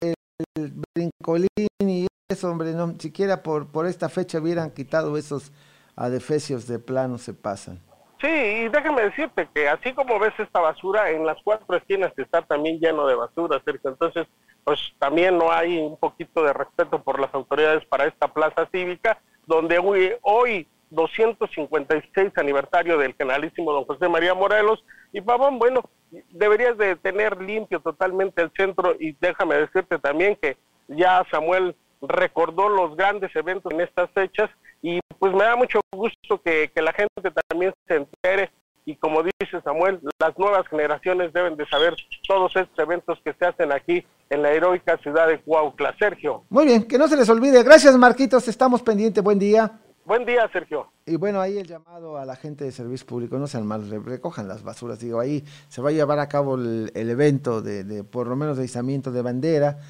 el 0.00 0.82
brincolín 0.94 1.48
y 1.78 2.06
eso, 2.28 2.50
hombre, 2.50 2.72
no, 2.72 2.94
siquiera 2.98 3.42
por, 3.42 3.70
por 3.70 3.86
esta 3.86 4.08
fecha 4.08 4.38
hubieran 4.38 4.70
quitado 4.70 5.16
esos 5.16 5.52
adefesios 5.94 6.66
de 6.66 6.78
plano, 6.78 7.18
se 7.18 7.34
pasan. 7.34 7.80
Sí, 8.20 8.26
y 8.26 8.68
déjame 8.68 9.02
decirte 9.02 9.48
que 9.54 9.68
así 9.68 9.92
como 9.92 10.18
ves 10.18 10.32
esta 10.38 10.60
basura, 10.60 11.10
en 11.10 11.24
las 11.24 11.38
cuatro 11.44 11.76
esquinas 11.76 12.12
está 12.16 12.42
también 12.42 12.80
lleno 12.80 13.06
de 13.06 13.14
basura, 13.14 13.62
Sergio. 13.64 13.90
Entonces, 13.90 14.26
pues 14.64 14.92
también 14.98 15.38
no 15.38 15.52
hay 15.52 15.78
un 15.78 15.96
poquito 15.96 16.42
de 16.42 16.52
respeto 16.52 17.00
por 17.02 17.20
las 17.20 17.32
autoridades 17.32 17.84
para 17.86 18.06
esta 18.06 18.28
plaza 18.28 18.68
cívica, 18.72 19.20
donde 19.46 19.78
hoy, 19.78 20.12
hoy 20.22 20.66
256 20.90 22.32
aniversario 22.36 22.98
del 22.98 23.14
generalísimo 23.14 23.72
don 23.72 23.84
José 23.84 24.08
María 24.08 24.34
Morelos, 24.34 24.84
y 25.12 25.20
Pavón, 25.20 25.58
bueno, 25.58 25.82
deberías 26.30 26.76
de 26.76 26.96
tener 26.96 27.40
limpio 27.40 27.80
totalmente 27.80 28.42
el 28.42 28.50
centro 28.56 28.96
y 28.98 29.16
déjame 29.20 29.56
decirte 29.56 29.98
también 29.98 30.36
que 30.36 30.56
ya 30.88 31.24
Samuel 31.30 31.76
recordó 32.00 32.68
los 32.68 32.96
grandes 32.96 33.34
eventos 33.36 33.72
en 33.72 33.80
estas 33.80 34.10
fechas 34.10 34.50
y 34.82 35.00
pues 35.18 35.32
me 35.32 35.44
da 35.44 35.56
mucho 35.56 35.80
gusto 35.92 36.40
que, 36.44 36.70
la 36.76 36.92
gente 36.92 37.30
también 37.48 37.72
se 37.86 37.96
entere 37.96 38.50
y 38.84 38.96
como 38.96 39.22
dice 39.22 39.60
Samuel, 39.62 40.00
las 40.18 40.38
nuevas 40.38 40.66
generaciones 40.68 41.32
deben 41.32 41.56
de 41.56 41.66
saber 41.66 41.94
todos 42.26 42.56
estos 42.56 42.78
eventos 42.78 43.18
que 43.22 43.34
se 43.34 43.44
hacen 43.44 43.70
aquí 43.70 44.06
en 44.30 44.42
la 44.42 44.52
heroica 44.52 44.96
ciudad 44.98 45.28
de 45.28 45.40
Cuautla. 45.40 45.94
Sergio. 45.98 46.44
Muy 46.48 46.64
bien, 46.64 46.84
que 46.84 46.96
no 46.96 47.06
se 47.06 47.16
les 47.16 47.28
olvide. 47.28 47.62
Gracias 47.62 47.96
Marquitos, 47.98 48.48
estamos 48.48 48.82
pendientes. 48.82 49.22
Buen 49.22 49.38
día. 49.38 49.78
Buen 50.06 50.24
día, 50.24 50.48
Sergio. 50.50 50.90
Y 51.04 51.16
bueno, 51.16 51.38
ahí 51.38 51.58
el 51.58 51.66
llamado 51.66 52.16
a 52.16 52.24
la 52.24 52.34
gente 52.34 52.64
de 52.64 52.72
servicio 52.72 53.06
público, 53.06 53.36
no 53.36 53.46
sean 53.46 53.66
mal, 53.66 53.90
recojan 54.06 54.48
las 54.48 54.62
basuras. 54.62 55.00
Digo, 55.00 55.20
ahí 55.20 55.44
se 55.68 55.82
va 55.82 55.90
a 55.90 55.92
llevar 55.92 56.18
a 56.18 56.30
cabo 56.30 56.54
el, 56.54 56.90
evento 56.94 57.60
de, 57.60 57.84
de, 57.84 58.04
por 58.04 58.26
lo 58.26 58.36
menos, 58.36 58.56
de 58.56 58.64
izamiento 58.64 59.12
de 59.12 59.20
bandera 59.20 59.80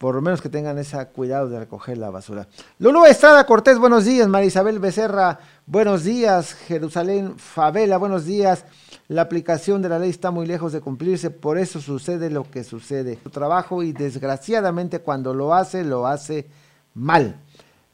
por 0.00 0.14
lo 0.14 0.22
menos 0.22 0.40
que 0.40 0.48
tengan 0.48 0.78
ese 0.78 0.96
cuidado 1.08 1.50
de 1.50 1.58
recoger 1.58 1.98
la 1.98 2.08
basura. 2.08 2.48
Lulú 2.78 3.04
Estrada 3.04 3.44
Cortés, 3.44 3.78
buenos 3.78 4.06
días. 4.06 4.26
María 4.28 4.48
Isabel 4.48 4.78
Becerra, 4.78 5.40
buenos 5.66 6.04
días. 6.04 6.54
Jerusalén 6.54 7.34
Favela, 7.36 7.98
buenos 7.98 8.24
días. 8.24 8.64
La 9.08 9.20
aplicación 9.20 9.82
de 9.82 9.90
la 9.90 9.98
ley 9.98 10.08
está 10.08 10.30
muy 10.30 10.46
lejos 10.46 10.72
de 10.72 10.80
cumplirse, 10.80 11.28
por 11.28 11.58
eso 11.58 11.82
sucede 11.82 12.30
lo 12.30 12.50
que 12.50 12.64
sucede. 12.64 13.18
Su 13.22 13.28
trabajo 13.28 13.82
y 13.82 13.92
desgraciadamente 13.92 15.00
cuando 15.00 15.34
lo 15.34 15.52
hace, 15.52 15.84
lo 15.84 16.06
hace 16.06 16.48
mal. 16.94 17.38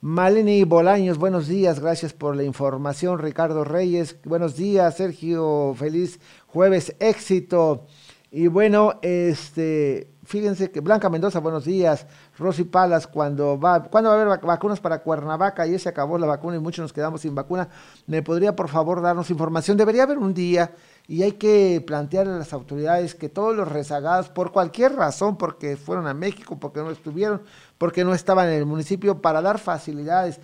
Maleni 0.00 0.62
Bolaños, 0.62 1.18
buenos 1.18 1.48
días, 1.48 1.80
gracias 1.80 2.12
por 2.12 2.36
la 2.36 2.44
información. 2.44 3.18
Ricardo 3.18 3.64
Reyes, 3.64 4.14
buenos 4.24 4.54
días. 4.54 4.96
Sergio, 4.96 5.74
feliz 5.76 6.20
jueves, 6.46 6.94
éxito. 7.00 7.84
Y 8.30 8.48
bueno, 8.48 9.00
este, 9.02 10.10
fíjense 10.26 10.70
que 10.70 10.80
Blanca 10.80 11.08
Mendoza, 11.08 11.40
buenos 11.40 11.64
días. 11.64 12.06
Rosy 12.38 12.64
Palas, 12.64 13.06
cuando 13.06 13.58
va, 13.58 13.84
¿cuándo 13.84 14.10
va 14.10 14.16
a 14.16 14.22
haber 14.22 14.40
vacunas 14.40 14.80
para 14.80 15.02
Cuernavaca? 15.02 15.66
Y 15.66 15.78
se 15.78 15.88
acabó 15.88 16.18
la 16.18 16.26
vacuna 16.26 16.56
y 16.56 16.58
muchos 16.58 16.82
nos 16.82 16.92
quedamos 16.92 17.20
sin 17.20 17.34
vacuna. 17.34 17.68
¿Me 18.06 18.22
podría 18.22 18.54
por 18.54 18.68
favor 18.68 19.00
darnos 19.00 19.30
información? 19.30 19.76
Debería 19.76 20.02
haber 20.02 20.18
un 20.18 20.34
día 20.34 20.72
y 21.08 21.22
hay 21.22 21.32
que 21.32 21.82
plantearle 21.86 22.32
a 22.32 22.38
las 22.38 22.52
autoridades 22.52 23.14
que 23.14 23.28
todos 23.28 23.54
los 23.56 23.68
rezagados, 23.68 24.28
por 24.28 24.52
cualquier 24.52 24.94
razón, 24.94 25.36
porque 25.36 25.76
fueron 25.76 26.06
a 26.08 26.14
México, 26.14 26.58
porque 26.58 26.80
no 26.80 26.90
estuvieron, 26.90 27.42
porque 27.78 28.04
no 28.04 28.12
estaban 28.12 28.48
en 28.48 28.54
el 28.54 28.66
municipio, 28.66 29.22
para 29.22 29.40
dar 29.40 29.58
facilidades, 29.58 30.40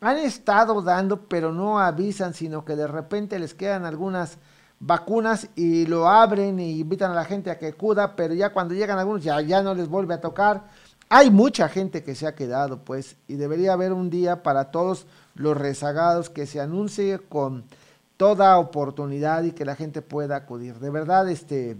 han 0.00 0.18
estado 0.18 0.82
dando, 0.82 1.28
pero 1.28 1.52
no 1.52 1.78
avisan, 1.78 2.32
sino 2.34 2.64
que 2.64 2.76
de 2.76 2.86
repente 2.86 3.38
les 3.38 3.54
quedan 3.54 3.84
algunas 3.84 4.38
vacunas 4.80 5.48
y 5.54 5.86
lo 5.86 6.08
abren 6.08 6.60
y 6.60 6.80
invitan 6.80 7.12
a 7.12 7.14
la 7.14 7.24
gente 7.24 7.50
a 7.50 7.58
que 7.58 7.68
acuda, 7.68 8.14
pero 8.16 8.34
ya 8.34 8.52
cuando 8.52 8.74
llegan 8.74 8.98
algunos 8.98 9.22
ya, 9.22 9.40
ya 9.40 9.62
no 9.62 9.74
les 9.74 9.88
vuelve 9.88 10.14
a 10.14 10.20
tocar. 10.20 10.64
Hay 11.08 11.30
mucha 11.30 11.68
gente 11.68 12.02
que 12.02 12.14
se 12.14 12.26
ha 12.26 12.34
quedado, 12.34 12.80
pues, 12.84 13.16
y 13.28 13.36
debería 13.36 13.72
haber 13.72 13.92
un 13.92 14.10
día 14.10 14.42
para 14.42 14.70
todos 14.70 15.06
los 15.34 15.56
rezagados 15.56 16.30
que 16.30 16.46
se 16.46 16.60
anuncie 16.60 17.20
con 17.20 17.64
toda 18.16 18.58
oportunidad 18.58 19.44
y 19.44 19.52
que 19.52 19.64
la 19.64 19.76
gente 19.76 20.02
pueda 20.02 20.36
acudir. 20.36 20.80
De 20.80 20.90
verdad, 20.90 21.28
este, 21.28 21.76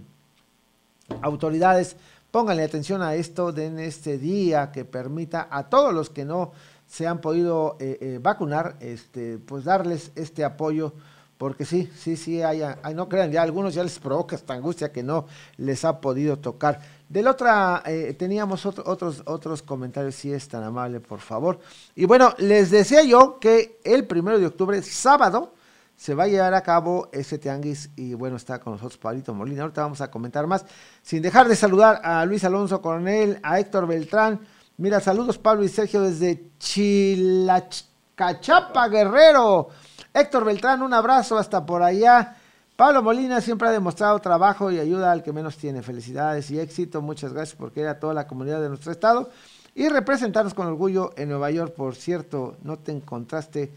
autoridades, 1.23 1.97
pónganle 2.31 2.63
atención 2.63 3.03
a 3.03 3.15
esto, 3.15 3.53
den 3.53 3.79
este 3.79 4.19
día 4.19 4.71
que 4.71 4.85
permita 4.85 5.49
a 5.51 5.69
todos 5.69 5.93
los 5.93 6.11
que 6.11 6.25
no 6.25 6.53
se 6.87 7.07
han 7.07 7.21
podido 7.21 7.77
eh, 7.81 7.99
eh, 8.01 8.21
vacunar, 8.23 8.77
este, 8.81 9.39
pues 9.39 9.65
darles 9.65 10.13
este 10.15 10.45
apoyo, 10.45 10.93
porque 11.39 11.65
sí, 11.65 11.91
sí, 11.97 12.17
sí, 12.17 12.43
hay, 12.43 12.63
hay, 12.63 12.95
no 12.95 13.09
crean, 13.09 13.31
ya 13.31 13.43
algunos 13.43 13.75
ya 13.75 13.83
les 13.83 13.99
provoca 13.99 14.37
esta 14.37 14.55
angustia 14.55 14.91
que 14.91 15.03
no 15.03 15.27
les 15.59 15.85
ha 15.85 16.01
podido 16.01 16.39
tocar. 16.39 16.81
Del 17.09 17.29
otra, 17.29 17.83
eh, 17.85 18.15
teníamos 18.19 18.65
otros, 18.67 19.23
otros 19.27 19.63
comentarios, 19.63 20.15
si 20.15 20.33
es 20.33 20.49
tan 20.49 20.65
amable, 20.65 21.01
por 21.01 21.21
favor. 21.21 21.61
Y 21.95 22.07
bueno, 22.07 22.35
les 22.39 22.71
decía 22.71 23.03
yo 23.03 23.39
que 23.39 23.79
el 23.85 24.07
primero 24.07 24.39
de 24.39 24.47
octubre, 24.47 24.81
sábado, 24.83 25.53
se 25.97 26.15
va 26.15 26.25
a 26.25 26.29
llevar 26.29 26.55
a 26.55 26.63
cabo 26.63 27.09
ese 27.13 27.39
tianguis 27.39 27.91
y 27.97 28.15
bueno, 28.15 28.37
está 28.37 28.61
con 28.61 28.75
nosotros 28.75 28.99
Pablito 28.99 29.35
Molina. 29.35 29.63
Ahorita 29.63 29.83
vamos 29.83 30.01
a 30.01 30.11
comentar 30.11 30.47
más, 30.47 30.65
sin 31.03 31.23
dejar 31.23 31.49
de 31.49 31.57
saludar 31.57 32.01
a 32.03 32.25
Luis 32.27 32.45
Alonso 32.45 32.83
Coronel, 32.83 33.41
a 33.43 33.59
Héctor 33.59 33.87
Beltrán. 33.87 34.41
Mira, 34.79 35.01
saludos 35.01 35.39
Pablo 35.39 35.65
y 35.65 35.69
Sergio 35.69 36.03
desde 36.03 36.51
Chilacachapa, 36.59 38.89
Guerrero. 38.89 39.71
Héctor 40.17 40.47
Beltrán, 40.47 40.81
un 40.81 40.95
abrazo 40.95 41.37
hasta 41.37 41.67
por 41.67 41.83
allá. 41.83 42.37
Pablo 42.75 43.03
Molina 43.03 43.43
siempre 43.43 43.69
ha 43.69 43.71
demostrado 43.71 44.19
trabajo 44.19 44.71
y 44.71 44.79
ayuda 44.79 45.13
al 45.13 45.23
que 45.23 45.31
menos 45.31 45.59
tiene. 45.59 45.83
Felicidades 45.83 46.51
y 46.51 46.59
éxito. 46.59 47.03
Muchas 47.03 47.35
gracias 47.35 47.55
por 47.55 47.71
querer 47.71 47.91
a 47.91 48.01
toda 48.01 48.15
la 48.15 48.27
comunidad 48.27 48.63
de 48.63 48.71
nuestro 48.71 48.93
estado 48.93 49.31
y 49.75 49.91
representarnos 49.91 50.55
con 50.55 50.69
orgullo 50.69 51.13
en 51.19 51.29
Nueva 51.29 51.51
York. 51.51 51.75
Por 51.75 51.95
cierto, 51.97 52.57
no 52.63 52.79
te 52.79 52.93
encontraste 52.93 53.71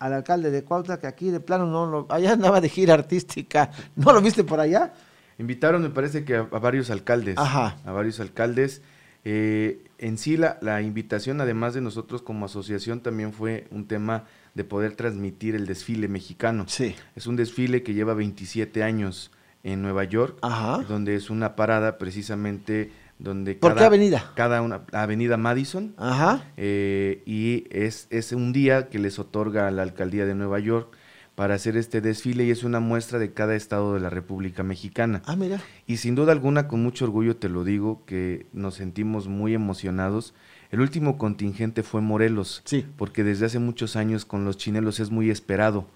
al 0.00 0.12
alcalde 0.12 0.50
de 0.50 0.64
Cuautla, 0.64 0.98
que 0.98 1.06
aquí 1.06 1.30
de 1.30 1.38
plano 1.38 1.66
no 1.66 1.86
lo, 1.86 2.06
allá 2.10 2.32
andaba 2.32 2.60
de 2.60 2.68
gira 2.68 2.94
artística, 2.94 3.70
¿no 3.94 4.12
lo 4.12 4.20
viste 4.20 4.42
por 4.42 4.58
allá? 4.58 4.92
Invitaron, 5.38 5.82
me 5.82 5.90
parece 5.90 6.24
que 6.24 6.34
a, 6.34 6.42
varios 6.42 6.90
alcaldes, 6.90 7.38
Ajá. 7.38 7.76
a 7.86 7.92
varios 7.92 8.18
alcaldes. 8.18 8.82
Eh, 9.24 9.84
en 9.98 10.18
sí, 10.18 10.36
la, 10.36 10.58
la, 10.62 10.82
invitación, 10.82 11.40
además 11.40 11.74
de 11.74 11.80
nosotros 11.80 12.22
como 12.22 12.46
asociación, 12.46 13.00
también 13.00 13.32
fue 13.32 13.68
un 13.70 13.86
tema 13.86 14.24
de 14.56 14.64
poder 14.64 14.96
transmitir 14.96 15.54
el 15.54 15.66
desfile 15.66 16.08
mexicano. 16.08 16.64
Sí. 16.66 16.94
Es 17.14 17.26
un 17.26 17.36
desfile 17.36 17.82
que 17.82 17.92
lleva 17.92 18.14
27 18.14 18.82
años 18.82 19.30
en 19.62 19.82
Nueva 19.82 20.04
York, 20.04 20.38
Ajá. 20.40 20.82
donde 20.88 21.14
es 21.14 21.28
una 21.28 21.56
parada 21.56 21.98
precisamente 21.98 22.90
donde 23.18 23.54
¿Por 23.54 23.72
cada, 23.72 23.80
qué 23.80 23.86
avenida? 23.86 24.32
Cada 24.34 24.62
una, 24.62 24.82
avenida 24.92 25.36
Madison. 25.36 25.94
Ajá. 25.98 26.44
Eh, 26.56 27.22
y 27.26 27.64
es, 27.70 28.06
es 28.08 28.32
un 28.32 28.54
día 28.54 28.88
que 28.88 28.98
les 28.98 29.18
otorga 29.18 29.68
a 29.68 29.70
la 29.70 29.82
alcaldía 29.82 30.24
de 30.24 30.34
Nueva 30.34 30.58
York 30.58 30.96
para 31.34 31.54
hacer 31.54 31.76
este 31.76 32.00
desfile 32.00 32.44
y 32.44 32.50
es 32.50 32.64
una 32.64 32.80
muestra 32.80 33.18
de 33.18 33.34
cada 33.34 33.54
estado 33.56 33.92
de 33.92 34.00
la 34.00 34.08
República 34.08 34.62
Mexicana. 34.62 35.20
Ah, 35.26 35.36
mira. 35.36 35.60
Y 35.86 35.98
sin 35.98 36.14
duda 36.14 36.32
alguna, 36.32 36.66
con 36.66 36.82
mucho 36.82 37.04
orgullo 37.04 37.36
te 37.36 37.50
lo 37.50 37.62
digo, 37.62 38.06
que 38.06 38.46
nos 38.54 38.76
sentimos 38.76 39.28
muy 39.28 39.52
emocionados. 39.52 40.32
El 40.70 40.80
último 40.80 41.18
contingente 41.18 41.82
fue 41.82 42.00
Morelos, 42.00 42.62
sí. 42.64 42.86
porque 42.96 43.24
desde 43.24 43.46
hace 43.46 43.58
muchos 43.58 43.96
años 43.96 44.24
con 44.24 44.44
los 44.44 44.56
chinelos 44.56 45.00
es 45.00 45.10
muy 45.10 45.30
esperado 45.30 45.86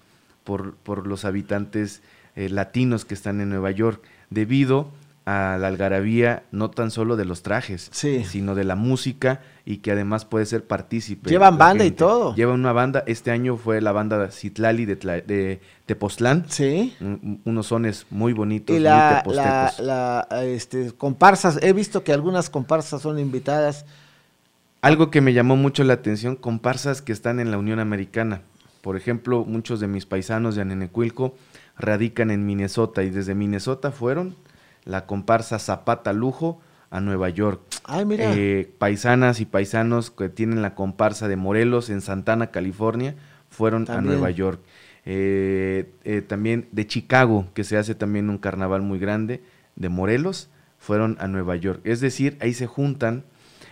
por, 0.45 0.75
por 0.75 1.07
los 1.07 1.25
habitantes 1.25 2.03
eh, 2.37 2.49
latinos 2.49 3.05
que 3.05 3.15
están 3.15 3.41
en 3.41 3.51
Nueva 3.51 3.71
York, 3.71 4.03
debido 4.31 4.91
a 5.27 5.59
la 5.61 5.69
algarabía 5.69 6.45
no 6.51 6.71
tan 6.71 6.91
solo 6.91 7.17
de 7.17 7.25
los 7.25 7.43
trajes, 7.43 7.89
sí. 7.93 8.25
sino 8.25 8.55
de 8.55 8.65
la 8.65 8.75
música 8.75 9.43
y 9.65 9.79
que 9.79 9.93
además 9.93 10.25
puede 10.25 10.47
ser 10.47 10.65
partícipe. 10.65 11.31
Llevan 11.31 11.59
banda 11.59 11.85
y 11.85 11.91
todo. 11.91 12.35
Llevan 12.35 12.61
una 12.61 12.73
banda, 12.73 13.05
este 13.07 13.31
año 13.31 13.57
fue 13.57 13.81
la 13.81 13.93
banda 13.93 14.31
Citlali 14.31 14.87
de, 14.87 14.97
Tla, 14.97 15.21
de 15.21 15.61
Tepoztlán. 15.87 16.47
Sí. 16.49 16.95
Un, 17.01 17.41
unos 17.45 17.67
sones 17.67 18.07
muy 18.11 18.33
bonitos, 18.33 18.75
y 18.75 18.81
la, 18.81 19.23
muy 19.27 19.37
la, 19.37 19.73
la 19.79 20.27
este, 20.43 20.93
comparsas, 20.93 21.59
he 21.63 21.73
visto 21.73 22.03
que 22.03 22.13
algunas 22.13 22.51
comparsas 22.51 23.03
son 23.03 23.19
invitadas. 23.19 23.85
Algo 24.83 25.11
que 25.11 25.21
me 25.21 25.35
llamó 25.35 25.57
mucho 25.57 25.85
la 25.85 25.95
atención, 25.95 26.37
comparsas 26.37 27.03
que 27.03 27.13
están 27.13 27.39
en 27.39 27.51
la 27.51 27.59
Unión 27.59 27.81
Americana. 27.81 28.43
Por 28.81 28.97
ejemplo, 28.97 29.45
muchos 29.45 29.79
de 29.79 29.89
mis 29.89 30.07
paisanos 30.07 30.55
de 30.55 30.63
Anenecuilco 30.63 31.35
radican 31.79 32.31
en 32.31 32.47
Minnesota 32.47 33.03
y 33.03 33.11
desde 33.11 33.35
Minnesota 33.35 33.91
fueron 33.91 34.37
la 34.85 35.07
comparsa 35.07 35.59
Zapata 35.59 36.15
Lujo 36.15 36.61
a 36.91 37.01
Nueva 37.01 37.29
York. 37.29 37.61
Ay, 37.85 38.07
mira. 38.07 38.33
Eh, 38.35 38.73
paisanas 38.79 39.41
y 39.41 39.45
paisanos 39.45 40.11
que 40.11 40.31
tienen 40.31 40.63
la 40.63 40.75
comparsa 40.75 41.29
de 41.29 41.37
Morelos 41.37 41.91
en 41.91 42.01
Santana, 42.01 42.49
California, 42.51 43.17
fueron 43.51 43.85
también. 43.85 44.15
a 44.15 44.17
Nueva 44.17 44.31
York. 44.31 44.61
Eh, 45.05 45.93
eh, 46.05 46.23
también 46.23 46.69
de 46.73 46.87
Chicago, 46.87 47.49
que 47.55 47.65
se 47.65 47.77
hace 47.77 47.95
también 47.95 48.31
un 48.31 48.39
carnaval 48.39 48.83
muy 48.83 48.99
grande, 48.99 49.43
de 49.77 49.89
Morelos, 49.89 50.49
fueron 50.79 51.17
a 51.21 51.29
Nueva 51.29 51.57
York. 51.57 51.81
Es 51.85 52.01
decir, 52.01 52.39
ahí 52.41 52.55
se 52.55 52.67
juntan 52.67 53.25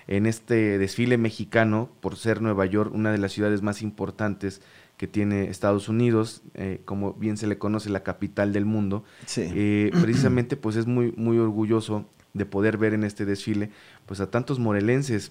en 0.08 0.26
este 0.26 0.78
desfile 0.78 1.18
mexicano, 1.18 1.90
por 2.00 2.16
ser 2.16 2.40
Nueva 2.42 2.66
York 2.66 2.92
una 2.94 3.12
de 3.12 3.18
las 3.18 3.32
ciudades 3.32 3.62
más 3.62 3.82
importantes 3.82 4.62
que 4.96 5.06
tiene 5.06 5.48
Estados 5.48 5.88
Unidos, 5.88 6.42
eh, 6.54 6.80
como 6.84 7.12
bien 7.12 7.36
se 7.36 7.46
le 7.46 7.58
conoce 7.58 7.90
la 7.90 8.02
capital 8.02 8.52
del 8.52 8.64
mundo, 8.64 9.04
sí. 9.26 9.42
eh, 9.54 9.90
precisamente 10.00 10.56
pues 10.56 10.74
es 10.76 10.86
muy, 10.86 11.12
muy 11.16 11.38
orgulloso 11.38 12.04
de 12.34 12.46
poder 12.46 12.78
ver 12.78 12.94
en 12.94 13.04
este 13.04 13.24
desfile 13.24 13.70
pues 14.06 14.20
a 14.20 14.30
tantos 14.30 14.58
morelenses. 14.58 15.30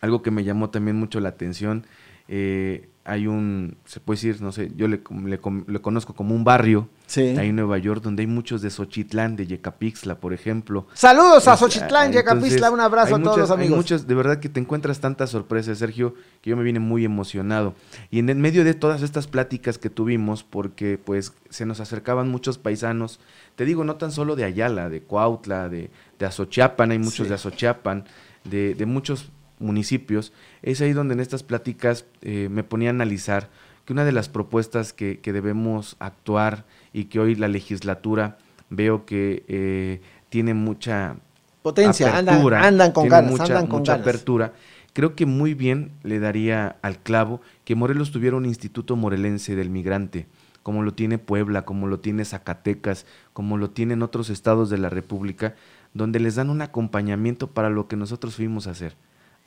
Algo 0.00 0.22
que 0.22 0.30
me 0.30 0.44
llamó 0.44 0.70
también 0.70 0.96
mucho 0.96 1.20
la 1.20 1.30
atención, 1.30 1.84
eh, 2.28 2.88
hay 3.10 3.26
un, 3.26 3.76
se 3.84 3.98
puede 3.98 4.16
decir, 4.16 4.40
no 4.40 4.52
sé, 4.52 4.70
yo 4.76 4.86
le, 4.86 5.00
le, 5.24 5.40
le 5.66 5.80
conozco 5.80 6.14
como 6.14 6.32
un 6.34 6.44
barrio 6.44 6.88
sí. 7.06 7.22
ahí 7.36 7.48
en 7.48 7.56
Nueva 7.56 7.76
York 7.78 8.02
donde 8.02 8.22
hay 8.22 8.28
muchos 8.28 8.62
de 8.62 8.70
Xochitlán, 8.70 9.34
de 9.34 9.48
Yecapixtla, 9.48 10.20
por 10.20 10.32
ejemplo. 10.32 10.86
Saludos 10.94 11.48
a 11.48 11.56
Xochitlán, 11.56 12.12
Yecapixtla, 12.12 12.70
un 12.70 12.78
abrazo 12.78 13.16
a 13.16 13.18
todos 13.18 13.36
muchas, 13.36 13.48
los 13.48 13.50
amigos. 13.50 13.72
Hay 13.72 13.76
muchas, 13.76 14.06
de 14.06 14.14
verdad 14.14 14.38
que 14.38 14.48
te 14.48 14.60
encuentras 14.60 15.00
tantas 15.00 15.30
sorpresas, 15.30 15.78
Sergio, 15.78 16.14
que 16.40 16.50
yo 16.50 16.56
me 16.56 16.62
vine 16.62 16.78
muy 16.78 17.04
emocionado. 17.04 17.74
Y 18.12 18.20
en 18.20 18.28
el 18.28 18.36
medio 18.38 18.62
de 18.62 18.74
todas 18.74 19.02
estas 19.02 19.26
pláticas 19.26 19.76
que 19.78 19.90
tuvimos, 19.90 20.44
porque 20.44 20.96
pues 20.96 21.32
se 21.48 21.66
nos 21.66 21.80
acercaban 21.80 22.28
muchos 22.28 22.58
paisanos, 22.58 23.18
te 23.56 23.64
digo, 23.64 23.82
no 23.82 23.96
tan 23.96 24.12
solo 24.12 24.36
de 24.36 24.44
Ayala, 24.44 24.88
de 24.88 25.02
Cuautla, 25.02 25.68
de, 25.68 25.90
de 26.18 26.26
Azochiapan, 26.26 26.92
hay 26.92 26.98
muchos 26.98 27.26
Sí. 27.26 27.28
de 27.28 27.34
Azochiapan, 27.34 28.04
de, 28.44 28.74
de 28.76 28.86
muchos 28.86 29.30
municipios, 29.60 30.32
es 30.62 30.80
ahí 30.80 30.92
donde 30.92 31.14
en 31.14 31.20
estas 31.20 31.42
pláticas 31.42 32.06
eh, 32.22 32.48
me 32.50 32.64
ponía 32.64 32.88
a 32.88 32.90
analizar 32.90 33.48
que 33.84 33.92
una 33.92 34.04
de 34.04 34.12
las 34.12 34.28
propuestas 34.28 34.92
que, 34.92 35.20
que 35.20 35.32
debemos 35.32 35.96
actuar 36.00 36.64
y 36.92 37.04
que 37.04 37.20
hoy 37.20 37.34
la 37.34 37.48
legislatura 37.48 38.38
veo 38.68 39.04
que 39.04 39.44
eh, 39.48 40.00
tiene 40.28 40.54
mucha 40.54 41.16
Potencia, 41.62 42.16
andan, 42.16 42.36
apertura, 42.36 42.66
andan 42.66 42.92
con 42.92 43.08
ganas, 43.08 43.30
mucha, 43.30 43.44
andan 43.44 43.66
con 43.66 43.80
mucha 43.80 43.92
ganas. 43.92 44.06
apertura. 44.06 44.52
Creo 44.94 45.14
que 45.14 45.26
muy 45.26 45.54
bien 45.54 45.92
le 46.02 46.18
daría 46.18 46.76
al 46.82 46.98
clavo 46.98 47.42
que 47.64 47.74
Morelos 47.74 48.10
tuviera 48.10 48.36
un 48.36 48.46
instituto 48.46 48.96
morelense 48.96 49.54
del 49.54 49.68
migrante, 49.68 50.26
como 50.62 50.82
lo 50.82 50.94
tiene 50.94 51.18
Puebla, 51.18 51.62
como 51.62 51.86
lo 51.86 52.00
tiene 52.00 52.24
Zacatecas, 52.24 53.06
como 53.34 53.58
lo 53.58 53.70
tienen 53.70 54.02
otros 54.02 54.30
estados 54.30 54.70
de 54.70 54.78
la 54.78 54.88
República, 54.88 55.54
donde 55.92 56.18
les 56.18 56.36
dan 56.36 56.48
un 56.48 56.62
acompañamiento 56.62 57.48
para 57.48 57.68
lo 57.70 57.88
que 57.88 57.96
nosotros 57.96 58.36
fuimos 58.36 58.66
a 58.66 58.70
hacer 58.70 58.96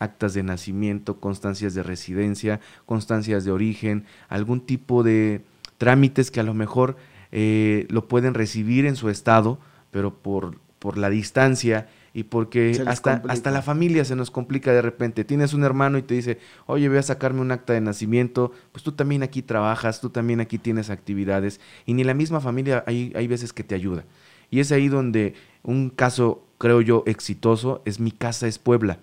actas 0.04 0.34
de 0.34 0.44
nacimiento, 0.44 1.20
constancias 1.20 1.74
de 1.74 1.84
residencia, 1.84 2.60
constancias 2.86 3.46
de 3.46 3.52
origen, 3.52 4.06
algún 4.30 4.62
tipo 4.62 5.04
de 5.04 5.42
trámites 5.78 6.30
que 6.32 6.40
a 6.40 6.44
lo 6.44 6.54
mejor 6.54 6.98
eh, 7.32 7.88
lo 7.90 8.08
pueden 8.08 8.34
recibir 8.34 8.86
en 8.86 8.96
su 8.96 9.10
estado, 9.10 9.60
pero 9.92 10.14
por, 10.14 10.60
por 10.80 10.98
la 10.98 11.10
distancia 11.10 11.88
y 12.14 12.24
porque 12.24 12.84
hasta, 12.86 13.14
complica. 13.14 13.34
hasta 13.34 13.52
la 13.52 13.62
familia 13.64 14.06
se 14.06 14.16
nos 14.16 14.30
complica 14.30 14.72
de 14.72 14.82
repente. 14.82 15.24
Tienes 15.24 15.54
un 15.54 15.64
hermano 15.64 15.98
y 15.98 16.04
te 16.04 16.14
dice, 16.14 16.38
oye, 16.68 16.88
voy 16.88 17.00
a 17.00 17.04
sacarme 17.04 17.42
un 17.42 17.52
acta 17.52 17.74
de 17.74 17.82
nacimiento, 17.82 18.52
pues 18.72 18.84
tú 18.84 18.92
también 18.92 19.24
aquí 19.24 19.42
trabajas, 19.42 20.00
tú 20.00 20.10
también 20.10 20.40
aquí 20.40 20.60
tienes 20.60 20.90
actividades, 20.90 21.60
y 21.86 21.94
ni 21.96 22.04
la 22.04 22.14
misma 22.14 22.40
familia 22.40 22.84
hay, 22.86 23.12
hay 23.16 23.28
veces 23.28 23.52
que 23.52 23.64
te 23.64 23.74
ayuda. 23.74 24.06
Y 24.52 24.60
es 24.60 24.72
ahí 24.72 24.88
donde 24.88 25.34
un 25.64 25.90
caso, 25.90 26.46
creo 26.60 26.82
yo, 26.82 27.04
exitoso 27.08 27.82
es 27.86 28.00
Mi 28.00 28.12
Casa 28.12 28.48
es 28.48 28.60
Puebla. 28.60 29.00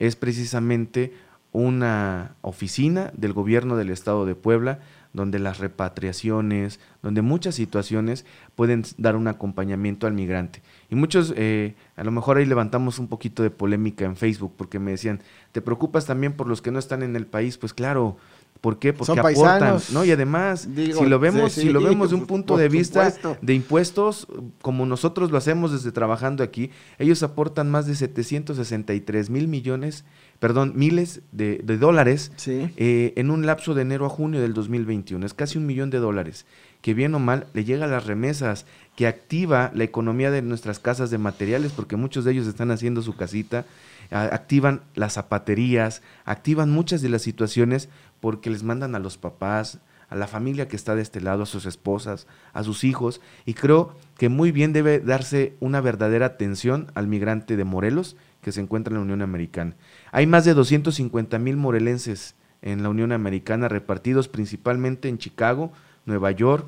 Es 0.00 0.16
precisamente 0.16 1.12
una 1.52 2.34
oficina 2.42 3.12
del 3.16 3.32
gobierno 3.32 3.76
del 3.76 3.90
estado 3.90 4.26
de 4.26 4.34
Puebla, 4.34 4.80
donde 5.12 5.40
las 5.40 5.58
repatriaciones, 5.58 6.78
donde 7.02 7.22
muchas 7.22 7.56
situaciones 7.56 8.24
pueden 8.54 8.84
dar 8.96 9.16
un 9.16 9.26
acompañamiento 9.26 10.06
al 10.06 10.12
migrante. 10.12 10.62
Y 10.88 10.94
muchos, 10.94 11.34
eh, 11.36 11.74
a 11.96 12.04
lo 12.04 12.12
mejor 12.12 12.36
ahí 12.36 12.46
levantamos 12.46 12.98
un 13.00 13.08
poquito 13.08 13.42
de 13.42 13.50
polémica 13.50 14.04
en 14.04 14.16
Facebook, 14.16 14.54
porque 14.56 14.78
me 14.78 14.92
decían, 14.92 15.20
¿te 15.52 15.60
preocupas 15.60 16.06
también 16.06 16.34
por 16.34 16.46
los 16.46 16.62
que 16.62 16.70
no 16.70 16.78
están 16.78 17.02
en 17.02 17.16
el 17.16 17.26
país? 17.26 17.58
Pues 17.58 17.74
claro, 17.74 18.18
¿Por 18.60 18.78
qué? 18.78 18.92
Porque 18.92 19.06
Son 19.06 19.18
aportan, 19.18 19.42
paisanos. 19.44 19.90
¿no? 19.90 20.04
Y 20.04 20.10
además, 20.10 20.68
Digo, 20.74 21.00
si 21.00 21.06
lo 21.06 21.18
vemos, 21.18 21.52
sí, 21.52 21.62
si 21.62 21.70
lo 21.70 21.80
vemos 21.80 22.10
de 22.10 22.16
un 22.16 22.26
punto 22.26 22.56
de 22.58 22.68
vista 22.68 23.12
de 23.40 23.54
impuestos, 23.54 24.26
como 24.60 24.84
nosotros 24.84 25.30
lo 25.30 25.38
hacemos 25.38 25.72
desde 25.72 25.92
trabajando 25.92 26.44
aquí, 26.44 26.70
ellos 26.98 27.22
aportan 27.22 27.70
más 27.70 27.86
de 27.86 27.94
763 27.94 29.30
mil 29.30 29.48
millones, 29.48 30.04
perdón, 30.40 30.72
miles 30.76 31.22
de, 31.32 31.60
de 31.64 31.78
dólares 31.78 32.32
eh, 32.46 33.14
en 33.16 33.30
un 33.30 33.46
lapso 33.46 33.72
de 33.74 33.82
enero 33.82 34.04
a 34.04 34.10
junio 34.10 34.40
del 34.42 34.52
2021. 34.52 35.24
Es 35.24 35.32
casi 35.32 35.56
un 35.56 35.64
millón 35.64 35.88
de 35.88 35.98
dólares, 35.98 36.44
que 36.82 36.92
bien 36.92 37.14
o 37.14 37.18
mal 37.18 37.46
le 37.54 37.64
llega 37.64 37.86
a 37.86 37.88
las 37.88 38.06
remesas, 38.06 38.66
que 38.94 39.06
activa 39.06 39.70
la 39.74 39.84
economía 39.84 40.30
de 40.30 40.42
nuestras 40.42 40.78
casas 40.78 41.10
de 41.10 41.16
materiales, 41.16 41.72
porque 41.72 41.96
muchos 41.96 42.26
de 42.26 42.32
ellos 42.32 42.46
están 42.46 42.70
haciendo 42.70 43.00
su 43.00 43.16
casita, 43.16 43.64
activan 44.10 44.82
las 44.94 45.14
zapaterías, 45.14 46.02
activan 46.24 46.70
muchas 46.70 47.00
de 47.00 47.08
las 47.08 47.22
situaciones 47.22 47.88
porque 48.20 48.50
les 48.50 48.62
mandan 48.62 48.94
a 48.94 48.98
los 48.98 49.16
papás, 49.18 49.80
a 50.08 50.16
la 50.16 50.26
familia 50.26 50.68
que 50.68 50.76
está 50.76 50.94
de 50.94 51.02
este 51.02 51.20
lado, 51.20 51.44
a 51.44 51.46
sus 51.46 51.66
esposas, 51.66 52.26
a 52.52 52.62
sus 52.64 52.84
hijos, 52.84 53.20
y 53.46 53.54
creo 53.54 53.94
que 54.18 54.28
muy 54.28 54.52
bien 54.52 54.72
debe 54.72 54.98
darse 54.98 55.56
una 55.60 55.80
verdadera 55.80 56.26
atención 56.26 56.90
al 56.94 57.06
migrante 57.06 57.56
de 57.56 57.64
Morelos 57.64 58.16
que 58.42 58.52
se 58.52 58.60
encuentra 58.60 58.92
en 58.92 58.98
la 58.98 59.04
Unión 59.04 59.22
Americana. 59.22 59.76
Hay 60.10 60.26
más 60.26 60.44
de 60.44 60.54
250 60.54 61.38
mil 61.38 61.56
morelenses 61.56 62.34
en 62.62 62.82
la 62.82 62.88
Unión 62.88 63.12
Americana 63.12 63.68
repartidos 63.68 64.28
principalmente 64.28 65.08
en 65.08 65.18
Chicago, 65.18 65.72
Nueva 66.06 66.32
York, 66.32 66.66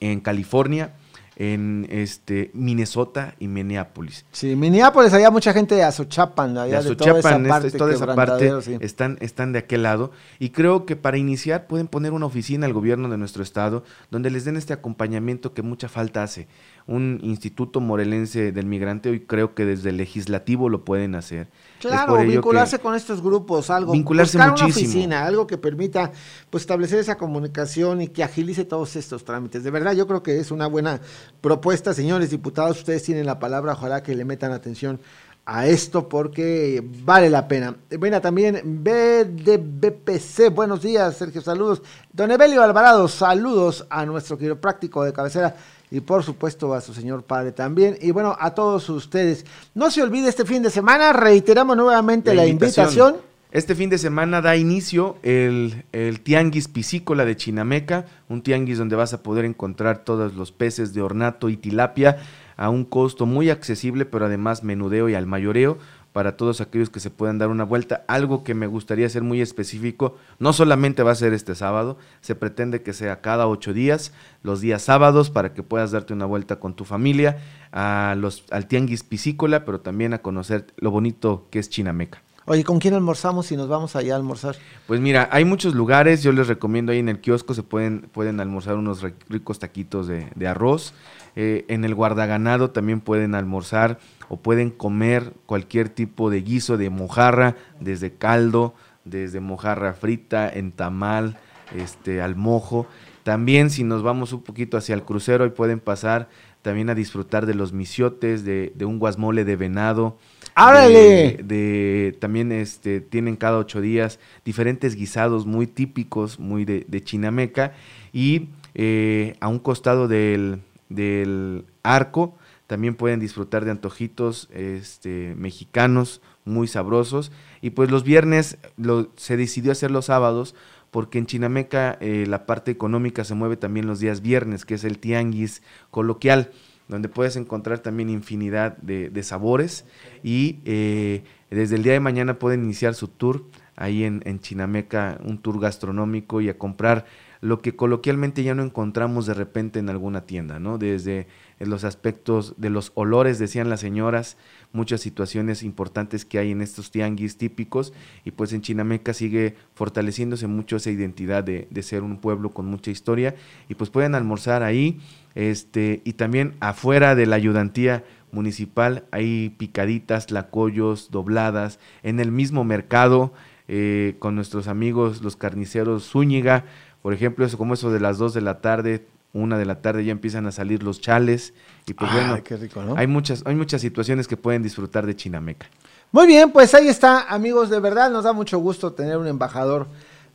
en 0.00 0.20
California, 0.20 0.94
en 1.40 1.86
este 1.88 2.50
Minnesota 2.52 3.34
y 3.38 3.48
Minneapolis. 3.48 4.26
Sí, 4.30 4.54
Minneapolis, 4.54 5.14
allá 5.14 5.30
mucha 5.30 5.54
gente 5.54 5.74
de 5.74 5.82
Azochapan, 5.82 6.52
de 6.52 6.60
de 6.60 6.68
toda 6.68 6.78
esa 6.78 6.88
Azochapan, 6.90 7.48
parte, 7.48 7.70
toda 7.70 7.94
esa 7.94 8.14
parte, 8.14 8.60
sí. 8.60 8.76
están, 8.80 9.16
están 9.22 9.52
de 9.52 9.60
aquel 9.60 9.84
lado. 9.84 10.10
Y 10.38 10.50
creo 10.50 10.84
que 10.84 10.96
para 10.96 11.16
iniciar 11.16 11.66
pueden 11.66 11.88
poner 11.88 12.12
una 12.12 12.26
oficina 12.26 12.66
al 12.66 12.74
gobierno 12.74 13.08
de 13.08 13.16
nuestro 13.16 13.42
estado 13.42 13.84
donde 14.10 14.28
les 14.28 14.44
den 14.44 14.58
este 14.58 14.74
acompañamiento 14.74 15.54
que 15.54 15.62
mucha 15.62 15.88
falta 15.88 16.22
hace. 16.22 16.46
Un 16.90 17.20
instituto 17.22 17.80
morelense 17.80 18.50
del 18.50 18.66
migrante, 18.66 19.10
hoy 19.10 19.20
creo 19.20 19.54
que 19.54 19.64
desde 19.64 19.90
el 19.90 19.96
legislativo 19.96 20.68
lo 20.68 20.84
pueden 20.84 21.14
hacer. 21.14 21.46
Claro, 21.78 22.18
vincularse 22.18 22.80
con 22.80 22.96
estos 22.96 23.22
grupos, 23.22 23.70
algo, 23.70 23.92
Vincularse 23.92 24.36
buscar 24.36 24.52
una 24.54 24.62
muchísimo. 24.64 24.90
oficina, 24.90 25.24
algo 25.24 25.46
que 25.46 25.56
permita 25.56 26.10
pues 26.50 26.64
establecer 26.64 26.98
esa 26.98 27.16
comunicación 27.16 28.00
y 28.00 28.08
que 28.08 28.24
agilice 28.24 28.64
todos 28.64 28.96
estos 28.96 29.24
trámites. 29.24 29.62
De 29.62 29.70
verdad, 29.70 29.92
yo 29.92 30.08
creo 30.08 30.24
que 30.24 30.40
es 30.40 30.50
una 30.50 30.66
buena 30.66 31.00
propuesta, 31.40 31.94
señores 31.94 32.30
diputados, 32.30 32.78
ustedes 32.78 33.04
tienen 33.04 33.24
la 33.24 33.38
palabra, 33.38 33.74
ojalá 33.74 34.02
que 34.02 34.16
le 34.16 34.24
metan 34.24 34.50
atención 34.50 34.98
a 35.46 35.66
esto 35.66 36.08
porque 36.08 36.84
vale 37.04 37.30
la 37.30 37.46
pena. 37.46 37.76
Bueno, 37.98 38.20
también 38.20 38.60
B 38.64 39.24
de 39.24 39.58
BPC, 39.58 40.52
buenos 40.52 40.82
días, 40.82 41.16
Sergio, 41.16 41.40
saludos. 41.40 41.82
Don 42.12 42.30
Evelio 42.30 42.62
Alvarado, 42.62 43.06
saludos 43.06 43.86
a 43.90 44.04
nuestro 44.06 44.36
quiropráctico 44.36 45.04
de 45.04 45.12
cabecera 45.12 45.56
y 45.90 46.00
por 46.00 46.22
supuesto 46.22 46.72
a 46.74 46.80
su 46.80 46.94
señor 46.94 47.24
padre 47.24 47.52
también. 47.52 47.98
Y 48.00 48.12
bueno, 48.12 48.36
a 48.38 48.54
todos 48.54 48.88
ustedes. 48.88 49.44
No 49.74 49.90
se 49.90 50.02
olvide 50.02 50.28
este 50.28 50.44
fin 50.44 50.62
de 50.62 50.70
semana, 50.70 51.12
reiteramos 51.12 51.76
nuevamente 51.76 52.34
la, 52.34 52.46
invitación. 52.46 53.16
Este 53.52 53.74
fin 53.74 53.90
de 53.90 53.98
semana 53.98 54.40
da 54.40 54.56
inicio 54.56 55.16
el, 55.24 55.84
el 55.90 56.20
Tianguis 56.20 56.68
Piscícola 56.68 57.24
de 57.24 57.36
Chinameca, 57.36 58.06
un 58.28 58.42
tianguis 58.42 58.78
donde 58.78 58.94
vas 58.94 59.12
a 59.12 59.24
poder 59.24 59.44
encontrar 59.44 60.04
todos 60.04 60.34
los 60.34 60.52
peces 60.52 60.94
de 60.94 61.02
ornato 61.02 61.48
y 61.48 61.56
tilapia 61.56 62.18
a 62.56 62.70
un 62.70 62.84
costo 62.84 63.26
muy 63.26 63.50
accesible, 63.50 64.04
pero 64.04 64.26
además 64.26 64.62
menudeo 64.62 65.08
y 65.08 65.14
al 65.14 65.26
mayoreo 65.26 65.78
para 66.12 66.36
todos 66.36 66.60
aquellos 66.60 66.90
que 66.90 67.00
se 67.00 67.10
puedan 67.10 67.38
dar 67.38 67.48
una 67.48 67.64
vuelta. 67.64 68.04
Algo 68.08 68.42
que 68.42 68.54
me 68.54 68.66
gustaría 68.66 69.08
ser 69.08 69.22
muy 69.22 69.40
específico, 69.40 70.16
no 70.38 70.52
solamente 70.52 71.02
va 71.02 71.12
a 71.12 71.14
ser 71.14 71.32
este 71.32 71.54
sábado, 71.54 71.98
se 72.20 72.34
pretende 72.34 72.82
que 72.82 72.92
sea 72.92 73.20
cada 73.20 73.46
ocho 73.46 73.72
días, 73.72 74.12
los 74.42 74.60
días 74.60 74.82
sábados, 74.82 75.30
para 75.30 75.54
que 75.54 75.62
puedas 75.62 75.92
darte 75.92 76.12
una 76.12 76.26
vuelta 76.26 76.56
con 76.56 76.74
tu 76.74 76.84
familia 76.84 77.38
a 77.72 78.14
los, 78.18 78.44
al 78.50 78.66
Tianguis 78.66 79.04
Piscícola, 79.04 79.64
pero 79.64 79.80
también 79.80 80.12
a 80.14 80.18
conocer 80.18 80.66
lo 80.76 80.90
bonito 80.90 81.46
que 81.50 81.58
es 81.60 81.70
Chinameca. 81.70 82.22
Oye, 82.46 82.64
¿con 82.64 82.80
quién 82.80 82.94
almorzamos 82.94 83.46
si 83.46 83.56
nos 83.56 83.68
vamos 83.68 83.94
allá 83.94 84.14
a 84.14 84.16
almorzar? 84.16 84.56
Pues 84.88 84.98
mira, 85.00 85.28
hay 85.30 85.44
muchos 85.44 85.74
lugares, 85.74 86.24
yo 86.24 86.32
les 86.32 86.48
recomiendo 86.48 86.90
ahí 86.90 86.98
en 86.98 87.08
el 87.08 87.20
kiosco, 87.20 87.54
se 87.54 87.62
pueden, 87.62 88.08
pueden 88.12 88.40
almorzar 88.40 88.76
unos 88.76 89.04
ri- 89.04 89.14
ricos 89.28 89.60
taquitos 89.60 90.08
de, 90.08 90.26
de 90.34 90.48
arroz. 90.48 90.92
Eh, 91.36 91.64
en 91.68 91.84
el 91.84 91.94
guardaganado 91.94 92.70
también 92.70 93.00
pueden 93.00 93.34
almorzar 93.34 93.98
o 94.28 94.36
pueden 94.36 94.70
comer 94.70 95.32
cualquier 95.46 95.88
tipo 95.88 96.30
de 96.30 96.42
guiso 96.42 96.76
de 96.76 96.90
mojarra, 96.90 97.56
desde 97.80 98.12
caldo, 98.14 98.74
desde 99.04 99.40
mojarra 99.40 99.92
frita, 99.94 100.48
en 100.48 100.72
tamal, 100.72 101.38
este, 101.76 102.20
al 102.20 102.36
mojo. 102.36 102.86
También 103.22 103.70
si 103.70 103.84
nos 103.84 104.02
vamos 104.02 104.32
un 104.32 104.42
poquito 104.42 104.76
hacia 104.76 104.94
el 104.94 105.02
crucero, 105.02 105.44
ahí 105.44 105.50
pueden 105.50 105.78
pasar 105.80 106.28
también 106.62 106.90
a 106.90 106.94
disfrutar 106.94 107.46
de 107.46 107.54
los 107.54 107.72
misiotes, 107.72 108.44
de, 108.44 108.72
de 108.74 108.84
un 108.84 108.98
guasmole 108.98 109.44
de 109.44 109.56
venado. 109.56 110.18
¡Árale! 110.54 110.98
de- 110.98 111.42
de- 111.44 112.12
también 112.18 112.52
este, 112.52 113.00
tienen 113.00 113.36
cada 113.36 113.58
ocho 113.58 113.80
días 113.80 114.18
diferentes 114.44 114.94
guisados 114.94 115.46
muy 115.46 115.66
típicos, 115.66 116.38
muy 116.38 116.64
de, 116.64 116.84
de 116.88 117.02
Chinameca. 117.02 117.72
Y 118.12 118.48
eh, 118.74 119.36
a 119.40 119.48
un 119.48 119.58
costado 119.58 120.06
del, 120.08 120.60
del 120.90 121.64
arco 121.82 122.36
también 122.66 122.94
pueden 122.94 123.18
disfrutar 123.18 123.64
de 123.64 123.70
antojitos 123.72 124.48
este, 124.52 125.34
mexicanos 125.36 126.20
muy 126.44 126.68
sabrosos. 126.68 127.32
Y 127.62 127.70
pues 127.70 127.90
los 127.90 128.04
viernes 128.04 128.58
lo- 128.76 129.08
se 129.16 129.36
decidió 129.36 129.72
hacer 129.72 129.90
los 129.90 130.04
sábados 130.06 130.54
porque 130.92 131.18
en 131.18 131.26
Chinameca 131.26 131.96
eh, 132.00 132.26
la 132.28 132.46
parte 132.46 132.70
económica 132.70 133.24
se 133.24 133.34
mueve 133.34 133.56
también 133.56 133.86
los 133.86 133.98
días 134.00 134.20
viernes, 134.20 134.64
que 134.64 134.74
es 134.74 134.84
el 134.84 134.98
tianguis 134.98 135.62
coloquial 135.90 136.50
donde 136.88 137.08
puedes 137.08 137.36
encontrar 137.36 137.78
también 137.78 138.10
infinidad 138.10 138.76
de, 138.78 139.10
de 139.10 139.22
sabores 139.22 139.84
y 140.24 140.58
eh, 140.64 141.22
desde 141.48 141.76
el 141.76 141.84
día 141.84 141.92
de 141.92 142.00
mañana 142.00 142.40
pueden 142.40 142.64
iniciar 142.64 142.94
su 142.94 143.06
tour 143.06 143.44
ahí 143.76 144.02
en, 144.02 144.22
en 144.26 144.40
Chinameca, 144.40 145.20
un 145.24 145.38
tour 145.38 145.60
gastronómico 145.60 146.40
y 146.40 146.48
a 146.48 146.58
comprar 146.58 147.06
lo 147.40 147.62
que 147.62 147.74
coloquialmente 147.74 148.42
ya 148.42 148.54
no 148.54 148.62
encontramos 148.62 149.26
de 149.26 149.34
repente 149.34 149.78
en 149.78 149.88
alguna 149.88 150.26
tienda, 150.26 150.58
¿no? 150.58 150.76
Desde 150.76 151.26
los 151.58 151.84
aspectos 151.84 152.54
de 152.58 152.70
los 152.70 152.92
olores, 152.94 153.38
decían 153.38 153.70
las 153.70 153.80
señoras, 153.80 154.36
muchas 154.72 155.00
situaciones 155.00 155.62
importantes 155.62 156.24
que 156.24 156.38
hay 156.38 156.50
en 156.50 156.60
estos 156.60 156.90
tianguis 156.90 157.38
típicos 157.38 157.92
y 158.24 158.32
pues 158.32 158.52
en 158.52 158.60
Chinameca 158.60 159.14
sigue 159.14 159.56
fortaleciéndose 159.74 160.46
mucho 160.46 160.76
esa 160.76 160.90
identidad 160.90 161.42
de, 161.42 161.66
de 161.70 161.82
ser 161.82 162.02
un 162.02 162.18
pueblo 162.18 162.50
con 162.50 162.66
mucha 162.66 162.90
historia 162.90 163.34
y 163.68 163.74
pues 163.74 163.90
pueden 163.90 164.14
almorzar 164.14 164.62
ahí 164.62 165.00
este 165.34 166.02
y 166.04 166.14
también 166.14 166.56
afuera 166.60 167.14
de 167.14 167.26
la 167.26 167.36
ayudantía 167.36 168.04
municipal 168.32 169.04
hay 169.10 169.50
picaditas, 169.50 170.30
lacollos, 170.30 171.10
dobladas, 171.10 171.78
en 172.02 172.20
el 172.20 172.30
mismo 172.30 172.64
mercado 172.64 173.32
eh, 173.68 174.16
con 174.18 174.34
nuestros 174.34 174.66
amigos 174.66 175.22
los 175.22 175.36
carniceros 175.36 176.10
Zúñiga, 176.10 176.64
por 177.02 177.12
ejemplo, 177.12 177.44
eso 177.44 177.58
como 177.58 177.74
eso 177.74 177.90
de 177.90 178.00
las 178.00 178.18
2 178.18 178.34
de 178.34 178.40
la 178.40 178.60
tarde, 178.60 179.06
una 179.32 179.58
de 179.58 179.64
la 179.64 179.80
tarde 179.80 180.04
ya 180.04 180.12
empiezan 180.12 180.46
a 180.46 180.52
salir 180.52 180.82
los 180.82 181.00
chales 181.00 181.54
y 181.86 181.94
pues 181.94 182.12
bueno, 182.12 182.42
qué 182.42 182.56
rico, 182.56 182.82
¿no? 182.82 182.96
hay 182.96 183.06
muchas 183.06 183.42
hay 183.46 183.54
muchas 183.54 183.80
situaciones 183.80 184.26
que 184.26 184.36
pueden 184.36 184.62
disfrutar 184.62 185.06
de 185.06 185.14
Chinameca. 185.14 185.66
Muy 186.12 186.26
bien, 186.26 186.50
pues 186.50 186.74
ahí 186.74 186.88
está, 186.88 187.22
amigos, 187.32 187.70
de 187.70 187.78
verdad 187.78 188.10
nos 188.10 188.24
da 188.24 188.32
mucho 188.32 188.58
gusto 188.58 188.92
tener 188.92 189.16
un 189.16 189.28
embajador 189.28 189.86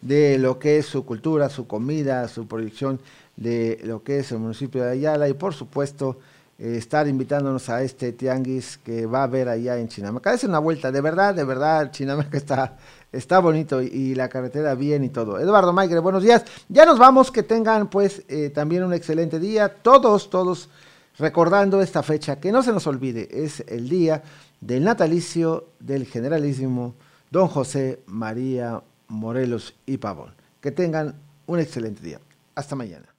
de 0.01 0.37
lo 0.37 0.59
que 0.59 0.77
es 0.77 0.85
su 0.85 1.05
cultura, 1.05 1.49
su 1.49 1.67
comida, 1.67 2.27
su 2.29 2.47
proyección 2.47 2.99
de 3.35 3.79
lo 3.83 4.03
que 4.03 4.19
es 4.19 4.31
el 4.31 4.39
municipio 4.39 4.83
de 4.83 4.91
Ayala 4.91 5.27
y 5.27 5.33
por 5.33 5.53
supuesto 5.53 6.19
eh, 6.57 6.77
estar 6.77 7.05
invitándonos 7.07 7.67
a 7.67 7.83
este 7.83 8.13
tianguis 8.13 8.77
que 8.77 9.05
va 9.05 9.19
a 9.19 9.23
haber 9.23 9.49
allá 9.49 9.77
en 9.77 9.89
Chinameca. 9.89 10.33
Es 10.33 10.45
una 10.45 10.59
vuelta, 10.59 10.89
de 10.89 11.01
verdad, 11.01 11.35
de 11.35 11.43
verdad, 11.43 11.91
Chinameca 11.91 12.37
está, 12.37 12.77
está 13.11 13.39
bonito 13.39 13.81
y, 13.81 14.15
la 14.15 14.29
carretera 14.29 14.75
bien 14.75 15.03
y 15.03 15.09
todo. 15.09 15.39
Eduardo 15.39 15.73
Maigre, 15.73 15.99
buenos 15.99 16.23
días. 16.23 16.45
Ya 16.69 16.85
nos 16.85 16.99
vamos, 16.99 17.31
que 17.31 17.43
tengan 17.43 17.89
pues 17.89 18.23
eh, 18.27 18.49
también 18.49 18.83
un 18.83 18.93
excelente 18.93 19.39
día. 19.39 19.69
Todos, 19.69 20.29
todos 20.29 20.69
recordando 21.17 21.81
esta 21.81 22.03
fecha, 22.03 22.39
que 22.39 22.51
no 22.51 22.61
se 22.61 22.71
nos 22.71 22.87
olvide, 22.87 23.29
es 23.31 23.63
el 23.67 23.87
día 23.89 24.23
del 24.59 24.83
natalicio 24.83 25.69
del 25.79 26.05
generalísimo 26.05 26.95
don 27.31 27.47
José 27.47 27.99
María 28.05 28.81
Morelos 29.07 29.75
y 29.85 29.97
Pavón. 29.97 30.33
Que 30.61 30.71
tengan 30.71 31.15
un 31.45 31.59
excelente 31.59 32.01
día. 32.01 32.19
Hasta 32.55 32.75
mañana. 32.75 33.14